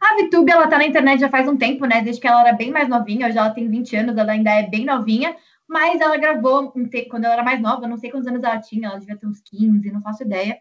A 0.00 0.14
VTube, 0.22 0.50
ela 0.50 0.68
tá 0.68 0.78
na 0.78 0.86
internet 0.86 1.20
já 1.20 1.28
faz 1.28 1.48
um 1.48 1.56
tempo, 1.56 1.84
né? 1.84 2.00
Desde 2.00 2.20
que 2.20 2.28
ela 2.28 2.46
era 2.46 2.52
bem 2.56 2.70
mais 2.70 2.88
novinha, 2.88 3.26
hoje 3.26 3.36
ela 3.36 3.50
tem 3.50 3.68
20 3.68 3.96
anos, 3.96 4.16
ela 4.16 4.32
ainda 4.32 4.50
é 4.50 4.62
bem 4.62 4.84
novinha, 4.84 5.34
mas 5.68 6.00
ela 6.00 6.16
gravou 6.16 6.72
te... 6.90 7.06
quando 7.06 7.24
ela 7.24 7.34
era 7.34 7.42
mais 7.42 7.60
nova, 7.60 7.86
não 7.86 7.96
sei 7.96 8.10
quantos 8.10 8.28
anos 8.28 8.42
ela 8.42 8.60
tinha, 8.60 8.88
ela 8.88 8.98
devia 8.98 9.16
ter 9.16 9.26
uns 9.26 9.40
15, 9.40 9.90
não 9.90 10.02
faço 10.02 10.22
ideia. 10.22 10.58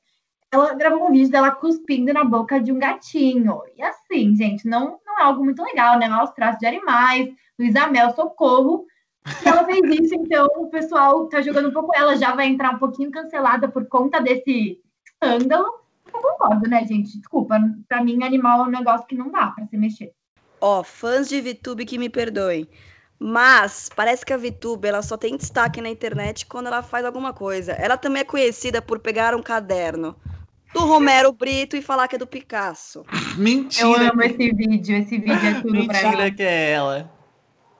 Ela 0.51 0.73
gravou 0.73 1.07
um 1.07 1.11
vídeo 1.11 1.31
dela 1.31 1.51
cuspindo 1.51 2.13
na 2.13 2.23
boca 2.23 2.59
de 2.59 2.71
um 2.71 2.79
gatinho. 2.79 3.61
E 3.75 3.81
assim, 3.81 4.35
gente, 4.35 4.67
não, 4.67 4.99
não 5.05 5.19
é 5.19 5.23
algo 5.23 5.43
muito 5.43 5.61
legal, 5.63 5.99
né? 5.99 6.07
Maus 6.07 6.31
traços 6.31 6.59
de 6.59 6.65
animais, 6.65 7.33
Luísa 7.59 7.87
Mel, 7.87 8.13
socorro. 8.15 8.85
E 9.43 9.47
ela 9.47 9.65
fez 9.65 9.81
isso, 9.99 10.15
então 10.15 10.47
o 10.57 10.69
pessoal 10.69 11.27
tá 11.27 11.41
jogando 11.41 11.69
um 11.69 11.73
pouco. 11.73 11.91
Ela 11.95 12.15
já 12.15 12.35
vai 12.35 12.47
entrar 12.47 12.75
um 12.75 12.79
pouquinho 12.79 13.11
cancelada 13.11 13.67
por 13.67 13.87
conta 13.87 14.21
desse 14.21 14.79
escândalo 15.05 15.85
eu 16.15 16.21
concordo, 16.21 16.69
né, 16.69 16.85
gente? 16.85 17.17
Desculpa, 17.17 17.59
pra 17.87 18.03
mim, 18.03 18.23
animal 18.23 18.61
é 18.61 18.67
um 18.67 18.71
negócio 18.71 19.07
que 19.07 19.15
não 19.15 19.31
dá 19.31 19.47
pra 19.47 19.65
se 19.65 19.77
mexer. 19.77 20.13
Ó, 20.61 20.83
fãs 20.83 21.27
de 21.27 21.41
VTube 21.41 21.85
que 21.85 21.97
me 21.97 22.09
perdoem. 22.09 22.67
Mas 23.19 23.89
parece 23.95 24.25
que 24.25 24.33
a 24.33 24.37
VTube 24.37 24.87
ela 24.87 25.01
só 25.01 25.17
tem 25.17 25.37
destaque 25.37 25.81
na 25.81 25.89
internet 25.89 26.45
quando 26.45 26.67
ela 26.67 26.83
faz 26.83 27.05
alguma 27.05 27.33
coisa. 27.33 27.71
Ela 27.73 27.97
também 27.97 28.21
é 28.21 28.25
conhecida 28.25 28.81
por 28.81 28.99
pegar 28.99 29.33
um 29.35 29.41
caderno 29.41 30.15
do 30.73 30.81
Romero 30.85 31.31
Brito 31.31 31.77
e 31.77 31.81
falar 31.81 32.07
que 32.07 32.15
é 32.15 32.19
do 32.19 32.27
Picasso. 32.27 33.05
Mentira. 33.37 33.87
Eu 33.87 34.09
amo 34.11 34.21
esse 34.21 34.51
vídeo, 34.51 34.97
esse 34.97 35.17
vídeo 35.17 35.47
é 35.47 35.61
tudo 35.61 35.73
Mentira 35.73 35.99
pra 36.11 36.25
mim. 36.25 36.35
que 36.35 36.43
é 36.43 36.71
ela. 36.71 37.11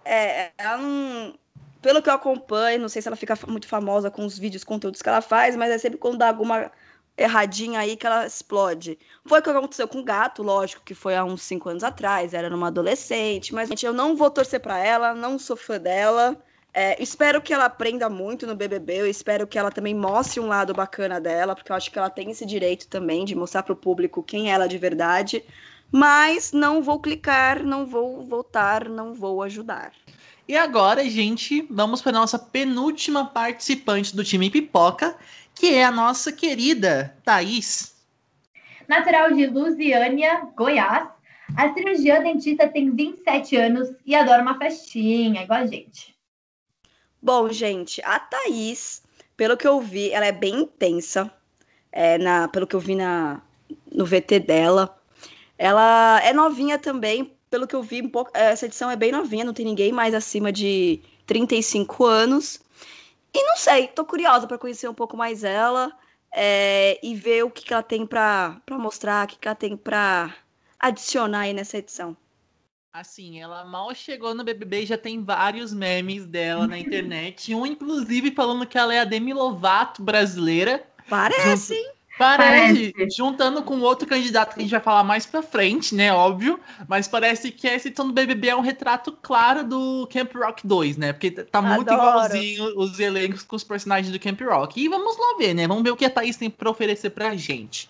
É, 0.05 0.51
ela 0.57 0.77
não. 0.77 1.33
Pelo 1.81 2.01
que 2.01 2.09
eu 2.09 2.13
acompanho, 2.13 2.79
não 2.79 2.89
sei 2.89 3.01
se 3.01 3.07
ela 3.07 3.15
fica 3.15 3.37
muito 3.47 3.67
famosa 3.67 4.09
com 4.09 4.25
os 4.25 4.39
vídeos, 4.39 4.63
conteúdos 4.63 5.03
que 5.03 5.09
ela 5.09 5.21
faz, 5.21 5.55
mas 5.55 5.69
é 5.69 5.77
sempre 5.77 5.99
quando 5.99 6.17
dá 6.17 6.29
alguma 6.29 6.71
erradinha 7.17 7.79
aí 7.79 7.95
que 7.95 8.05
ela 8.05 8.25
explode. 8.25 8.97
Foi 9.25 9.39
o 9.39 9.41
que 9.41 9.49
aconteceu 9.49 9.87
com 9.87 9.99
o 9.99 10.03
gato, 10.03 10.43
lógico, 10.43 10.83
que 10.83 10.93
foi 10.93 11.15
há 11.15 11.23
uns 11.23 11.41
cinco 11.41 11.69
anos 11.69 11.83
atrás, 11.83 12.33
era 12.33 12.49
numa 12.49 12.67
adolescente, 12.67 13.53
mas 13.53 13.69
gente, 13.69 13.85
eu 13.85 13.93
não 13.93 14.15
vou 14.15 14.29
torcer 14.29 14.59
para 14.59 14.77
ela, 14.79 15.13
não 15.13 15.39
sou 15.39 15.55
fã 15.55 15.79
dela. 15.79 16.37
É, 16.73 17.01
espero 17.01 17.41
que 17.41 17.53
ela 17.53 17.65
aprenda 17.65 18.09
muito 18.09 18.45
no 18.45 18.53
BBB, 18.53 18.99
eu 18.99 19.07
espero 19.07 19.47
que 19.47 19.57
ela 19.57 19.71
também 19.71 19.95
mostre 19.95 20.41
um 20.41 20.47
lado 20.47 20.73
bacana 20.73 21.21
dela, 21.21 21.55
porque 21.55 21.71
eu 21.71 21.75
acho 21.75 21.89
que 21.89 21.97
ela 21.97 22.09
tem 22.09 22.29
esse 22.31 22.45
direito 22.45 22.87
também 22.89 23.23
de 23.23 23.33
mostrar 23.33 23.63
para 23.63 23.71
o 23.71 23.77
público 23.77 24.21
quem 24.21 24.51
é 24.51 24.53
ela 24.53 24.67
de 24.67 24.77
verdade. 24.77 25.43
Mas 25.89 26.51
não 26.51 26.81
vou 26.83 26.99
clicar, 26.99 27.63
não 27.63 27.85
vou 27.85 28.21
votar, 28.23 28.89
não 28.89 29.13
vou 29.13 29.41
ajudar. 29.43 29.93
E 30.47 30.55
agora, 30.55 31.09
gente, 31.09 31.65
vamos 31.71 32.01
para 32.01 32.11
nossa 32.11 32.37
penúltima 32.37 33.25
participante 33.25 34.15
do 34.15 34.23
time 34.23 34.49
Pipoca, 34.49 35.17
que 35.55 35.73
é 35.73 35.83
a 35.83 35.91
nossa 35.91 36.31
querida 36.31 37.17
Thaís. 37.23 37.95
Natural 38.87 39.31
de 39.31 39.47
Lusiânia, 39.47 40.47
Goiás, 40.55 41.09
a 41.57 41.73
cirurgiã 41.73 42.21
dentista 42.21 42.67
tem 42.67 42.91
27 42.91 43.55
anos 43.55 43.89
e 44.05 44.13
adora 44.13 44.43
uma 44.43 44.57
festinha, 44.57 45.41
igual 45.41 45.61
a 45.61 45.65
gente. 45.65 46.15
Bom, 47.19 47.51
gente, 47.51 47.99
a 48.03 48.19
Thaís, 48.19 49.01
pelo 49.35 49.57
que 49.57 49.67
eu 49.67 49.81
vi, 49.81 50.11
ela 50.11 50.27
é 50.27 50.31
bem 50.31 50.61
intensa. 50.61 51.31
É, 51.91 52.17
na, 52.17 52.47
pelo 52.49 52.67
que 52.67 52.75
eu 52.75 52.79
vi 52.79 52.93
na, 52.93 53.41
no 53.91 54.05
VT 54.05 54.41
dela. 54.41 54.95
Ela 55.57 56.21
é 56.21 56.33
novinha 56.33 56.77
também, 56.77 57.34
pelo 57.55 57.67
que 57.67 57.75
eu 57.75 57.81
vi, 57.81 58.01
um 58.01 58.09
pouco, 58.09 58.31
essa 58.33 58.65
edição 58.65 58.91
é 58.91 58.97
bem 58.97 59.13
novinha, 59.13 59.45
não 59.45 59.53
tem 59.53 59.65
ninguém 59.65 59.89
mais 59.89 60.13
acima 60.13 60.51
de 60.51 60.99
35 61.25 62.03
anos. 62.03 62.59
E 63.33 63.41
não 63.45 63.55
sei, 63.55 63.87
tô 63.87 64.03
curiosa 64.03 64.45
para 64.45 64.57
conhecer 64.57 64.89
um 64.89 64.93
pouco 64.93 65.15
mais 65.15 65.41
ela 65.41 65.97
é, 66.33 66.99
e 67.01 67.15
ver 67.15 67.45
o 67.45 67.49
que, 67.49 67.63
que 67.63 67.71
ela 67.71 67.81
tem 67.81 68.05
para 68.05 68.61
mostrar, 68.71 69.23
o 69.23 69.29
que, 69.29 69.39
que 69.39 69.47
ela 69.47 69.55
tem 69.55 69.77
para 69.77 70.35
adicionar 70.77 71.41
aí 71.41 71.53
nessa 71.53 71.77
edição. 71.77 72.17
Assim, 72.91 73.39
ela 73.39 73.63
mal 73.63 73.95
chegou 73.95 74.35
no 74.35 74.43
BBB 74.43 74.81
e 74.81 74.85
já 74.87 74.97
tem 74.97 75.23
vários 75.23 75.73
memes 75.73 76.25
dela 76.25 76.67
na 76.67 76.77
internet. 76.77 77.55
Um, 77.55 77.65
inclusive, 77.65 78.31
falando 78.31 78.67
que 78.67 78.77
ela 78.77 78.93
é 78.93 78.99
a 78.99 79.05
Demi 79.05 79.33
Lovato 79.33 80.03
brasileira. 80.03 80.85
Parece, 81.09 81.73
hein? 81.73 81.91
Parece, 82.17 82.93
parece, 82.93 83.17
juntando 83.17 83.61
com 83.61 83.79
outro 83.81 84.07
candidato 84.07 84.53
que 84.53 84.61
a 84.61 84.63
gente 84.63 84.71
vai 84.71 84.79
falar 84.79 85.03
mais 85.03 85.25
pra 85.25 85.41
frente, 85.41 85.93
né? 85.93 86.13
Óbvio. 86.13 86.59
Mas 86.87 87.07
parece 87.07 87.51
que 87.51 87.67
essa 87.67 87.87
edição 87.87 88.07
do 88.07 88.13
BBB 88.13 88.49
é 88.49 88.55
um 88.55 88.61
retrato 88.61 89.11
claro 89.21 89.63
do 89.63 90.07
Camp 90.11 90.33
Rock 90.33 90.65
2, 90.65 90.97
né? 90.97 91.11
Porque 91.11 91.31
tá 91.31 91.61
muito 91.61 91.91
Adoro. 91.91 92.09
igualzinho 92.09 92.79
os 92.79 92.99
elencos 92.99 93.43
com 93.43 93.55
os 93.55 93.63
personagens 93.63 94.11
do 94.11 94.19
Camp 94.19 94.39
Rock. 94.41 94.81
E 94.81 94.87
vamos 94.87 95.17
lá 95.17 95.37
ver, 95.37 95.53
né? 95.53 95.67
Vamos 95.67 95.83
ver 95.83 95.91
o 95.91 95.95
que 95.95 96.05
a 96.05 96.09
Thaís 96.09 96.37
tem 96.37 96.49
pra 96.49 96.69
oferecer 96.69 97.09
pra 97.09 97.35
gente. 97.35 97.89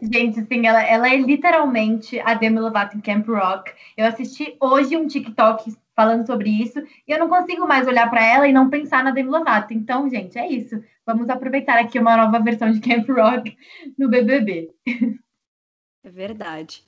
Gente, 0.00 0.44
sim, 0.46 0.66
ela, 0.66 0.82
ela 0.82 1.08
é 1.08 1.16
literalmente 1.16 2.18
a 2.20 2.34
Demi 2.34 2.58
Lovato 2.58 2.96
em 2.96 3.00
Camp 3.00 3.26
Rock. 3.28 3.72
Eu 3.96 4.06
assisti 4.06 4.56
hoje 4.60 4.96
um 4.96 5.06
TikTok 5.06 5.74
falando 5.94 6.24
sobre 6.26 6.48
isso 6.48 6.78
e 7.06 7.12
eu 7.12 7.18
não 7.18 7.28
consigo 7.28 7.66
mais 7.66 7.86
olhar 7.86 8.08
para 8.08 8.24
ela 8.24 8.46
e 8.46 8.52
não 8.52 8.70
pensar 8.70 9.02
na 9.02 9.10
Demi 9.10 9.30
Lovato. 9.30 9.74
Então, 9.74 10.08
gente, 10.08 10.38
é 10.38 10.46
isso. 10.46 10.82
Vamos 11.08 11.30
aproveitar 11.30 11.78
aqui 11.78 11.98
uma 11.98 12.18
nova 12.18 12.38
versão 12.38 12.70
de 12.70 12.80
Camp 12.80 13.08
Rock 13.08 13.56
no 13.96 14.10
BBB. 14.10 14.68
É 16.04 16.10
verdade. 16.10 16.84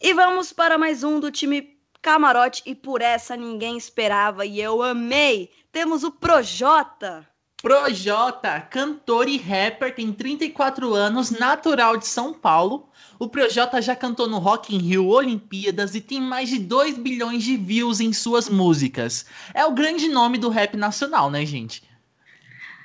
E 0.00 0.12
vamos 0.12 0.52
para 0.52 0.76
mais 0.76 1.04
um 1.04 1.20
do 1.20 1.30
time 1.30 1.78
Camarote 2.02 2.60
e 2.66 2.74
por 2.74 3.00
essa 3.00 3.36
ninguém 3.36 3.76
esperava 3.76 4.44
e 4.44 4.60
eu 4.60 4.82
amei. 4.82 5.48
Temos 5.70 6.02
o 6.02 6.10
Projota. 6.10 7.24
Projota, 7.62 8.60
cantor 8.62 9.28
e 9.28 9.38
rapper, 9.38 9.94
tem 9.94 10.12
34 10.12 10.92
anos, 10.92 11.30
natural 11.30 11.96
de 11.96 12.08
São 12.08 12.34
Paulo. 12.34 12.90
O 13.16 13.28
Projota 13.28 13.80
já 13.80 13.94
cantou 13.94 14.26
no 14.26 14.38
Rock 14.38 14.74
in 14.74 14.78
Rio, 14.80 15.06
Olimpíadas 15.06 15.94
e 15.94 16.00
tem 16.00 16.20
mais 16.20 16.48
de 16.48 16.58
2 16.58 16.98
bilhões 16.98 17.44
de 17.44 17.56
views 17.56 18.00
em 18.00 18.12
suas 18.12 18.48
músicas. 18.48 19.24
É 19.54 19.64
o 19.64 19.70
grande 19.70 20.08
nome 20.08 20.36
do 20.36 20.48
rap 20.48 20.76
nacional, 20.76 21.30
né, 21.30 21.46
gente? 21.46 21.91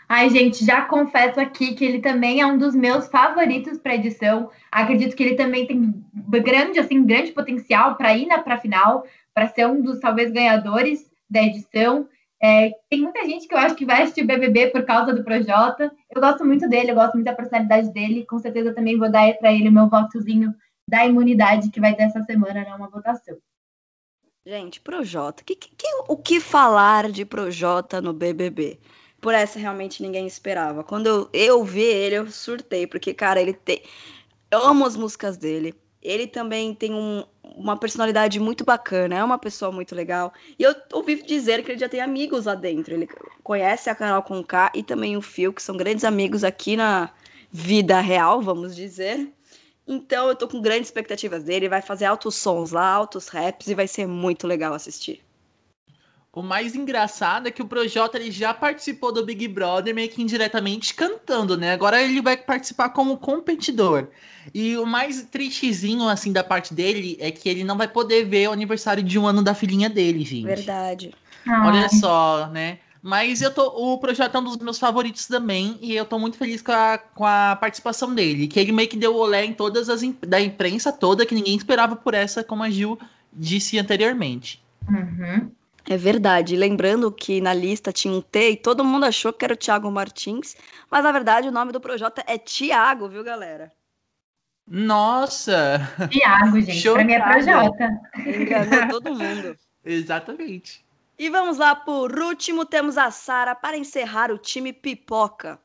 Ai, 0.09 0.29
gente, 0.29 0.63
já 0.63 0.83
confesso 0.83 1.39
aqui 1.39 1.73
que 1.73 1.83
ele 1.83 1.99
também 1.99 2.39
é 2.39 2.45
um 2.45 2.57
dos 2.57 2.73
meus 2.73 3.07
favoritos 3.07 3.77
para 3.77 3.95
edição. 3.95 4.49
Acredito 4.71 5.15
que 5.15 5.23
ele 5.23 5.35
também 5.35 5.67
tem 5.67 5.93
grande, 6.13 6.79
assim, 6.79 7.05
grande 7.05 7.33
potencial 7.33 7.95
para 7.95 8.15
ir 8.15 8.27
para 8.43 8.57
final, 8.57 9.05
para 9.33 9.47
ser 9.47 9.67
um 9.67 9.81
dos 9.81 9.99
talvez 9.99 10.31
ganhadores 10.31 11.11
da 11.29 11.43
edição. 11.43 12.07
É, 12.41 12.71
tem 12.89 13.01
muita 13.01 13.25
gente 13.25 13.47
que 13.47 13.53
eu 13.53 13.57
acho 13.57 13.75
que 13.75 13.85
vai 13.85 14.03
assistir 14.03 14.23
o 14.23 14.27
BBB 14.27 14.67
por 14.67 14.85
causa 14.85 15.13
do 15.13 15.23
Projota. 15.23 15.91
Eu 16.09 16.21
gosto 16.21 16.45
muito 16.45 16.69
dele, 16.69 16.91
eu 16.91 16.95
gosto 16.95 17.15
muito 17.15 17.25
da 17.25 17.35
personalidade 17.35 17.91
dele. 17.91 18.25
Com 18.25 18.39
certeza 18.39 18.73
também 18.73 18.97
vou 18.97 19.11
dar 19.11 19.33
para 19.33 19.51
ele 19.51 19.67
o 19.67 19.73
meu 19.73 19.89
votozinho 19.89 20.55
da 20.87 21.05
imunidade 21.05 21.69
que 21.69 21.81
vai 21.81 21.93
ter 21.93 22.03
essa 22.03 22.23
semana, 22.23 22.63
né? 22.63 22.73
Uma 22.73 22.89
votação. 22.89 23.37
Gente, 24.45 24.79
Projota, 24.79 25.43
que, 25.43 25.53
que, 25.55 25.87
o 26.07 26.15
que 26.15 26.39
falar 26.39 27.11
de 27.11 27.25
Projota 27.25 27.99
no 27.99 28.13
BBB? 28.13 28.79
Por 29.27 29.33
essa 29.33 29.59
realmente 29.59 30.01
ninguém 30.01 30.25
esperava. 30.25 30.85
Quando 30.85 31.07
eu, 31.07 31.29
eu 31.33 31.61
vi 31.61 31.81
ele, 31.81 32.15
eu 32.15 32.31
surtei, 32.31 32.87
porque, 32.87 33.13
cara, 33.13 33.41
ele 33.41 33.51
tem. 33.51 33.83
Eu 34.49 34.65
amo 34.65 34.85
as 34.85 34.95
músicas 34.95 35.35
dele. 35.35 35.75
Ele 36.01 36.25
também 36.25 36.73
tem 36.73 36.93
um, 36.93 37.25
uma 37.43 37.75
personalidade 37.75 38.39
muito 38.39 38.63
bacana, 38.63 39.17
é 39.17 39.21
uma 39.21 39.37
pessoa 39.37 39.69
muito 39.69 39.93
legal. 39.93 40.31
E 40.57 40.63
eu 40.63 40.73
ouvi 40.93 41.21
dizer 41.23 41.61
que 41.61 41.73
ele 41.73 41.77
já 41.77 41.89
tem 41.89 41.99
amigos 41.99 42.45
lá 42.45 42.55
dentro. 42.55 42.93
Ele 42.93 43.05
conhece 43.43 43.89
a 43.89 43.95
Carol 43.95 44.23
Conká 44.23 44.71
e 44.73 44.81
também 44.81 45.17
o 45.17 45.21
Phil, 45.21 45.51
que 45.51 45.61
são 45.61 45.75
grandes 45.75 46.05
amigos 46.05 46.45
aqui 46.45 46.77
na 46.77 47.09
vida 47.51 47.99
real, 47.99 48.41
vamos 48.41 48.77
dizer. 48.77 49.29
Então 49.85 50.29
eu 50.29 50.37
tô 50.37 50.47
com 50.47 50.61
grandes 50.61 50.87
expectativas 50.87 51.43
dele. 51.43 51.67
Vai 51.67 51.81
fazer 51.81 52.05
altos 52.05 52.35
sons 52.35 52.71
lá, 52.71 52.87
altos 52.87 53.27
raps 53.27 53.67
e 53.67 53.75
vai 53.75 53.89
ser 53.89 54.07
muito 54.07 54.47
legal 54.47 54.73
assistir. 54.73 55.26
O 56.37 56.43
mais 56.43 56.75
engraçado 56.75 57.47
é 57.47 57.51
que 57.51 57.63
o 57.63 57.67
Projota 57.67 58.15
ele 58.15 58.29
já 58.29 58.53
participou 58.53 59.11
do 59.11 59.25
Big 59.25 59.47
Brother 59.47 59.95
meio 59.95 60.07
que 60.07 60.21
indiretamente 60.21 60.93
cantando, 60.93 61.57
né? 61.57 61.73
Agora 61.73 61.99
ele 61.99 62.21
vai 62.21 62.37
participar 62.37 62.89
como 62.89 63.17
competidor. 63.17 64.09
E 64.53 64.77
o 64.77 64.85
mais 64.85 65.23
tristezinho, 65.23 66.07
assim, 66.07 66.31
da 66.31 66.43
parte 66.43 66.75
dele 66.75 67.17
é 67.19 67.31
que 67.31 67.49
ele 67.49 67.63
não 67.63 67.75
vai 67.75 67.87
poder 67.87 68.23
ver 68.25 68.49
o 68.49 68.51
aniversário 68.51 69.01
de 69.01 69.17
um 69.17 69.25
ano 69.25 69.41
da 69.41 69.55
filhinha 69.55 69.89
dele, 69.89 70.23
gente. 70.23 70.45
Verdade. 70.45 71.11
Olha 71.49 71.89
só, 71.89 72.47
né? 72.53 72.77
Mas 73.01 73.41
eu 73.41 73.51
tô, 73.51 73.63
o 73.69 73.97
projeto 73.97 74.35
é 74.35 74.39
um 74.39 74.43
dos 74.43 74.57
meus 74.57 74.77
favoritos 74.77 75.25
também, 75.25 75.79
e 75.81 75.95
eu 75.95 76.05
tô 76.05 76.19
muito 76.19 76.37
feliz 76.37 76.61
com 76.61 76.71
a, 76.71 76.99
com 76.99 77.25
a 77.25 77.55
participação 77.55 78.13
dele. 78.13 78.47
Que 78.47 78.59
ele 78.59 78.71
meio 78.71 78.87
que 78.87 78.95
deu 78.95 79.15
olé 79.15 79.43
em 79.43 79.53
todas 79.53 79.89
as 79.89 80.01
da 80.27 80.39
imprensa 80.39 80.91
toda, 80.91 81.25
que 81.25 81.33
ninguém 81.33 81.57
esperava 81.57 81.95
por 81.95 82.13
essa, 82.13 82.43
como 82.43 82.61
a 82.61 82.69
Gil 82.69 82.95
disse 83.33 83.79
anteriormente. 83.79 84.63
Uhum. 84.87 85.49
É 85.89 85.95
verdade. 85.95 86.55
Lembrando 86.55 87.11
que 87.11 87.39
na 87.39 87.53
lista 87.53 87.93
tinha 87.93 88.13
um 88.13 88.21
T 88.21 88.51
e 88.51 88.57
todo 88.57 88.83
mundo 88.83 89.05
achou 89.05 89.31
que 89.31 89.45
era 89.45 89.53
o 89.53 89.57
Thiago 89.57 89.89
Martins, 89.89 90.55
mas 90.91 91.03
na 91.03 91.11
verdade 91.11 91.47
o 91.47 91.51
nome 91.51 91.71
do 91.71 91.79
Projota 91.79 92.23
é 92.27 92.37
Tiago, 92.37 93.07
viu, 93.07 93.23
galera? 93.23 93.71
Nossa! 94.67 95.79
Tiago, 96.11 96.59
gente. 96.59 96.91
Pra 96.91 97.03
mim 97.05 97.13
é 97.13 97.21
Projota. 97.21 98.01
Enganou 98.17 99.01
todo 99.01 99.15
mundo. 99.15 99.57
Exatamente. 99.85 100.85
E 101.17 101.29
vamos 101.29 101.57
lá, 101.57 101.73
por 101.73 102.19
último, 102.19 102.65
temos 102.65 102.97
a 102.97 103.09
Sara 103.09 103.55
para 103.55 103.77
encerrar 103.77 104.29
o 104.29 104.37
time 104.37 104.73
Pipoca. 104.73 105.57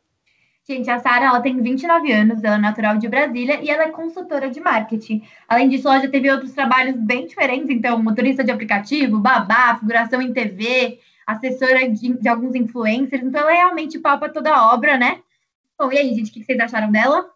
Gente, 0.65 0.89
a 0.89 1.01
Sara 1.01 1.25
ela 1.25 1.41
tem 1.41 1.61
29 1.61 2.13
anos, 2.13 2.45
ela 2.45 2.55
é 2.55 2.59
natural 2.59 2.97
de 2.97 3.09
Brasília 3.09 3.61
e 3.61 3.69
ela 3.69 3.83
é 3.83 3.91
consultora 3.91 4.49
de 4.49 4.61
marketing. 4.61 5.23
Além 5.49 5.69
disso, 5.69 5.89
ela 5.89 6.01
já 6.01 6.09
teve 6.09 6.31
outros 6.31 6.53
trabalhos 6.53 6.95
bem 6.97 7.27
diferentes, 7.27 7.69
então, 7.69 8.01
motorista 8.01 8.45
de 8.45 8.53
aplicativo, 8.53 9.19
babá, 9.19 9.77
figuração 9.77 10.23
em 10.23 10.33
TV, 10.33 11.01
assessora 11.27 11.91
de, 11.91 12.17
de 12.17 12.29
alguns 12.29 12.55
influencers. 12.55 13.25
Então, 13.25 13.41
ela 13.41 13.51
realmente 13.51 13.99
palpa 13.99 14.29
toda 14.29 14.55
a 14.55 14.73
obra, 14.73 14.97
né? 14.97 15.21
Bom, 15.77 15.91
e 15.91 15.99
aí, 15.99 16.15
gente, 16.15 16.31
o 16.31 16.33
que 16.33 16.45
vocês 16.45 16.61
acharam 16.61 16.93
dela? 16.93 17.32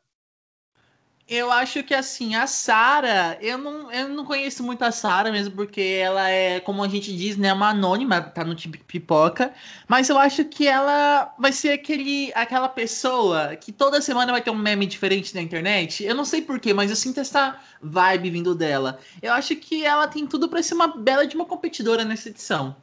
Eu 1.29 1.51
acho 1.51 1.83
que 1.83 1.93
assim, 1.93 2.37
a 2.37 2.47
Sara, 2.47 3.37
eu 3.41 3.59
não, 3.59 3.91
eu 3.91 4.09
não 4.09 4.25
conheço 4.25 4.63
muito 4.63 4.83
a 4.85 4.93
Sara 4.93 5.33
mesmo, 5.33 5.57
porque 5.57 5.81
ela 5.81 6.31
é, 6.31 6.61
como 6.61 6.85
a 6.85 6.89
gente 6.89 7.17
diz, 7.17 7.37
né, 7.37 7.53
uma 7.53 7.71
anônima, 7.71 8.23
tá 8.23 8.45
no 8.45 8.55
tipo 8.55 8.79
pipoca. 8.85 9.53
Mas 9.89 10.09
eu 10.09 10.17
acho 10.19 10.45
que 10.45 10.69
ela 10.69 11.35
vai 11.37 11.51
ser 11.51 11.73
aquele, 11.73 12.31
aquela 12.33 12.69
pessoa 12.69 13.57
que 13.57 13.73
toda 13.73 14.01
semana 14.01 14.31
vai 14.31 14.41
ter 14.41 14.51
um 14.51 14.55
meme 14.55 14.87
diferente 14.87 15.35
na 15.35 15.43
internet. 15.43 16.05
Eu 16.05 16.15
não 16.15 16.25
sei 16.25 16.43
porquê, 16.43 16.73
mas 16.73 16.91
eu 16.91 16.97
sinto 16.97 17.19
essa 17.19 17.59
vibe 17.83 18.31
vindo 18.31 18.55
dela. 18.55 19.01
Eu 19.21 19.33
acho 19.33 19.57
que 19.57 19.85
ela 19.85 20.07
tem 20.07 20.29
tudo 20.29 20.49
para 20.49 20.63
ser 20.63 20.75
uma 20.75 20.97
bela 20.97 21.27
de 21.27 21.35
uma 21.35 21.45
competidora 21.45 22.05
nessa 22.05 22.29
edição. 22.29 22.77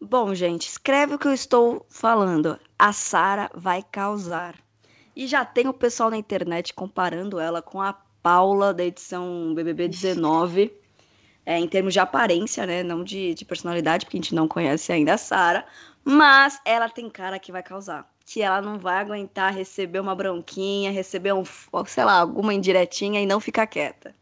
Bom, 0.00 0.34
gente, 0.34 0.66
escreve 0.66 1.14
o 1.14 1.18
que 1.18 1.28
eu 1.28 1.34
estou 1.34 1.84
falando. 1.90 2.58
A 2.78 2.92
Sara 2.94 3.50
vai 3.54 3.82
causar. 3.82 4.65
E 5.16 5.26
já 5.26 5.46
tem 5.46 5.66
o 5.66 5.72
pessoal 5.72 6.10
na 6.10 6.18
internet 6.18 6.74
comparando 6.74 7.40
ela 7.40 7.62
com 7.62 7.80
a 7.80 7.94
Paula 8.22 8.74
da 8.74 8.84
edição 8.84 9.54
BBB 9.54 9.88
19, 9.88 10.70
é, 11.46 11.58
em 11.58 11.66
termos 11.66 11.94
de 11.94 12.00
aparência, 12.00 12.66
né? 12.66 12.82
Não 12.82 13.02
de, 13.02 13.32
de 13.34 13.44
personalidade, 13.44 14.04
porque 14.04 14.18
a 14.18 14.20
gente 14.20 14.34
não 14.34 14.46
conhece 14.46 14.92
ainda 14.92 15.14
a 15.14 15.18
Sara. 15.18 15.64
Mas 16.04 16.60
ela 16.66 16.90
tem 16.90 17.08
cara 17.08 17.38
que 17.38 17.50
vai 17.50 17.62
causar. 17.62 18.06
Que 18.26 18.42
ela 18.42 18.60
não 18.60 18.78
vai 18.78 18.98
aguentar 18.98 19.54
receber 19.54 20.00
uma 20.00 20.14
bronquinha, 20.14 20.90
receber 20.90 21.32
um, 21.32 21.44
sei 21.86 22.04
lá, 22.04 22.20
alguma 22.20 22.52
indiretinha 22.52 23.20
e 23.20 23.26
não 23.26 23.40
ficar 23.40 23.66
quieta. 23.66 24.14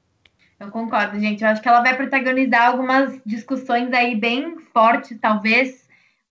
Eu 0.60 0.70
concordo, 0.70 1.18
gente. 1.18 1.42
Eu 1.42 1.48
acho 1.48 1.60
que 1.60 1.68
ela 1.68 1.82
vai 1.82 1.96
protagonizar 1.96 2.68
algumas 2.68 3.20
discussões 3.26 3.92
aí 3.92 4.14
bem 4.14 4.58
fortes, 4.72 5.18
talvez, 5.20 5.83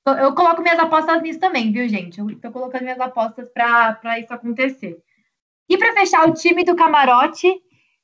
eu 0.05 0.35
coloco 0.35 0.61
minhas 0.61 0.79
apostas 0.79 1.21
nisso 1.21 1.39
também, 1.39 1.71
viu, 1.71 1.87
gente? 1.87 2.19
Eu 2.19 2.39
tô 2.39 2.51
colocando 2.51 2.83
minhas 2.83 2.99
apostas 2.99 3.49
para 3.49 4.19
isso 4.19 4.33
acontecer. 4.33 5.01
E 5.69 5.77
para 5.77 5.93
fechar 5.93 6.27
o 6.27 6.33
time 6.33 6.63
do 6.63 6.75
camarote, 6.75 7.49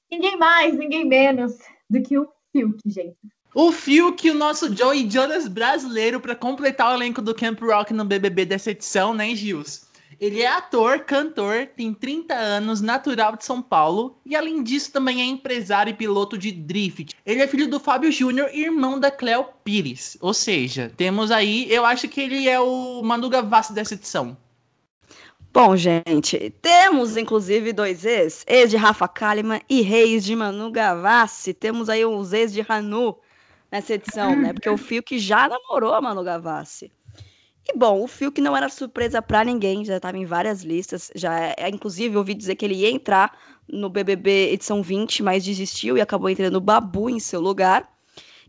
ninguém 0.09 0.37
mais, 0.37 0.75
ninguém 0.77 1.05
menos 1.05 1.57
do 1.89 2.01
que 2.01 2.17
o 2.17 2.27
Fiuk, 2.51 2.79
gente. 2.85 3.17
O 3.53 3.71
Fiuk, 3.71 4.29
o 4.29 4.35
nosso 4.35 4.73
Joey 4.75 5.09
Jonas 5.09 5.47
brasileiro, 5.47 6.21
para 6.21 6.35
completar 6.35 6.91
o 6.91 6.95
elenco 6.95 7.21
do 7.21 7.35
Camp 7.35 7.59
Rock 7.61 7.93
no 7.93 8.05
BBB 8.05 8.45
dessa 8.45 8.71
edição, 8.71 9.13
né, 9.13 9.35
Gils? 9.35 9.88
Ele 10.19 10.41
é 10.41 10.47
ator, 10.47 10.99
cantor, 10.99 11.67
tem 11.77 11.93
30 11.93 12.33
anos, 12.33 12.81
natural 12.81 13.37
de 13.37 13.45
São 13.45 13.61
Paulo 13.61 14.19
e 14.25 14.35
além 14.35 14.61
disso 14.61 14.91
também 14.91 15.21
é 15.21 15.25
empresário 15.25 15.91
e 15.91 15.93
piloto 15.93 16.37
de 16.37 16.51
drift. 16.51 17.15
Ele 17.25 17.41
é 17.41 17.47
filho 17.47 17.69
do 17.69 17.79
Fábio 17.79 18.11
Júnior 18.11 18.49
e 18.53 18.63
irmão 18.63 18.99
da 18.99 19.09
Cleo 19.09 19.45
Pires. 19.63 20.17
Ou 20.19 20.33
seja, 20.33 20.91
temos 20.97 21.31
aí, 21.31 21.71
eu 21.71 21.85
acho 21.85 22.09
que 22.09 22.19
ele 22.19 22.49
é 22.49 22.59
o 22.59 23.01
Manu 23.01 23.29
Gavassi 23.29 23.71
dessa 23.71 23.93
edição. 23.93 24.35
Bom, 25.51 25.75
gente, 25.77 26.53
temos 26.61 27.15
inclusive 27.15 27.71
dois 27.71 28.05
ex, 28.05 28.43
ex 28.45 28.69
de 28.69 28.77
Rafa 28.77 29.07
Kalimann 29.07 29.61
e 29.69 29.81
reis 29.81 30.23
de 30.25 30.35
Manu 30.35 30.69
Gavassi. 30.69 31.53
Temos 31.53 31.89
aí 31.89 32.05
os 32.05 32.33
ex 32.33 32.51
de 32.51 32.63
Hanu 32.67 33.17
nessa 33.71 33.93
edição, 33.93 34.35
né? 34.35 34.53
Porque 34.53 34.69
o 34.69 34.77
Fio 34.77 35.01
que 35.01 35.17
já 35.17 35.47
namorou 35.47 35.93
a 35.93 36.01
Manu 36.01 36.23
Gavassi. 36.23 36.91
E 37.71 37.77
bom, 37.77 38.01
o 38.01 38.07
Fiuk 38.07 38.41
não 38.41 38.57
era 38.57 38.67
surpresa 38.67 39.21
para 39.21 39.43
ninguém, 39.43 39.85
já 39.85 39.97
estava 39.97 40.17
em 40.17 40.25
várias 40.25 40.63
listas, 40.63 41.11
já 41.13 41.39
é, 41.39 41.55
é, 41.55 41.69
inclusive 41.69 42.17
ouvi 42.17 42.33
dizer 42.33 42.55
que 42.55 42.65
ele 42.65 42.73
ia 42.73 42.89
entrar 42.89 43.37
no 43.67 43.91
BBB 43.91 44.51
edição 44.51 44.81
20, 44.81 45.21
mas 45.21 45.45
desistiu 45.45 45.95
e 45.95 46.01
acabou 46.01 46.31
entrando 46.31 46.55
o 46.55 46.61
Babu 46.61 47.11
em 47.11 47.19
seu 47.19 47.39
lugar. 47.39 47.87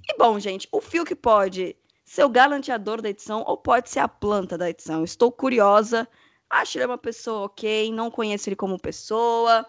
E 0.09 0.17
bom, 0.17 0.41
gente, 0.41 0.67
o 0.73 0.81
Fiuk 0.81 1.15
pode 1.17 1.77
ser 2.03 2.25
o 2.25 2.31
galanteador 2.31 3.03
da 3.03 3.11
edição 3.11 3.45
ou 3.47 3.59
pode 3.59 3.91
ser 3.91 3.99
a 3.99 4.09
planta 4.09 4.57
da 4.57 4.71
edição. 4.71 5.05
Estou 5.05 5.31
curiosa, 5.31 6.09
acho 6.49 6.79
ele 6.79 6.87
uma 6.87 6.97
pessoa 6.97 7.45
ok, 7.45 7.93
não 7.93 8.11
conheço 8.11 8.49
ele 8.49 8.57
como 8.57 8.81
pessoa. 8.81 9.67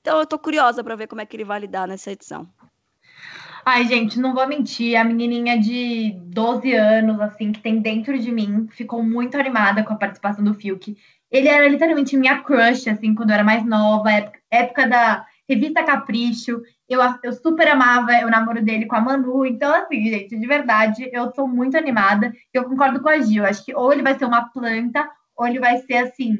Então 0.00 0.18
eu 0.18 0.26
tô 0.26 0.38
curiosa 0.38 0.82
para 0.82 0.96
ver 0.96 1.08
como 1.08 1.20
é 1.20 1.26
que 1.26 1.36
ele 1.36 1.44
vai 1.44 1.60
lidar 1.60 1.86
nessa 1.86 2.10
edição. 2.10 2.48
Ai, 3.66 3.86
gente, 3.86 4.20
não 4.20 4.34
vou 4.34 4.46
mentir, 4.46 4.94
a 4.94 5.02
menininha 5.04 5.58
de 5.58 6.12
12 6.26 6.74
anos, 6.74 7.18
assim, 7.20 7.50
que 7.50 7.60
tem 7.60 7.80
dentro 7.80 8.18
de 8.18 8.30
mim, 8.30 8.68
ficou 8.70 9.02
muito 9.02 9.38
animada 9.38 9.82
com 9.82 9.94
a 9.94 9.96
participação 9.96 10.44
do 10.44 10.52
Fiuk. 10.52 10.94
Ele 11.30 11.48
era 11.48 11.66
literalmente 11.66 12.14
minha 12.16 12.42
crush, 12.42 12.88
assim, 12.88 13.14
quando 13.14 13.30
eu 13.30 13.34
era 13.34 13.44
mais 13.44 13.64
nova, 13.64 14.10
época, 14.10 14.38
época 14.50 14.86
da 14.86 15.26
revista 15.48 15.82
Capricho. 15.82 16.60
Eu, 16.86 17.00
eu 17.22 17.32
super 17.32 17.66
amava 17.68 18.12
o 18.26 18.30
namoro 18.30 18.62
dele 18.62 18.84
com 18.84 18.96
a 18.96 19.00
Manu. 19.00 19.46
Então, 19.46 19.74
assim, 19.74 20.04
gente, 20.04 20.38
de 20.38 20.46
verdade, 20.46 21.08
eu 21.10 21.32
sou 21.34 21.48
muito 21.48 21.76
animada. 21.76 22.34
Eu 22.52 22.64
concordo 22.64 23.00
com 23.00 23.08
a 23.08 23.18
Gil. 23.20 23.46
Acho 23.46 23.64
que 23.64 23.74
ou 23.74 23.92
ele 23.92 24.02
vai 24.02 24.18
ser 24.18 24.26
uma 24.26 24.50
planta, 24.50 25.08
ou 25.34 25.46
ele 25.46 25.58
vai 25.58 25.78
ser, 25.78 25.96
assim, 25.96 26.36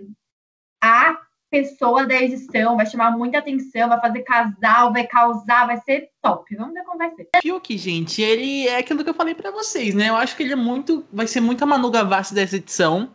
a 0.82 1.16
pessoa 1.54 2.04
da 2.04 2.20
edição, 2.20 2.76
vai 2.76 2.84
chamar 2.84 3.12
muita 3.12 3.38
atenção, 3.38 3.88
vai 3.88 4.00
fazer 4.00 4.22
casal, 4.22 4.92
vai 4.92 5.06
causar, 5.06 5.66
vai 5.68 5.80
ser 5.82 6.10
top. 6.20 6.56
Vamos 6.56 6.74
ver 6.74 6.82
como 6.82 6.98
vai 6.98 7.14
ser. 7.14 7.28
Fiuk, 7.40 7.78
gente, 7.78 8.20
ele 8.20 8.66
é 8.66 8.78
aquilo 8.78 9.04
que 9.04 9.10
eu 9.10 9.14
falei 9.14 9.36
para 9.36 9.52
vocês, 9.52 9.94
né? 9.94 10.08
Eu 10.08 10.16
acho 10.16 10.36
que 10.36 10.42
ele 10.42 10.52
é 10.52 10.56
muito. 10.56 11.04
Vai 11.12 11.28
ser 11.28 11.40
muito 11.40 11.62
a 11.62 11.66
Manu 11.66 11.92
Gavassi 11.92 12.34
dessa 12.34 12.56
edição. 12.56 13.08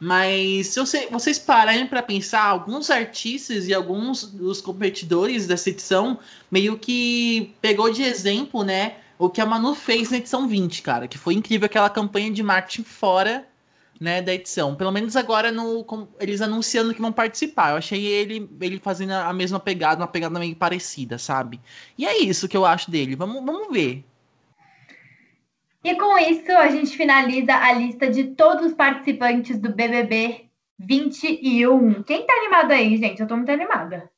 Mas 0.00 0.66
se 0.68 0.80
você, 0.80 1.06
vocês 1.06 1.38
pararem 1.38 1.86
para 1.86 2.02
pensar, 2.02 2.42
alguns 2.42 2.90
artistas 2.90 3.68
e 3.68 3.74
alguns 3.74 4.24
dos 4.24 4.60
competidores 4.60 5.46
dessa 5.46 5.70
edição 5.70 6.18
meio 6.50 6.76
que 6.76 7.54
pegou 7.60 7.92
de 7.92 8.02
exemplo, 8.02 8.64
né? 8.64 8.96
O 9.16 9.30
que 9.30 9.40
a 9.40 9.46
Manu 9.46 9.76
fez 9.76 10.10
na 10.10 10.16
edição 10.16 10.48
20, 10.48 10.82
cara, 10.82 11.06
que 11.06 11.16
foi 11.16 11.34
incrível 11.34 11.66
aquela 11.66 11.88
campanha 11.88 12.32
de 12.32 12.42
marketing 12.42 12.82
fora 12.82 13.46
né, 14.02 14.20
da 14.20 14.34
edição. 14.34 14.74
Pelo 14.74 14.90
menos 14.90 15.14
agora 15.14 15.52
no, 15.52 15.84
com, 15.84 16.08
eles 16.18 16.42
anunciando 16.42 16.92
que 16.92 17.00
vão 17.00 17.12
participar. 17.12 17.70
Eu 17.70 17.76
achei 17.76 18.04
ele, 18.04 18.50
ele 18.60 18.80
fazendo 18.80 19.12
a 19.12 19.32
mesma 19.32 19.60
pegada, 19.60 20.02
uma 20.02 20.08
pegada 20.08 20.38
meio 20.40 20.56
parecida, 20.56 21.18
sabe? 21.18 21.60
E 21.96 22.04
é 22.04 22.18
isso 22.18 22.48
que 22.48 22.56
eu 22.56 22.66
acho 22.66 22.90
dele. 22.90 23.14
Vamos, 23.14 23.44
vamos 23.44 23.72
ver. 23.72 24.04
E 25.84 25.94
com 25.94 26.18
isso, 26.18 26.50
a 26.50 26.68
gente 26.68 26.96
finaliza 26.96 27.54
a 27.54 27.72
lista 27.72 28.10
de 28.10 28.24
todos 28.24 28.66
os 28.66 28.72
participantes 28.72 29.58
do 29.58 29.72
BBB 29.72 30.46
21. 30.78 32.02
Quem 32.02 32.26
tá 32.26 32.32
animado 32.32 32.72
aí, 32.72 32.96
gente? 32.96 33.20
Eu 33.20 33.28
tô 33.28 33.36
muito 33.36 33.52
animada. 33.52 34.10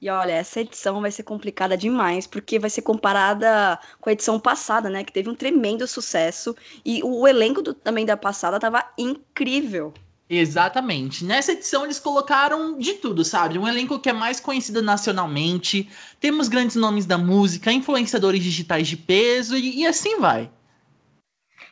E 0.00 0.08
olha, 0.10 0.32
essa 0.32 0.60
edição 0.60 1.00
vai 1.00 1.10
ser 1.12 1.22
complicada 1.24 1.76
demais, 1.76 2.26
porque 2.26 2.58
vai 2.58 2.68
ser 2.70 2.82
comparada 2.82 3.78
com 4.00 4.08
a 4.08 4.12
edição 4.12 4.40
passada, 4.40 4.88
né? 4.90 5.04
Que 5.04 5.12
teve 5.12 5.28
um 5.30 5.34
tremendo 5.34 5.86
sucesso. 5.86 6.56
E 6.84 7.02
o 7.04 7.26
elenco 7.28 7.62
do- 7.62 7.74
também 7.74 8.04
da 8.06 8.16
passada 8.16 8.58
tava 8.58 8.84
incrível. 8.98 9.92
Exatamente. 10.30 11.24
Nessa 11.24 11.52
edição 11.52 11.84
eles 11.84 11.98
colocaram 11.98 12.78
de 12.78 12.94
tudo, 12.94 13.22
sabe? 13.24 13.58
Um 13.58 13.66
elenco 13.68 13.98
que 13.98 14.08
é 14.08 14.12
mais 14.14 14.38
conhecido 14.40 14.80
nacionalmente. 14.80 15.88
Temos 16.20 16.48
grandes 16.48 16.76
nomes 16.76 17.04
da 17.04 17.18
música, 17.18 17.70
influenciadores 17.72 18.42
digitais 18.42 18.86
de 18.88 18.96
peso 18.96 19.56
e, 19.56 19.80
e 19.80 19.86
assim 19.86 20.18
vai. 20.18 20.50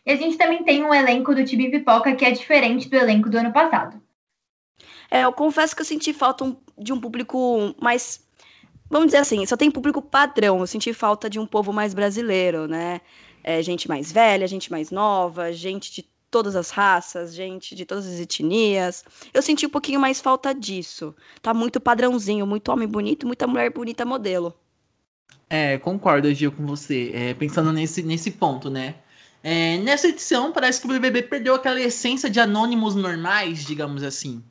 E 0.05 0.11
a 0.11 0.17
gente 0.17 0.37
também 0.37 0.65
tem 0.65 0.83
um 0.85 0.93
elenco 0.93 1.33
do 1.33 1.45
Time 1.45 1.71
Pipoca 1.71 2.17
que 2.17 2.25
é 2.25 2.33
diferente 2.33 2.89
do 2.89 2.97
elenco 2.97 3.31
do 3.31 3.39
ano 3.39 3.53
passado. 3.53 4.03
É, 5.11 5.25
eu 5.25 5.33
confesso 5.33 5.75
que 5.75 5.83
eu 5.83 5.87
senti 5.87 6.13
falta 6.13 6.45
um- 6.45 6.57
de 6.77 6.93
um 6.93 7.01
público 7.01 7.75
mais. 7.81 8.27
Vamos 8.91 9.07
dizer 9.09 9.19
assim, 9.19 9.45
só 9.47 9.57
tem 9.57 9.71
público 9.71 10.01
padrão. 10.03 10.61
Eu 10.61 10.67
senti 10.67 10.93
falta 10.93 11.29
de 11.29 11.39
um 11.39 11.47
povo 11.47 11.73
mais 11.73 11.95
brasileiro, 11.95 12.67
né? 12.69 13.01
É, 13.45 13.63
gente 13.63 13.89
mais 13.89 14.11
velha, 14.13 14.47
gente 14.47 14.71
mais 14.71 14.91
nova, 14.91 15.53
gente 15.53 15.93
de 15.93 16.03
todas 16.31 16.55
as 16.57 16.71
raças, 16.71 17.35
gente 17.35 17.75
de 17.75 17.85
todas 17.87 18.07
as 18.07 18.21
etnias. 18.21 19.05
Eu 19.33 19.43
senti 19.43 19.67
um 19.67 19.71
pouquinho 19.71 20.01
mais 20.01 20.21
falta 20.21 20.55
disso. 20.55 21.15
Tá 21.43 21.55
muito 21.55 21.81
padrãozinho, 21.81 22.47
muito 22.47 22.71
homem 22.71 22.89
bonito, 22.89 23.27
muita 23.27 23.47
mulher 23.47 23.71
bonita 23.73 24.05
modelo. 24.05 24.55
É, 25.51 25.79
concordo, 25.79 26.33
Gil, 26.35 26.53
com 26.53 26.67
você. 26.67 27.11
É, 27.15 27.35
pensando 27.35 27.73
nesse, 27.73 28.03
nesse 28.03 28.31
ponto, 28.33 28.69
né? 28.71 28.97
É, 29.43 29.79
nessa 29.79 30.09
edição, 30.09 30.53
parece 30.53 30.81
que 30.81 30.87
o 30.87 30.91
BBB 30.91 31.23
perdeu 31.23 31.55
aquela 31.55 31.81
essência 31.81 32.29
de 32.29 32.41
anônimos 32.41 32.95
normais, 32.95 33.65
digamos 33.65 34.03
assim. 34.03 34.43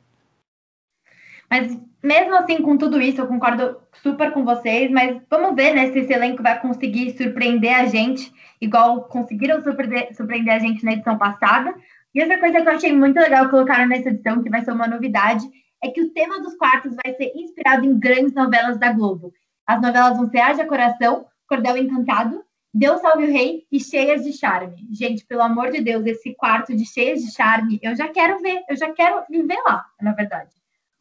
Mas 1.49 1.77
mesmo 2.03 2.35
assim, 2.35 2.61
com 2.61 2.77
tudo 2.77 3.01
isso, 3.01 3.21
eu 3.21 3.27
concordo 3.27 3.77
super 4.03 4.31
com 4.31 4.45
vocês, 4.45 4.91
mas 4.91 5.21
vamos 5.29 5.55
ver 5.55 5.73
né, 5.73 5.91
se 5.91 5.99
esse 5.99 6.13
elenco 6.13 6.43
vai 6.43 6.59
conseguir 6.59 7.17
surpreender 7.17 7.75
a 7.75 7.85
gente, 7.85 8.31
igual 8.61 9.03
conseguiram 9.05 9.61
surpreender, 9.61 10.15
surpreender 10.15 10.53
a 10.53 10.59
gente 10.59 10.85
na 10.85 10.93
edição 10.93 11.17
passada. 11.17 11.73
E 12.13 12.21
outra 12.21 12.39
coisa 12.39 12.61
que 12.61 12.67
eu 12.67 12.73
achei 12.73 12.93
muito 12.93 13.17
legal 13.17 13.45
que 13.45 13.51
colocaram 13.51 13.87
nessa 13.87 14.09
edição, 14.09 14.41
que 14.41 14.49
vai 14.49 14.63
ser 14.63 14.71
uma 14.71 14.87
novidade, 14.87 15.45
é 15.83 15.89
que 15.89 16.01
o 16.01 16.11
tema 16.13 16.39
dos 16.39 16.55
quartos 16.55 16.95
vai 16.95 17.13
ser 17.15 17.31
inspirado 17.35 17.85
em 17.85 17.97
grandes 17.99 18.33
novelas 18.33 18.79
da 18.79 18.91
Globo. 18.91 19.33
As 19.65 19.81
novelas 19.81 20.17
vão 20.17 20.29
ser 20.29 20.39
Haja 20.39 20.65
Coração, 20.65 21.25
Cordel 21.47 21.77
Encantado, 21.77 22.43
Deus 22.73 23.01
Salve 23.01 23.25
o 23.25 23.31
Rei 23.31 23.63
e 23.71 23.79
Cheias 23.79 24.23
de 24.23 24.33
Charme. 24.33 24.87
Gente, 24.91 25.25
pelo 25.25 25.41
amor 25.41 25.71
de 25.71 25.81
Deus, 25.81 26.05
esse 26.05 26.33
quarto 26.35 26.75
de 26.75 26.85
Cheias 26.85 27.21
de 27.21 27.31
Charme, 27.31 27.79
eu 27.81 27.95
já 27.95 28.07
quero 28.07 28.39
ver, 28.39 28.61
eu 28.69 28.75
já 28.75 28.91
quero 28.93 29.23
viver 29.29 29.57
lá, 29.65 29.85
na 30.01 30.13
verdade. 30.13 30.56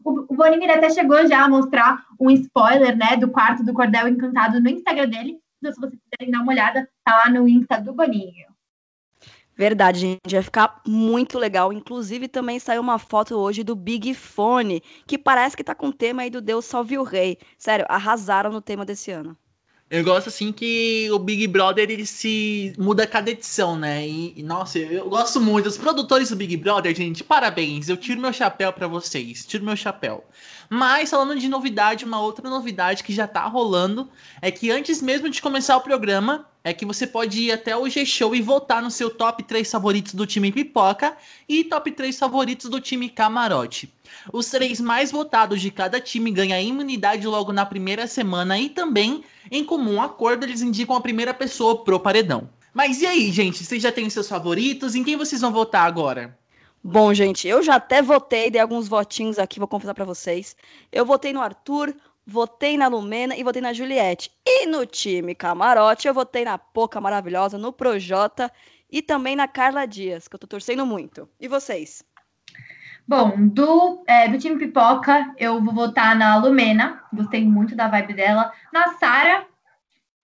O, 0.06 0.34
Boninho 0.34 0.62
ele 0.62 0.72
até 0.72 0.88
chegou 0.88 1.26
já 1.26 1.44
a 1.44 1.48
mostrar 1.48 2.06
um 2.20 2.30
spoiler, 2.30 2.96
né, 2.96 3.16
do 3.16 3.28
quarto 3.28 3.64
do 3.64 3.74
Cordel 3.74 4.06
Encantado 4.06 4.60
no 4.60 4.68
Instagram 4.68 5.08
dele. 5.08 5.40
Então, 5.58 5.72
se 5.72 5.80
vocês 5.80 6.00
quiserem 6.00 6.30
dar 6.30 6.42
uma 6.42 6.52
olhada, 6.52 6.88
tá 7.02 7.16
lá 7.16 7.28
no 7.28 7.48
Insta 7.48 7.80
do 7.80 7.92
Boninho. 7.92 8.46
Verdade, 9.56 9.98
gente, 9.98 10.32
vai 10.32 10.42
ficar 10.42 10.80
muito 10.86 11.38
legal. 11.38 11.72
Inclusive, 11.72 12.28
também 12.28 12.60
saiu 12.60 12.82
uma 12.82 12.98
foto 12.98 13.34
hoje 13.34 13.64
do 13.64 13.74
Big 13.74 14.14
Fone, 14.14 14.82
que 15.06 15.18
parece 15.18 15.56
que 15.56 15.64
tá 15.64 15.74
com 15.74 15.88
o 15.88 15.92
tema 15.92 16.22
aí 16.22 16.30
do 16.30 16.42
Deus 16.42 16.66
Salve 16.66 16.98
o 16.98 17.02
Rei. 17.02 17.38
Sério, 17.58 17.86
arrasaram 17.88 18.52
no 18.52 18.60
tema 18.60 18.84
desse 18.84 19.10
ano. 19.10 19.36
Eu 19.88 20.02
gosto 20.02 20.28
assim 20.28 20.50
que 20.50 21.08
o 21.12 21.18
Big 21.18 21.46
Brother 21.46 21.88
ele 21.88 22.04
se 22.04 22.72
muda 22.76 23.04
a 23.04 23.06
cada 23.06 23.30
edição, 23.30 23.78
né? 23.78 24.04
E, 24.04 24.32
e, 24.36 24.42
nossa, 24.42 24.80
eu, 24.80 25.08
gosto 25.08 25.40
muito. 25.40 25.68
Os 25.68 25.78
produtores 25.78 26.30
do 26.30 26.34
Big 26.34 26.56
Brother, 26.56 26.92
gente, 26.92 27.22
parabéns. 27.22 27.88
Eu 27.88 27.96
tiro 27.96 28.20
meu 28.20 28.32
chapéu 28.32 28.72
pra 28.72 28.88
vocês. 28.88 29.46
Tiro 29.46 29.64
meu 29.64 29.76
chapéu. 29.76 30.24
Mas 30.68 31.10
falando 31.10 31.38
de 31.38 31.48
novidade, 31.48 32.04
uma 32.04 32.20
outra 32.20 32.50
novidade 32.50 33.04
que 33.04 33.12
já 33.12 33.28
tá 33.28 33.46
rolando 33.46 34.10
é 34.42 34.50
que 34.50 34.72
antes 34.72 35.00
mesmo 35.00 35.30
de 35.30 35.40
começar 35.40 35.76
o 35.76 35.80
programa, 35.80 36.48
é 36.64 36.72
que 36.72 36.84
você 36.84 37.06
pode 37.06 37.42
ir 37.42 37.52
até 37.52 37.76
o 37.76 37.88
G-Show 37.88 38.34
e 38.34 38.42
votar 38.42 38.82
no 38.82 38.90
seu 38.90 39.08
top 39.08 39.44
3 39.44 39.70
favoritos 39.70 40.14
do 40.14 40.26
time 40.26 40.50
Pipoca 40.50 41.16
e 41.48 41.62
top 41.62 41.92
3 41.92 42.18
favoritos 42.18 42.68
do 42.68 42.80
time 42.80 43.08
Camarote. 43.08 43.88
Os 44.32 44.46
três 44.46 44.80
mais 44.80 45.12
votados 45.12 45.60
de 45.60 45.70
cada 45.70 46.00
time 46.00 46.30
ganham 46.32 46.60
imunidade 46.60 47.24
logo 47.24 47.52
na 47.52 47.64
primeira 47.64 48.08
semana 48.08 48.58
e 48.58 48.68
também, 48.68 49.22
em 49.50 49.64
comum 49.64 50.00
acordo, 50.00 50.44
eles 50.44 50.62
indicam 50.62 50.96
a 50.96 51.00
primeira 51.00 51.34
pessoa 51.34 51.82
pro 51.84 52.00
paredão. 52.00 52.48
Mas 52.72 53.00
e 53.00 53.06
aí, 53.06 53.32
gente? 53.32 53.64
Vocês 53.64 53.82
já 53.82 53.90
têm 53.90 54.10
seus 54.10 54.28
favoritos? 54.28 54.94
Em 54.94 55.02
quem 55.02 55.16
vocês 55.16 55.40
vão 55.40 55.52
votar 55.52 55.86
agora? 55.86 56.38
Bom, 56.84 57.12
gente, 57.12 57.48
eu 57.48 57.62
já 57.62 57.76
até 57.76 58.00
votei, 58.00 58.50
dei 58.50 58.60
alguns 58.60 58.86
votinhos 58.86 59.38
aqui, 59.38 59.58
vou 59.58 59.66
confessar 59.66 59.94
pra 59.94 60.04
vocês. 60.04 60.54
Eu 60.92 61.04
votei 61.04 61.32
no 61.32 61.40
Arthur, 61.40 61.94
votei 62.26 62.76
na 62.76 62.86
Lumena 62.86 63.36
e 63.36 63.42
votei 63.42 63.62
na 63.62 63.72
Juliette. 63.72 64.30
E 64.46 64.66
no 64.66 64.86
time 64.86 65.34
Camarote, 65.34 66.06
eu 66.06 66.14
votei 66.14 66.44
na 66.44 66.58
Poca 66.58 67.00
Maravilhosa, 67.00 67.58
no 67.58 67.72
Projota 67.72 68.52
e 68.90 69.02
também 69.02 69.34
na 69.34 69.48
Carla 69.48 69.86
Dias, 69.86 70.28
que 70.28 70.34
eu 70.36 70.38
tô 70.38 70.46
torcendo 70.46 70.86
muito. 70.86 71.28
E 71.40 71.48
vocês? 71.48 72.04
Bom, 73.08 73.48
do, 73.48 74.02
é, 74.06 74.28
do 74.28 74.36
time 74.36 74.58
Pipoca, 74.58 75.32
eu 75.38 75.62
vou 75.62 75.72
votar 75.72 76.16
na 76.16 76.36
Lumena. 76.36 77.02
Gostei 77.12 77.44
muito 77.44 77.76
da 77.76 77.86
vibe 77.86 78.14
dela. 78.14 78.52
Na 78.72 78.94
Sara 78.94 79.46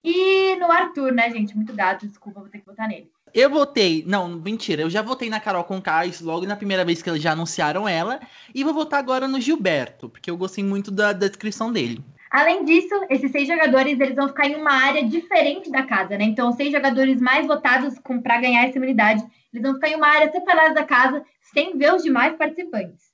e 0.03 0.57
no 0.57 0.71
Arthur, 0.71 1.13
né, 1.13 1.31
gente? 1.31 1.55
Muito 1.55 1.73
gato, 1.73 2.09
desculpa, 2.09 2.41
vou 2.41 2.49
ter 2.49 2.59
que 2.59 2.67
votar 2.67 2.89
nele. 2.89 3.09
Eu 3.33 3.49
votei. 3.49 4.05
Não, 4.07 4.29
mentira. 4.29 4.83
Eu 4.83 4.91
já 4.91 5.01
votei 5.01 5.31
na 5.31 5.39
Carol 5.39 5.63
Conká, 5.63 6.03
logo 6.21 6.45
na 6.45 6.57
primeira 6.57 6.85
vez 6.85 7.01
que 7.01 7.09
eles 7.09 7.23
já 7.23 7.33
anunciaram 7.33 7.89
ela. 7.89 8.21
E 8.53 8.65
vou 8.65 8.75
votar 8.75 8.99
agora 8.99 9.29
no 9.29 9.41
Gilberto, 9.41 10.09
porque 10.09 10.31
eu 10.31 10.37
gostei 10.37 10.65
muito 10.65 10.91
da, 10.91 11.13
da 11.13 11.29
descrição 11.29 11.73
dele. 11.73 12.05
Além 12.33 12.65
disso, 12.65 12.95
esses 13.11 13.31
seis 13.31 13.47
jogadores 13.47 14.01
eles 14.01 14.17
vão 14.17 14.27
ficar 14.27 14.49
em 14.49 14.57
uma 14.57 14.73
área 14.73 15.05
diferente 15.05 15.71
da 15.71 15.83
casa, 15.83 16.17
né? 16.17 16.25
Então, 16.25 16.49
os 16.49 16.57
seis 16.57 16.73
jogadores 16.73 17.21
mais 17.21 17.47
votados 17.47 17.95
para 18.23 18.41
ganhar 18.41 18.65
essa 18.65 18.79
imunidade, 18.79 19.23
eles 19.53 19.63
vão 19.63 19.75
ficar 19.75 19.91
em 19.91 19.97
uma 19.97 20.09
área 20.09 20.33
separada 20.33 20.75
da 20.75 20.85
casa, 20.85 21.23
sem 21.53 21.77
ver 21.77 21.95
os 21.95 22.03
demais 22.03 22.37
participantes. 22.37 23.13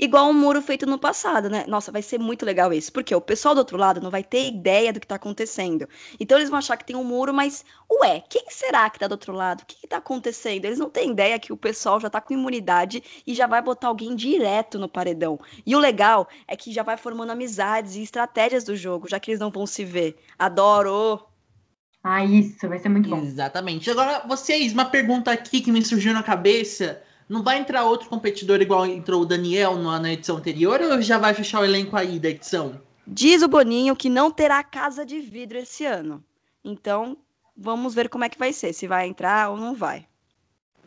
Igual 0.00 0.30
um 0.30 0.32
muro 0.32 0.62
feito 0.62 0.86
no 0.86 0.96
passado, 0.96 1.50
né? 1.50 1.64
Nossa, 1.66 1.90
vai 1.90 2.02
ser 2.02 2.20
muito 2.20 2.46
legal 2.46 2.72
isso, 2.72 2.92
porque 2.92 3.12
o 3.12 3.20
pessoal 3.20 3.52
do 3.52 3.58
outro 3.58 3.76
lado 3.76 4.00
não 4.00 4.12
vai 4.12 4.22
ter 4.22 4.46
ideia 4.46 4.92
do 4.92 5.00
que 5.00 5.06
tá 5.06 5.16
acontecendo. 5.16 5.88
Então 6.20 6.38
eles 6.38 6.48
vão 6.48 6.60
achar 6.60 6.76
que 6.76 6.84
tem 6.84 6.94
um 6.94 7.02
muro, 7.02 7.34
mas, 7.34 7.64
ué, 7.90 8.22
quem 8.30 8.44
será 8.48 8.88
que 8.88 9.00
tá 9.00 9.08
do 9.08 9.12
outro 9.12 9.32
lado? 9.32 9.62
O 9.62 9.66
que, 9.66 9.74
que 9.74 9.88
tá 9.88 9.96
acontecendo? 9.96 10.64
Eles 10.64 10.78
não 10.78 10.88
têm 10.88 11.10
ideia 11.10 11.36
que 11.36 11.52
o 11.52 11.56
pessoal 11.56 11.98
já 11.98 12.08
tá 12.08 12.20
com 12.20 12.32
imunidade 12.32 13.02
e 13.26 13.34
já 13.34 13.48
vai 13.48 13.60
botar 13.60 13.88
alguém 13.88 14.14
direto 14.14 14.78
no 14.78 14.88
paredão. 14.88 15.36
E 15.66 15.74
o 15.74 15.80
legal 15.80 16.28
é 16.46 16.54
que 16.54 16.70
já 16.70 16.84
vai 16.84 16.96
formando 16.96 17.32
amizades 17.32 17.96
e 17.96 18.02
estratégias 18.02 18.62
do 18.62 18.76
jogo, 18.76 19.08
já 19.08 19.18
que 19.18 19.32
eles 19.32 19.40
não 19.40 19.50
vão 19.50 19.66
se 19.66 19.84
ver. 19.84 20.16
Adoro! 20.38 21.26
Ah, 22.04 22.24
isso, 22.24 22.68
vai 22.68 22.78
ser 22.78 22.88
muito 22.88 23.10
bom. 23.10 23.18
Exatamente. 23.18 23.90
Agora, 23.90 24.22
vocês, 24.28 24.72
uma 24.72 24.84
pergunta 24.84 25.32
aqui 25.32 25.60
que 25.60 25.72
me 25.72 25.84
surgiu 25.84 26.14
na 26.14 26.22
cabeça. 26.22 27.02
Não 27.28 27.42
vai 27.42 27.58
entrar 27.58 27.84
outro 27.84 28.08
competidor 28.08 28.60
igual 28.62 28.86
entrou 28.86 29.22
o 29.22 29.26
Daniel 29.26 29.76
na, 29.76 30.12
edição 30.12 30.38
anterior 30.38 30.80
ou 30.80 31.02
já 31.02 31.18
vai 31.18 31.34
fechar 31.34 31.60
o 31.60 31.64
elenco 31.64 31.94
aí 31.94 32.18
da 32.18 32.30
edição? 32.30 32.80
Diz 33.06 33.42
o 33.42 33.48
Boninho 33.48 33.94
que 33.94 34.08
não 34.08 34.30
terá 34.30 34.62
casa 34.62 35.04
de 35.04 35.20
vidro 35.20 35.58
esse 35.58 35.84
ano. 35.84 36.24
Então, 36.64 37.16
vamos 37.56 37.94
ver 37.94 38.08
como 38.08 38.24
é 38.24 38.28
que 38.28 38.38
vai 38.38 38.52
ser, 38.52 38.72
se 38.72 38.86
vai 38.86 39.06
entrar 39.06 39.50
ou 39.50 39.56
não 39.56 39.74
vai. 39.74 40.06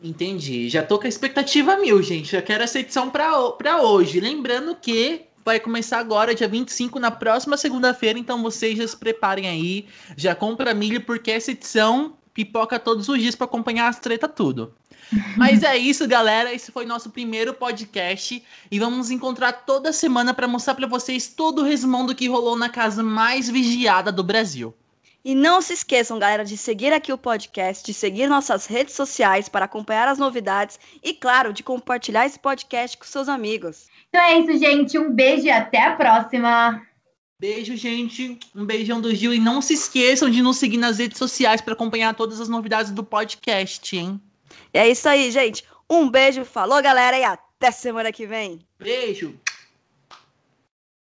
Entendi. 0.02 0.68
Já 0.68 0.82
tô 0.82 0.98
com 0.98 1.06
a 1.06 1.08
expectativa 1.08 1.76
mil, 1.76 2.02
gente. 2.02 2.32
Já 2.32 2.42
quero 2.42 2.64
essa 2.64 2.80
edição 2.80 3.08
pra 3.08 3.82
hoje. 3.82 4.18
Lembrando 4.18 4.74
que 4.74 5.26
vai 5.44 5.60
começar 5.60 5.98
agora, 5.98 6.34
dia 6.34 6.48
25, 6.48 6.98
na 6.98 7.10
próxima 7.10 7.56
segunda-feira. 7.56 8.18
Então 8.18 8.42
vocês 8.42 8.76
já 8.76 8.86
se 8.86 8.96
preparem 8.96 9.48
aí. 9.48 9.86
Já 10.16 10.34
compra 10.34 10.74
milho, 10.74 11.00
porque 11.02 11.30
essa 11.30 11.52
edição 11.52 12.16
pipoca 12.34 12.78
todos 12.78 13.08
os 13.08 13.20
dias 13.20 13.36
pra 13.36 13.44
acompanhar 13.44 13.88
as 13.88 14.00
treta 14.00 14.28
tudo. 14.28 14.74
Mas 15.36 15.62
é 15.62 15.76
isso, 15.76 16.06
galera. 16.06 16.52
Esse 16.52 16.72
foi 16.72 16.84
nosso 16.84 17.10
primeiro 17.10 17.54
podcast. 17.54 18.42
E 18.70 18.78
vamos 18.78 18.98
nos 18.98 19.10
encontrar 19.10 19.52
toda 19.52 19.92
semana 19.92 20.32
pra 20.32 20.48
mostrar 20.48 20.74
pra 20.74 20.86
vocês 20.86 21.28
todo 21.28 21.60
o 21.60 21.64
resumão 21.64 22.06
do 22.06 22.14
que 22.14 22.28
rolou 22.28 22.56
na 22.56 22.68
casa 22.68 23.02
mais 23.02 23.48
vigiada 23.48 24.10
do 24.10 24.22
Brasil. 24.22 24.74
E 25.24 25.36
não 25.36 25.62
se 25.62 25.72
esqueçam, 25.72 26.18
galera, 26.18 26.44
de 26.44 26.56
seguir 26.56 26.92
aqui 26.92 27.12
o 27.12 27.18
podcast, 27.18 27.84
de 27.84 27.94
seguir 27.94 28.28
nossas 28.28 28.66
redes 28.66 28.94
sociais 28.94 29.48
para 29.48 29.66
acompanhar 29.66 30.08
as 30.08 30.18
novidades 30.18 30.80
e, 31.02 31.14
claro, 31.14 31.52
de 31.52 31.62
compartilhar 31.62 32.26
esse 32.26 32.40
podcast 32.40 32.96
com 32.98 33.04
seus 33.04 33.28
amigos. 33.28 33.86
Então 34.08 34.20
é 34.20 34.40
isso, 34.40 34.58
gente. 34.58 34.98
Um 34.98 35.12
beijo 35.12 35.46
e 35.46 35.50
até 35.50 35.80
a 35.80 35.94
próxima. 35.94 36.82
Beijo, 37.38 37.76
gente. 37.76 38.36
Um 38.54 38.64
beijão 38.64 39.00
do 39.00 39.14
Gil. 39.14 39.32
E 39.32 39.38
não 39.38 39.62
se 39.62 39.74
esqueçam 39.74 40.28
de 40.28 40.42
nos 40.42 40.56
seguir 40.56 40.76
nas 40.76 40.98
redes 40.98 41.18
sociais 41.18 41.60
para 41.60 41.74
acompanhar 41.74 42.14
todas 42.14 42.40
as 42.40 42.48
novidades 42.48 42.90
do 42.90 43.04
podcast, 43.04 43.96
hein? 43.96 44.20
É 44.72 44.88
isso 44.88 45.08
aí, 45.08 45.30
gente. 45.30 45.64
Um 45.88 46.08
beijo, 46.08 46.44
falou, 46.44 46.82
galera, 46.82 47.18
e 47.18 47.24
até 47.24 47.70
semana 47.70 48.10
que 48.10 48.26
vem. 48.26 48.66
Beijo. 48.78 49.38